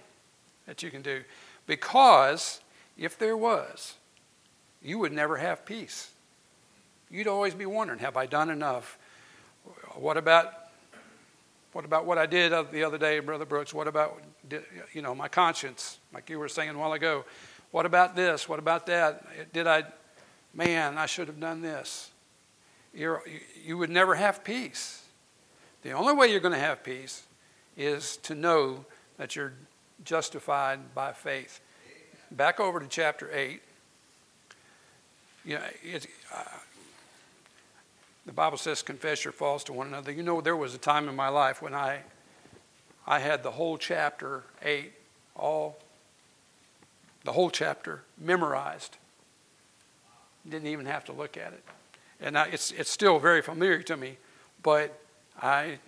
that 0.66 0.82
you 0.82 0.90
can 0.90 1.02
do. 1.02 1.22
Because 1.66 2.60
if 2.96 3.18
there 3.18 3.36
was, 3.36 3.94
you 4.82 4.98
would 4.98 5.12
never 5.12 5.36
have 5.36 5.64
peace. 5.64 6.10
You'd 7.10 7.26
always 7.26 7.54
be 7.54 7.66
wondering, 7.66 8.00
have 8.00 8.16
I 8.16 8.26
done 8.26 8.50
enough? 8.50 8.98
What 9.94 10.16
about 10.16 10.52
what 11.72 11.84
about 11.84 12.06
what 12.06 12.16
I 12.16 12.24
did 12.24 12.52
the 12.72 12.84
other 12.84 12.96
day, 12.96 13.18
Brother 13.18 13.44
Brooks? 13.44 13.74
What 13.74 13.86
about, 13.86 14.22
you 14.94 15.02
know, 15.02 15.14
my 15.14 15.28
conscience, 15.28 15.98
like 16.14 16.30
you 16.30 16.38
were 16.38 16.48
saying 16.48 16.70
a 16.70 16.78
while 16.78 16.94
ago? 16.94 17.26
What 17.70 17.84
about 17.84 18.16
this? 18.16 18.48
What 18.48 18.58
about 18.58 18.86
that? 18.86 19.52
Did 19.52 19.66
I, 19.66 19.84
man, 20.54 20.96
I 20.96 21.04
should 21.04 21.28
have 21.28 21.38
done 21.38 21.60
this. 21.60 22.10
You're, 22.94 23.22
you 23.62 23.76
would 23.76 23.90
never 23.90 24.14
have 24.14 24.42
peace. 24.42 25.02
The 25.82 25.90
only 25.92 26.14
way 26.14 26.28
you're 26.28 26.40
going 26.40 26.54
to 26.54 26.58
have 26.58 26.82
peace 26.82 27.24
is 27.76 28.16
to 28.22 28.34
know 28.34 28.86
that 29.18 29.36
you're 29.36 29.52
justified 30.04 30.94
by 30.94 31.12
faith. 31.12 31.60
Back 32.30 32.60
over 32.60 32.80
to 32.80 32.86
chapter 32.86 33.30
8. 33.32 33.62
You 35.44 35.54
know, 35.54 35.62
uh, 36.34 36.42
the 38.26 38.32
Bible 38.32 38.58
says, 38.58 38.82
confess 38.82 39.24
your 39.24 39.32
faults 39.32 39.64
to 39.64 39.72
one 39.72 39.86
another. 39.86 40.10
You 40.10 40.24
know, 40.24 40.40
there 40.40 40.56
was 40.56 40.74
a 40.74 40.78
time 40.78 41.08
in 41.08 41.14
my 41.14 41.28
life 41.28 41.62
when 41.62 41.74
I, 41.74 42.00
I 43.06 43.20
had 43.20 43.44
the 43.44 43.52
whole 43.52 43.78
chapter 43.78 44.42
8, 44.62 44.92
all, 45.36 45.78
the 47.24 47.32
whole 47.32 47.50
chapter 47.50 48.02
memorized. 48.18 48.96
Didn't 50.48 50.68
even 50.68 50.86
have 50.86 51.04
to 51.04 51.12
look 51.12 51.36
at 51.36 51.52
it. 51.52 51.64
And 52.20 52.36
I, 52.36 52.46
it's, 52.46 52.72
it's 52.72 52.90
still 52.90 53.18
very 53.18 53.42
familiar 53.42 53.82
to 53.82 53.96
me, 53.96 54.16
but 54.62 54.98
I, 55.40 55.78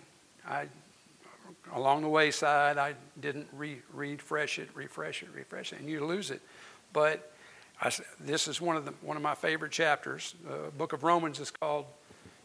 I, 0.47 0.67
along 1.73 2.01
the 2.01 2.09
wayside, 2.09 2.77
I 2.77 2.95
didn't 3.19 3.47
re, 3.53 3.81
refresh 3.93 4.59
it, 4.59 4.69
refresh 4.73 5.23
it, 5.23 5.29
refresh 5.33 5.73
it, 5.73 5.79
and 5.79 5.89
you 5.89 6.05
lose 6.05 6.31
it. 6.31 6.41
But 6.93 7.31
I, 7.81 7.91
this 8.19 8.47
is 8.47 8.59
one 8.59 8.75
of, 8.75 8.85
the, 8.85 8.93
one 9.01 9.17
of 9.17 9.23
my 9.23 9.35
favorite 9.35 9.71
chapters. 9.71 10.35
The 10.45 10.71
book 10.77 10.93
of 10.93 11.03
Romans 11.03 11.39
is 11.39 11.51
called 11.51 11.85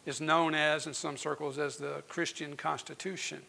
is 0.07 0.21
known 0.21 0.55
as, 0.55 0.87
in 0.87 0.95
some 0.95 1.17
circles, 1.17 1.59
as 1.59 1.77
the 1.77 2.03
Christian 2.09 2.57
Constitution. 2.57 3.41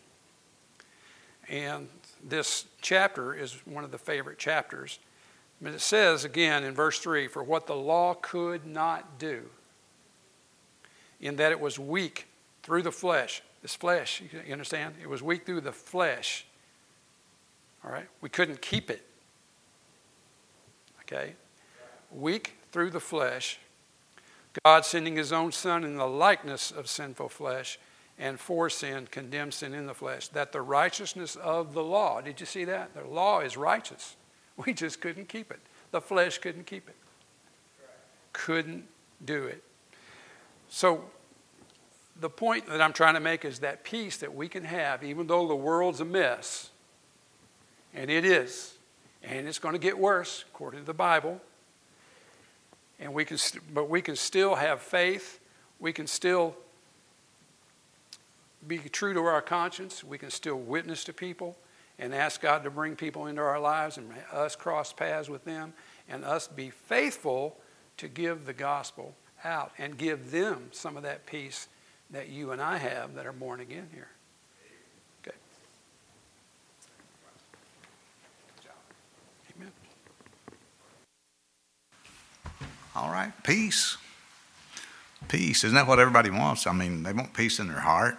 And 1.50 1.88
this 2.24 2.66
chapter 2.82 3.34
is 3.34 3.54
one 3.66 3.84
of 3.84 3.92
the 3.92 3.98
favorite 3.98 4.40
chapters. 4.40 5.00
But 5.62 5.74
it 5.74 5.82
says 5.82 6.26
again 6.26 6.64
in 6.64 6.74
verse 6.74 7.00
3 7.00 7.28
For 7.28 7.44
what 7.44 7.68
the 7.68 7.76
law 7.76 8.14
could 8.14 8.66
not 8.66 9.20
do, 9.20 9.44
in 11.22 11.36
that 11.38 11.52
it 11.52 11.60
was 11.60 11.78
weak 11.80 12.28
through 12.64 12.84
the 12.84 12.92
flesh. 12.92 13.42
This 13.66 13.76
flesh, 13.76 14.22
you 14.46 14.54
understand? 14.54 14.94
It 15.02 15.10
was 15.10 15.24
weak 15.24 15.44
through 15.44 15.62
the 15.62 15.72
flesh. 15.72 16.46
All 17.84 17.92
right? 17.92 18.06
We 18.22 18.30
couldn't 18.30 18.62
keep 18.62 18.92
it. 18.92 19.02
Okay? 21.02 21.34
Weak 22.12 22.60
through 22.72 22.92
the 22.92 23.00
flesh 23.00 23.58
God 24.64 24.86
sending 24.86 25.16
his 25.16 25.34
own 25.34 25.52
Son 25.52 25.84
in 25.84 25.98
the 25.98 26.06
likeness 26.06 26.70
of 26.70 26.88
sinful 26.88 27.30
flesh 27.30 27.80
and 28.20 28.40
for 28.40 28.70
sin, 28.70 29.08
condemned 29.10 29.56
sin 29.56 29.74
in 29.74 29.88
the 29.88 29.96
flesh, 29.96 30.28
that 30.28 30.52
the 30.52 30.62
righteousness 30.62 31.36
of 31.36 31.74
the 31.74 31.84
law, 31.84 32.22
did 32.22 32.40
you 32.40 32.46
see 32.46 32.66
that? 32.66 32.94
The 32.94 33.04
law 33.04 33.40
is 33.40 33.58
righteous. 33.58 34.16
We 34.64 34.76
just 34.76 35.02
couldn't 35.02 35.28
keep 35.28 35.50
it. 35.50 35.60
The 35.90 36.02
flesh 36.02 36.38
couldn't 36.38 36.68
keep 36.68 36.88
it. 36.88 36.96
Couldn't 38.32 38.86
do 39.26 39.46
it. 39.46 39.64
So, 40.70 41.06
the 42.20 42.30
point 42.30 42.68
that 42.68 42.82
I'm 42.82 42.94
trying 42.94 43.16
to 43.16 43.20
make 43.20 43.44
is 43.46 43.60
that 43.60 43.84
peace 43.84 44.18
that 44.18 44.34
we 44.34 44.48
can 44.48 44.64
have, 44.64 45.04
even 45.04 45.28
though 45.28 45.48
the 45.48 45.56
world's 45.56 46.00
a 46.00 46.06
mess, 46.06 46.70
and 47.94 48.10
it 48.10 48.26
is, 48.26 48.78
and 49.24 49.48
it's 49.48 49.60
going 49.60 49.74
to 49.74 49.80
get 49.80 49.98
worse, 49.98 50.46
according 50.50 50.82
to 50.82 50.86
the 50.86 50.94
Bible, 50.94 51.42
and 53.00 53.14
we 53.14 53.26
can, 53.26 53.38
but 53.74 53.90
we 53.90 54.02
can 54.02 54.16
still 54.16 54.56
have 54.56 54.82
faith. 54.82 55.40
We 55.80 55.92
can 55.92 56.08
still 56.08 56.56
be 58.66 58.78
true 58.80 59.14
to 59.14 59.20
our 59.20 59.42
conscience. 59.42 60.04
We 60.04 60.18
can 60.18 60.30
still 60.30 60.58
witness 60.58 61.04
to 61.06 61.14
people 61.14 61.58
and 62.00 62.14
ask 62.14 62.42
God 62.42 62.64
to 62.64 62.70
bring 62.70 62.96
people 62.96 63.28
into 63.28 63.42
our 63.42 63.60
lives 63.60 63.98
and 63.98 64.10
us 64.32 64.56
cross 64.56 64.94
paths 64.94 65.30
with 65.30 65.44
them 65.46 65.74
and 66.10 66.24
us 66.24 66.48
be 66.48 66.70
faithful 66.70 67.58
to 67.98 68.08
give 68.08 68.46
the 68.46 68.54
gospel 68.54 69.16
out 69.44 69.72
and 69.78 69.98
give 69.98 70.32
them 70.32 70.70
some 70.72 70.98
of 70.98 71.04
that 71.04 71.26
peace 71.26 71.68
that 72.12 72.30
you 72.30 72.52
and 72.52 72.62
I 72.62 72.78
have 72.78 73.16
that 73.16 73.26
are 73.26 73.34
born 73.34 73.60
again 73.60 73.88
here. 73.94 74.08
Okay. 75.22 75.36
Amen. 79.58 79.72
All 82.96 83.10
right, 83.10 83.32
peace. 83.44 83.98
Peace. 85.28 85.64
Isn't 85.64 85.76
that 85.76 85.88
what 85.88 86.00
everybody 86.00 86.30
wants? 86.30 86.68
I 86.68 86.74
mean, 86.74 87.04
they 87.04 87.14
want 87.14 87.34
peace 87.34 87.60
in 87.60 87.68
their 87.68 87.80
heart. 87.80 88.18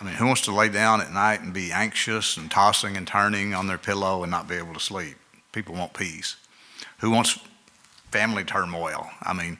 I 0.00 0.04
I 0.04 0.08
mean, 0.08 0.16
who 0.16 0.26
wants 0.26 0.42
to 0.42 0.52
lay 0.52 0.68
down 0.68 1.00
at 1.00 1.14
night 1.14 1.40
and 1.40 1.54
be 1.54 1.72
anxious 1.72 2.36
and 2.36 2.50
tossing 2.50 2.94
and 2.94 3.06
turning 3.06 3.54
on 3.54 3.66
their 3.68 3.78
pillow 3.78 4.22
and 4.22 4.30
not 4.30 4.46
be 4.46 4.56
able 4.56 4.74
to 4.74 4.80
sleep? 4.80 5.16
People 5.52 5.74
want 5.74 5.94
peace. 5.94 6.36
Who 6.98 7.10
wants 7.10 7.38
family 8.10 8.44
turmoil? 8.44 9.08
I 9.22 9.32
mean, 9.32 9.56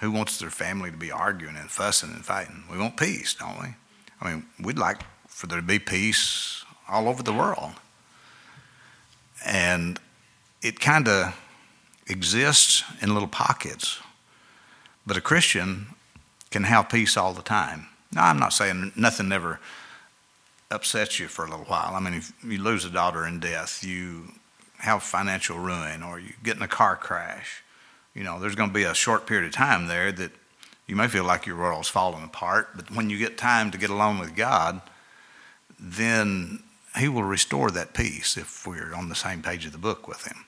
who 0.00 0.10
wants 0.10 0.38
their 0.38 0.50
family 0.50 0.90
to 0.90 0.96
be 0.96 1.10
arguing 1.10 1.56
and 1.56 1.70
fussing 1.70 2.10
and 2.10 2.24
fighting? 2.24 2.64
We 2.70 2.78
want 2.78 2.96
peace, 2.96 3.34
don't 3.34 3.60
we? 3.60 3.68
I 4.20 4.30
mean, 4.30 4.46
we'd 4.60 4.78
like 4.78 5.02
for 5.28 5.46
there 5.46 5.60
to 5.60 5.66
be 5.66 5.78
peace 5.78 6.64
all 6.88 7.08
over 7.08 7.22
the 7.22 7.32
world. 7.32 7.72
And 9.44 10.00
it 10.62 10.80
kind 10.80 11.06
of 11.08 11.38
exists 12.06 12.82
in 13.00 13.12
little 13.12 13.28
pockets. 13.28 14.00
But 15.06 15.16
a 15.16 15.20
Christian 15.20 15.86
can 16.50 16.64
have 16.64 16.88
peace 16.88 17.16
all 17.16 17.32
the 17.32 17.42
time. 17.42 17.88
Now, 18.12 18.26
I'm 18.26 18.38
not 18.38 18.52
saying 18.52 18.92
nothing 18.96 19.28
never 19.28 19.60
upsets 20.70 21.18
you 21.18 21.28
for 21.28 21.44
a 21.44 21.50
little 21.50 21.66
while. 21.66 21.94
I 21.94 22.00
mean, 22.00 22.14
if 22.14 22.32
you 22.44 22.58
lose 22.62 22.84
a 22.84 22.90
daughter 22.90 23.26
in 23.26 23.40
death, 23.40 23.84
you 23.84 24.32
have 24.78 25.02
financial 25.02 25.58
ruin, 25.58 26.02
or 26.02 26.18
you 26.18 26.32
get 26.42 26.56
in 26.56 26.62
a 26.62 26.68
car 26.68 26.96
crash, 26.96 27.62
you 28.18 28.24
know, 28.24 28.40
there's 28.40 28.56
going 28.56 28.70
to 28.70 28.74
be 28.74 28.82
a 28.82 28.94
short 28.94 29.28
period 29.28 29.46
of 29.46 29.52
time 29.52 29.86
there 29.86 30.10
that 30.10 30.32
you 30.88 30.96
may 30.96 31.06
feel 31.06 31.22
like 31.22 31.46
your 31.46 31.56
world's 31.56 31.88
falling 31.88 32.24
apart. 32.24 32.70
But 32.74 32.90
when 32.90 33.10
you 33.10 33.16
get 33.16 33.38
time 33.38 33.70
to 33.70 33.78
get 33.78 33.90
along 33.90 34.18
with 34.18 34.34
God, 34.34 34.80
then 35.78 36.64
He 36.98 37.08
will 37.08 37.22
restore 37.22 37.70
that 37.70 37.94
peace 37.94 38.36
if 38.36 38.66
we're 38.66 38.92
on 38.92 39.08
the 39.08 39.14
same 39.14 39.40
page 39.40 39.66
of 39.66 39.72
the 39.72 39.78
book 39.78 40.08
with 40.08 40.26
Him. 40.26 40.46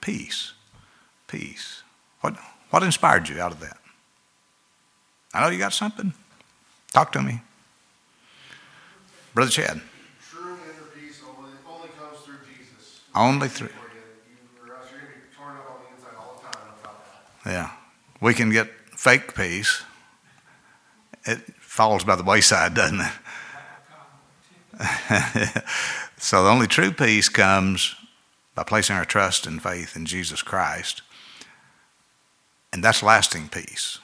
Peace. 0.00 0.52
Peace. 1.28 1.84
What, 2.22 2.36
what 2.70 2.82
inspired 2.82 3.28
you 3.28 3.40
out 3.40 3.52
of 3.52 3.60
that? 3.60 3.76
I 5.32 5.42
know 5.42 5.48
you 5.48 5.58
got 5.58 5.74
something. 5.74 6.12
Talk 6.92 7.12
to 7.12 7.22
me. 7.22 7.40
Brother 9.32 9.50
Chad. 9.50 9.80
True 10.28 10.54
inner 10.54 10.88
peace 10.98 11.20
only, 11.28 11.50
only 11.68 11.88
comes 11.88 12.18
through 12.24 12.38
Jesus. 12.48 13.02
Only 13.14 13.48
through. 13.48 13.68
You, 13.68 14.70
or 14.72 14.76
else 14.76 14.86
you're 14.90 15.00
going 15.00 15.12
to 15.12 15.18
be 15.18 15.36
torn 15.36 15.56
up 15.56 15.70
on 15.70 15.76
the 15.84 15.94
inside 15.94 16.16
all 16.18 16.40
the 16.40 16.42
time 16.42 16.66
without 16.74 17.04
that. 17.04 17.35
Yeah. 17.46 17.70
We 18.20 18.34
can 18.34 18.50
get 18.50 18.68
fake 18.90 19.34
peace. 19.34 19.82
It 21.24 21.38
falls 21.60 22.04
by 22.04 22.16
the 22.16 22.24
wayside, 22.24 22.74
doesn't 22.74 23.00
it? 23.00 23.12
so 26.18 26.44
the 26.44 26.50
only 26.50 26.66
true 26.66 26.92
peace 26.92 27.28
comes 27.28 27.94
by 28.54 28.64
placing 28.64 28.96
our 28.96 29.04
trust 29.04 29.46
and 29.46 29.62
faith 29.62 29.96
in 29.96 30.06
Jesus 30.06 30.42
Christ. 30.42 31.02
And 32.72 32.82
that's 32.82 33.02
lasting 33.02 33.48
peace. 33.48 33.98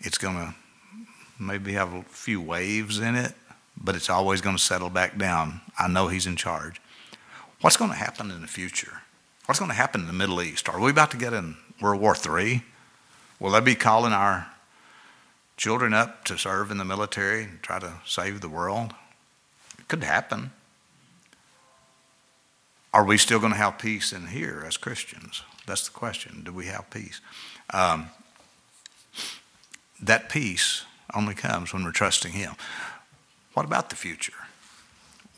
It's 0.00 0.18
going 0.18 0.36
to 0.36 0.54
maybe 1.38 1.72
have 1.72 1.92
a 1.92 2.02
few 2.02 2.40
waves 2.40 2.98
in 2.98 3.16
it, 3.16 3.34
but 3.76 3.96
it's 3.96 4.10
always 4.10 4.40
going 4.40 4.56
to 4.56 4.62
settle 4.62 4.90
back 4.90 5.18
down. 5.18 5.60
I 5.78 5.88
know 5.88 6.08
He's 6.08 6.26
in 6.26 6.36
charge. 6.36 6.80
What's 7.60 7.76
going 7.76 7.90
to 7.90 7.96
happen 7.96 8.30
in 8.30 8.40
the 8.40 8.46
future? 8.46 9.02
What's 9.48 9.60
going 9.60 9.70
to 9.70 9.76
happen 9.76 10.02
in 10.02 10.06
the 10.06 10.12
Middle 10.12 10.42
East? 10.42 10.68
Are 10.68 10.78
we 10.78 10.90
about 10.90 11.10
to 11.12 11.16
get 11.16 11.32
in 11.32 11.56
World 11.80 12.02
War 12.02 12.14
III? 12.14 12.62
Will 13.40 13.52
they 13.52 13.60
be 13.62 13.74
calling 13.74 14.12
our 14.12 14.46
children 15.56 15.94
up 15.94 16.22
to 16.24 16.36
serve 16.36 16.70
in 16.70 16.76
the 16.76 16.84
military 16.84 17.44
and 17.44 17.62
try 17.62 17.78
to 17.78 17.94
save 18.04 18.42
the 18.42 18.50
world? 18.50 18.92
It 19.78 19.88
could 19.88 20.04
happen. 20.04 20.50
Are 22.92 23.06
we 23.06 23.16
still 23.16 23.38
going 23.38 23.52
to 23.52 23.58
have 23.58 23.78
peace 23.78 24.12
in 24.12 24.26
here 24.26 24.64
as 24.66 24.76
Christians? 24.76 25.40
That's 25.66 25.88
the 25.88 25.92
question. 25.92 26.42
Do 26.44 26.52
we 26.52 26.66
have 26.66 26.90
peace? 26.90 27.22
Um, 27.72 28.10
that 29.98 30.28
peace 30.28 30.84
only 31.14 31.34
comes 31.34 31.72
when 31.72 31.84
we're 31.84 31.92
trusting 31.92 32.32
Him. 32.32 32.52
What 33.54 33.64
about 33.64 33.88
the 33.88 33.96
future? 33.96 34.47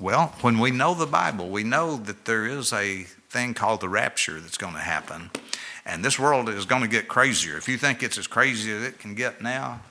Well, 0.00 0.32
when 0.40 0.58
we 0.58 0.70
know 0.70 0.94
the 0.94 1.04
Bible, 1.04 1.50
we 1.50 1.62
know 1.62 1.98
that 1.98 2.24
there 2.24 2.46
is 2.46 2.72
a 2.72 3.02
thing 3.28 3.52
called 3.52 3.82
the 3.82 3.88
rapture 3.90 4.40
that's 4.40 4.56
going 4.56 4.72
to 4.72 4.80
happen. 4.80 5.30
And 5.84 6.02
this 6.02 6.18
world 6.18 6.48
is 6.48 6.64
going 6.64 6.80
to 6.80 6.88
get 6.88 7.06
crazier. 7.06 7.58
If 7.58 7.68
you 7.68 7.76
think 7.76 8.02
it's 8.02 8.16
as 8.16 8.26
crazy 8.26 8.72
as 8.72 8.82
it 8.82 8.98
can 8.98 9.14
get 9.14 9.42
now, 9.42 9.82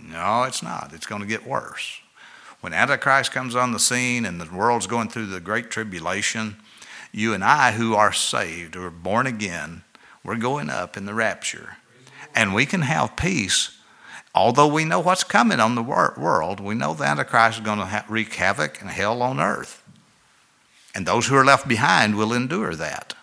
no, 0.00 0.44
it's 0.44 0.62
not. 0.62 0.92
It's 0.94 1.06
going 1.06 1.22
to 1.22 1.26
get 1.26 1.44
worse. 1.44 1.98
When 2.60 2.72
Antichrist 2.72 3.32
comes 3.32 3.56
on 3.56 3.72
the 3.72 3.80
scene 3.80 4.24
and 4.24 4.40
the 4.40 4.54
world's 4.54 4.86
going 4.86 5.08
through 5.08 5.26
the 5.26 5.40
great 5.40 5.70
tribulation, 5.70 6.54
you 7.10 7.34
and 7.34 7.42
I, 7.42 7.72
who 7.72 7.96
are 7.96 8.12
saved, 8.12 8.76
are 8.76 8.90
born 8.90 9.26
again, 9.26 9.82
we're 10.22 10.36
going 10.36 10.70
up 10.70 10.96
in 10.96 11.04
the 11.04 11.14
rapture. 11.14 11.78
And 12.32 12.54
we 12.54 12.64
can 12.64 12.82
have 12.82 13.16
peace 13.16 13.76
Although 14.34 14.66
we 14.66 14.84
know 14.84 14.98
what's 14.98 15.22
coming 15.22 15.60
on 15.60 15.74
the 15.74 15.82
world, 15.82 16.58
we 16.58 16.74
know 16.74 16.92
the 16.92 17.04
Antichrist 17.04 17.58
is 17.58 17.64
going 17.64 17.78
to 17.78 18.04
wreak 18.08 18.34
havoc 18.34 18.80
and 18.80 18.90
hell 18.90 19.22
on 19.22 19.38
earth. 19.38 19.82
And 20.94 21.06
those 21.06 21.26
who 21.26 21.36
are 21.36 21.44
left 21.44 21.68
behind 21.68 22.16
will 22.16 22.32
endure 22.32 22.74
that. 22.74 23.14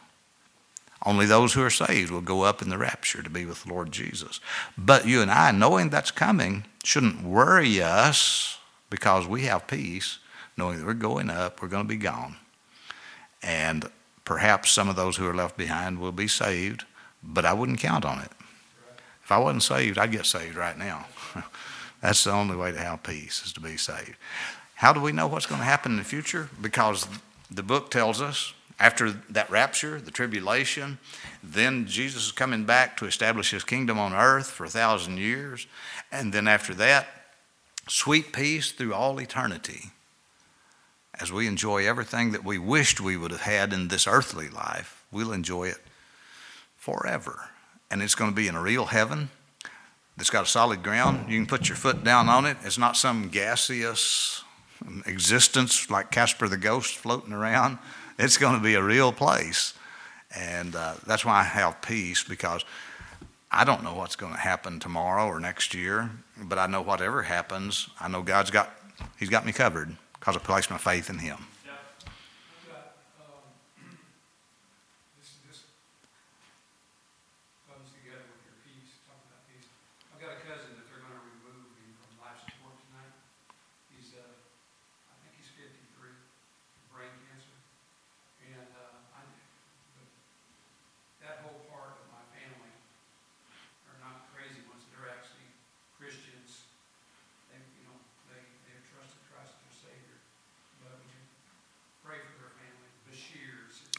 Only 1.05 1.25
those 1.25 1.53
who 1.53 1.63
are 1.63 1.71
saved 1.71 2.11
will 2.11 2.21
go 2.21 2.43
up 2.43 2.61
in 2.61 2.69
the 2.69 2.77
rapture 2.77 3.23
to 3.23 3.29
be 3.29 3.45
with 3.45 3.63
the 3.63 3.73
Lord 3.73 3.91
Jesus. 3.91 4.39
But 4.77 5.07
you 5.07 5.21
and 5.21 5.31
I, 5.31 5.51
knowing 5.51 5.89
that's 5.89 6.11
coming, 6.11 6.65
shouldn't 6.83 7.23
worry 7.23 7.81
us 7.81 8.59
because 8.89 9.27
we 9.27 9.43
have 9.43 9.67
peace, 9.67 10.19
knowing 10.55 10.77
that 10.77 10.85
we're 10.85 10.93
going 10.93 11.29
up, 11.29 11.61
we're 11.61 11.69
going 11.69 11.85
to 11.85 11.89
be 11.89 11.97
gone. 11.97 12.35
And 13.41 13.89
perhaps 14.25 14.71
some 14.71 14.89
of 14.89 14.95
those 14.95 15.17
who 15.17 15.27
are 15.27 15.33
left 15.33 15.57
behind 15.57 15.99
will 15.99 16.11
be 16.11 16.27
saved, 16.27 16.85
but 17.23 17.45
I 17.45 17.53
wouldn't 17.53 17.79
count 17.79 18.05
on 18.05 18.19
it. 18.19 18.31
If 19.31 19.35
I 19.35 19.39
wasn't 19.39 19.63
saved, 19.63 19.97
I'd 19.97 20.11
get 20.11 20.25
saved 20.25 20.57
right 20.57 20.77
now. 20.77 21.05
That's 22.01 22.25
the 22.25 22.31
only 22.31 22.57
way 22.57 22.73
to 22.73 22.77
have 22.77 23.01
peace, 23.01 23.45
is 23.45 23.53
to 23.53 23.61
be 23.61 23.77
saved. 23.77 24.17
How 24.75 24.91
do 24.91 24.99
we 24.99 25.13
know 25.13 25.25
what's 25.25 25.45
going 25.45 25.61
to 25.61 25.65
happen 25.65 25.93
in 25.93 25.97
the 25.99 26.03
future? 26.03 26.49
Because 26.59 27.07
the 27.49 27.63
book 27.63 27.89
tells 27.89 28.19
us 28.21 28.53
after 28.77 29.11
that 29.29 29.49
rapture, 29.49 30.01
the 30.01 30.11
tribulation, 30.11 30.99
then 31.41 31.85
Jesus 31.85 32.25
is 32.25 32.31
coming 32.33 32.65
back 32.65 32.97
to 32.97 33.05
establish 33.05 33.51
his 33.51 33.63
kingdom 33.63 33.97
on 33.97 34.11
earth 34.11 34.47
for 34.47 34.65
a 34.65 34.69
thousand 34.69 35.17
years. 35.17 35.65
And 36.11 36.33
then 36.33 36.45
after 36.45 36.73
that, 36.73 37.07
sweet 37.87 38.33
peace 38.33 38.73
through 38.73 38.93
all 38.93 39.17
eternity 39.21 39.91
as 41.21 41.31
we 41.31 41.47
enjoy 41.47 41.87
everything 41.87 42.33
that 42.33 42.43
we 42.43 42.57
wished 42.57 42.99
we 42.99 43.15
would 43.15 43.31
have 43.31 43.43
had 43.43 43.71
in 43.71 43.87
this 43.87 44.07
earthly 44.07 44.49
life, 44.49 45.05
we'll 45.09 45.31
enjoy 45.31 45.69
it 45.69 45.79
forever 46.75 47.51
and 47.91 48.01
it's 48.01 48.15
going 48.15 48.31
to 48.31 48.35
be 48.35 48.47
in 48.47 48.55
a 48.55 48.61
real 48.61 48.85
heaven 48.85 49.29
that's 50.17 50.29
got 50.29 50.43
a 50.43 50.47
solid 50.47 50.81
ground. 50.81 51.31
You 51.31 51.37
can 51.37 51.45
put 51.45 51.67
your 51.67 51.75
foot 51.75 52.03
down 52.03 52.29
on 52.29 52.45
it. 52.45 52.57
It's 52.63 52.77
not 52.77 52.97
some 52.97 53.29
gaseous 53.29 54.43
existence 55.05 55.89
like 55.89 56.11
Casper 56.11 56.47
the 56.47 56.57
Ghost 56.57 56.97
floating 56.97 57.33
around. 57.33 57.77
It's 58.17 58.37
going 58.37 58.55
to 58.55 58.63
be 58.63 58.75
a 58.75 58.83
real 58.83 59.11
place. 59.11 59.73
And 60.35 60.75
uh, 60.75 60.95
that's 61.05 61.25
why 61.25 61.39
I 61.39 61.43
have 61.43 61.81
peace 61.81 62.23
because 62.23 62.63
I 63.51 63.65
don't 63.65 63.83
know 63.83 63.95
what's 63.95 64.15
going 64.15 64.33
to 64.33 64.39
happen 64.39 64.79
tomorrow 64.79 65.25
or 65.25 65.39
next 65.39 65.73
year, 65.73 66.09
but 66.41 66.57
I 66.57 66.67
know 66.67 66.81
whatever 66.81 67.23
happens, 67.23 67.89
I 67.99 68.07
know 68.07 68.21
God's 68.21 68.49
got, 68.49 68.69
He's 69.19 69.29
got 69.29 69.45
me 69.45 69.51
covered 69.51 69.95
because 70.13 70.37
I 70.37 70.39
place 70.39 70.69
my 70.69 70.77
faith 70.77 71.09
in 71.09 71.17
Him. 71.17 71.37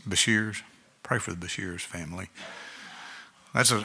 Bashirs. 0.08 0.62
Pray 1.02 1.18
for 1.18 1.32
the 1.32 1.46
Bashirs 1.46 1.80
family. 1.80 2.28
That's 3.54 3.70
a 3.70 3.84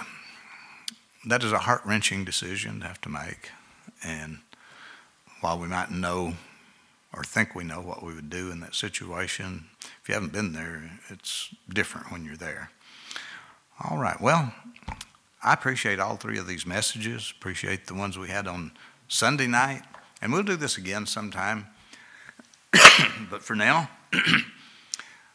that 1.26 1.43
is 1.43 1.51
a 1.51 1.59
heart 1.59 1.82
wrenching 1.84 2.24
decision 2.24 2.80
to 2.80 2.88
have 2.88 3.01
to 3.01 3.09
make. 3.09 3.51
And 4.03 4.39
while 5.41 5.59
we 5.59 5.68
might 5.68 5.91
know 5.91 6.34
or 7.13 7.24
think 7.24 7.53
we 7.53 7.63
know 7.63 7.82
what 7.82 8.03
we 8.03 8.13
would 8.13 8.30
do 8.30 8.51
in 8.51 8.59
that 8.61 8.76
situation, 8.76 9.65
if 10.01 10.07
you 10.07 10.13
haven't 10.13 10.32
been 10.32 10.53
there, 10.53 10.99
it's 11.09 11.53
different 11.68 12.11
when 12.11 12.24
you're 12.24 12.38
there. 12.38 12.72
All 13.84 13.97
right. 13.97 14.20
Well, 14.22 14.53
I 15.43 15.53
appreciate 15.53 15.99
all 15.99 16.15
three 16.15 16.38
of 16.38 16.47
these 16.47 16.65
messages. 16.65 17.34
Appreciate 17.38 17.88
the 17.88 17.93
ones 17.93 18.18
we 18.18 18.30
had 18.30 18.47
on 18.47 18.72
Sunday 19.07 19.47
night. 19.47 19.84
And 20.22 20.32
we'll 20.32 20.43
do 20.43 20.55
this 20.55 20.78
again 20.78 21.05
sometime. 21.05 21.68
but 23.30 23.43
for 23.43 23.55
now, 23.55 23.89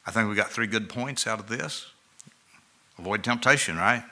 I 0.06 0.10
think 0.10 0.28
we 0.28 0.34
got 0.34 0.50
three 0.50 0.66
good 0.66 0.88
points 0.88 1.26
out 1.26 1.38
of 1.38 1.48
this. 1.48 1.86
Avoid 2.98 3.22
temptation, 3.24 3.76
right? 3.76 4.04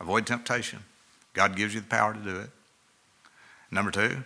Avoid 0.00 0.26
temptation. 0.26 0.80
God 1.32 1.56
gives 1.56 1.74
you 1.74 1.80
the 1.80 1.86
power 1.86 2.14
to 2.14 2.20
do 2.20 2.36
it. 2.36 2.50
Number 3.70 3.90
two, 3.90 4.24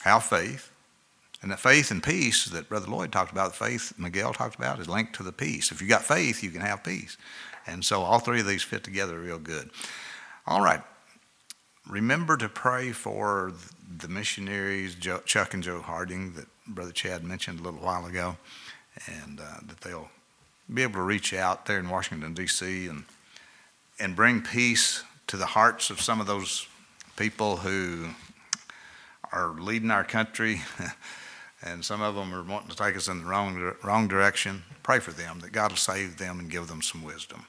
have 0.00 0.24
faith. 0.24 0.70
And 1.40 1.50
that 1.50 1.58
faith 1.58 1.90
and 1.90 2.02
peace 2.02 2.44
that 2.44 2.68
Brother 2.68 2.88
Lloyd 2.88 3.10
talked 3.10 3.32
about, 3.32 3.52
the 3.52 3.64
faith 3.64 3.94
Miguel 3.98 4.32
talked 4.32 4.54
about, 4.54 4.78
is 4.78 4.88
linked 4.88 5.14
to 5.16 5.22
the 5.22 5.32
peace. 5.32 5.72
If 5.72 5.82
you 5.82 5.88
got 5.88 6.02
faith, 6.02 6.42
you 6.42 6.50
can 6.50 6.60
have 6.60 6.84
peace. 6.84 7.16
And 7.66 7.84
so 7.84 8.02
all 8.02 8.18
three 8.20 8.40
of 8.40 8.46
these 8.46 8.62
fit 8.62 8.84
together 8.84 9.18
real 9.18 9.38
good. 9.38 9.70
All 10.46 10.62
right. 10.62 10.82
Remember 11.88 12.36
to 12.36 12.48
pray 12.48 12.92
for 12.92 13.52
the 13.98 14.08
missionaries, 14.08 14.94
Chuck 15.24 15.54
and 15.54 15.62
Joe 15.62 15.80
Harding, 15.80 16.34
that 16.34 16.46
Brother 16.66 16.92
Chad 16.92 17.24
mentioned 17.24 17.58
a 17.58 17.62
little 17.62 17.80
while 17.80 18.06
ago, 18.06 18.36
and 19.06 19.40
uh, 19.40 19.60
that 19.66 19.80
they'll 19.80 20.10
be 20.72 20.82
able 20.82 20.94
to 20.94 21.02
reach 21.02 21.34
out 21.34 21.66
there 21.66 21.78
in 21.78 21.88
Washington, 21.88 22.34
D.C., 22.34 22.86
and, 22.86 23.04
and 23.98 24.16
bring 24.16 24.42
peace 24.42 25.02
to 25.26 25.36
the 25.36 25.46
hearts 25.46 25.90
of 25.90 26.00
some 26.00 26.20
of 26.20 26.26
those 26.26 26.66
people 27.16 27.58
who 27.58 28.08
are 29.32 29.54
leading 29.58 29.90
our 29.90 30.04
country. 30.04 30.62
and 31.62 31.84
some 31.84 32.02
of 32.02 32.14
them 32.14 32.34
are 32.34 32.42
wanting 32.42 32.70
to 32.70 32.76
take 32.76 32.96
us 32.96 33.08
in 33.08 33.20
the 33.20 33.24
wrong, 33.24 33.74
wrong 33.82 34.08
direction. 34.08 34.62
Pray 34.82 34.98
for 34.98 35.12
them, 35.12 35.40
that 35.40 35.52
God 35.52 35.72
will 35.72 35.78
save 35.78 36.18
them 36.18 36.38
and 36.38 36.50
give 36.50 36.68
them 36.68 36.82
some 36.82 37.02
wisdom. 37.02 37.46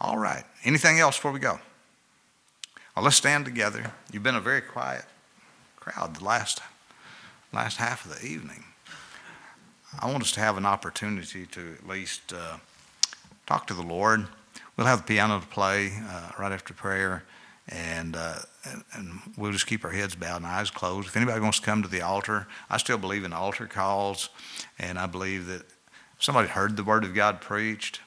All 0.00 0.18
right. 0.18 0.44
Anything 0.64 0.98
else 1.00 1.16
before 1.16 1.32
we 1.32 1.40
go? 1.40 1.60
Well, 2.94 3.04
let's 3.04 3.16
stand 3.16 3.44
together. 3.44 3.92
You've 4.12 4.22
been 4.22 4.34
a 4.34 4.40
very 4.40 4.60
quiet 4.60 5.04
crowd 5.76 6.16
the 6.16 6.24
last, 6.24 6.60
last 7.52 7.76
half 7.76 8.04
of 8.04 8.20
the 8.20 8.26
evening. 8.26 8.64
I 9.96 10.10
want 10.10 10.22
us 10.22 10.32
to 10.32 10.40
have 10.40 10.58
an 10.58 10.66
opportunity 10.66 11.46
to 11.46 11.76
at 11.78 11.88
least 11.88 12.32
uh, 12.32 12.58
talk 13.46 13.66
to 13.68 13.74
the 13.74 13.82
Lord. 13.82 14.26
We'll 14.76 14.86
have 14.86 14.98
the 14.98 15.14
piano 15.14 15.40
to 15.40 15.46
play 15.46 15.92
uh, 16.08 16.30
right 16.38 16.52
after 16.52 16.74
prayer, 16.74 17.24
and, 17.68 18.14
uh, 18.14 18.40
and, 18.64 18.84
and 18.92 19.20
we'll 19.36 19.52
just 19.52 19.66
keep 19.66 19.84
our 19.84 19.90
heads 19.90 20.14
bowed 20.14 20.36
and 20.36 20.46
eyes 20.46 20.70
closed. 20.70 21.08
If 21.08 21.16
anybody 21.16 21.40
wants 21.40 21.58
to 21.60 21.64
come 21.64 21.82
to 21.82 21.88
the 21.88 22.02
altar, 22.02 22.46
I 22.68 22.76
still 22.76 22.98
believe 22.98 23.24
in 23.24 23.32
altar 23.32 23.66
calls, 23.66 24.28
and 24.78 24.98
I 24.98 25.06
believe 25.06 25.46
that 25.46 25.62
if 25.62 26.22
somebody 26.22 26.48
heard 26.48 26.76
the 26.76 26.84
Word 26.84 27.04
of 27.04 27.14
God 27.14 27.40
preached, 27.40 28.00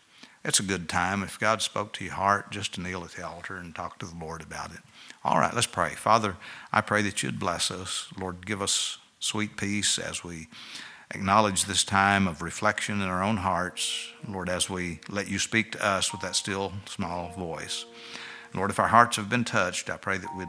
it's 0.45 0.59
a 0.59 0.63
good 0.63 0.87
time 0.87 1.23
if 1.23 1.39
God 1.39 1.61
spoke 1.61 1.93
to 1.93 2.05
your 2.05 2.13
heart 2.13 2.51
just 2.51 2.75
to 2.75 2.81
kneel 2.81 3.03
at 3.03 3.11
the 3.11 3.27
altar 3.27 3.57
and 3.57 3.73
talk 3.75 3.97
to 3.99 4.05
the 4.05 4.17
Lord 4.23 4.41
about 4.41 4.71
it. 4.71 4.79
All 5.23 5.39
right, 5.39 5.53
let's 5.53 5.67
pray. 5.67 5.89
Father, 5.89 6.37
I 6.71 6.81
pray 6.81 7.01
that 7.01 7.21
you'd 7.23 7.39
bless 7.39 7.71
us. 7.71 8.07
Lord, 8.17 8.45
give 8.45 8.61
us 8.61 8.99
sweet 9.19 9.57
peace 9.57 9.97
as 9.99 10.23
we 10.23 10.47
acknowledge 11.13 11.65
this 11.65 11.83
time 11.83 12.27
of 12.27 12.41
reflection 12.41 13.01
in 13.01 13.07
our 13.07 13.23
own 13.23 13.37
hearts. 13.37 14.09
Lord, 14.27 14.49
as 14.49 14.69
we 14.69 14.99
let 15.09 15.29
you 15.29 15.39
speak 15.39 15.71
to 15.73 15.85
us 15.85 16.11
with 16.11 16.21
that 16.21 16.35
still 16.35 16.73
small 16.85 17.29
voice. 17.29 17.85
Lord, 18.53 18.71
if 18.71 18.79
our 18.79 18.87
hearts 18.87 19.17
have 19.17 19.29
been 19.29 19.43
touched, 19.43 19.89
I 19.89 19.97
pray 19.97 20.17
that 20.17 20.35
we'd 20.35 20.47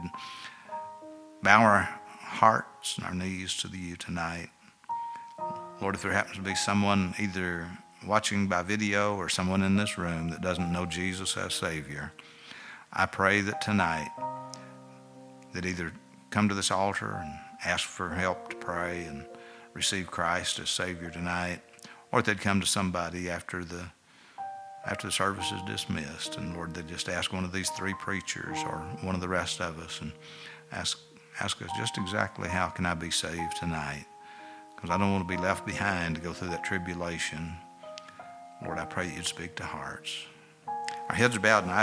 bow 1.41 1.61
our 1.61 1.89
hearts 2.19 2.97
and 2.97 3.05
our 3.05 3.13
knees 3.13 3.55
to 3.57 3.69
you 3.69 3.95
tonight. 3.95 4.49
Lord, 5.81 5.95
if 5.95 6.01
there 6.01 6.11
happens 6.11 6.37
to 6.37 6.41
be 6.41 6.55
someone 6.55 7.13
either 7.19 7.67
watching 8.05 8.47
by 8.47 8.63
video 8.63 9.15
or 9.15 9.29
someone 9.29 9.63
in 9.63 9.77
this 9.77 9.97
room 9.97 10.29
that 10.29 10.41
doesn't 10.41 10.71
know 10.71 10.85
Jesus 10.85 11.37
as 11.37 11.53
Savior, 11.53 12.11
I 12.91 13.05
pray 13.05 13.41
that 13.41 13.61
tonight 13.61 14.09
that 15.53 15.65
either 15.65 15.91
come 16.29 16.49
to 16.49 16.55
this 16.55 16.71
altar 16.71 17.21
and 17.21 17.33
ask 17.63 17.87
for 17.87 18.09
help 18.09 18.49
to 18.49 18.55
pray 18.55 19.05
and 19.05 19.25
receive 19.73 20.09
Christ 20.09 20.59
as 20.59 20.69
Savior 20.69 21.09
tonight, 21.09 21.59
or 22.11 22.19
if 22.19 22.25
they'd 22.25 22.39
come 22.39 22.61
to 22.61 22.67
somebody 22.67 23.29
after 23.29 23.63
the 23.63 23.85
after 24.85 25.07
the 25.07 25.13
service 25.13 25.49
is 25.53 25.61
dismissed, 25.61 26.35
and 26.35 26.53
Lord, 26.55 26.73
they 26.73 26.81
just 26.81 27.07
ask 27.07 27.31
one 27.31 27.45
of 27.45 27.53
these 27.53 27.69
three 27.69 27.93
preachers 27.93 28.57
or 28.65 28.79
one 29.01 29.15
of 29.15 29.21
the 29.21 29.29
rest 29.29 29.61
of 29.61 29.79
us 29.79 30.01
and 30.01 30.11
ask 30.71 30.99
ask 31.39 31.61
us 31.61 31.69
just 31.77 31.97
exactly 31.97 32.49
how 32.49 32.67
can 32.67 32.85
I 32.85 32.93
be 32.93 33.09
saved 33.09 33.57
tonight? 33.57 34.05
Because 34.75 34.89
I 34.89 34.97
don't 34.97 35.13
want 35.13 35.27
to 35.27 35.35
be 35.35 35.41
left 35.41 35.65
behind 35.65 36.15
to 36.15 36.21
go 36.21 36.33
through 36.33 36.49
that 36.49 36.65
tribulation 36.65 37.55
Lord, 38.65 38.79
I 38.79 38.85
pray 38.85 39.11
you'd 39.13 39.25
speak 39.25 39.55
to 39.55 39.65
hearts. 39.65 40.25
Our 41.09 41.15
heads 41.15 41.35
are 41.35 41.39
bowed 41.39 41.63
and 41.63 41.71
eyes 41.71 41.81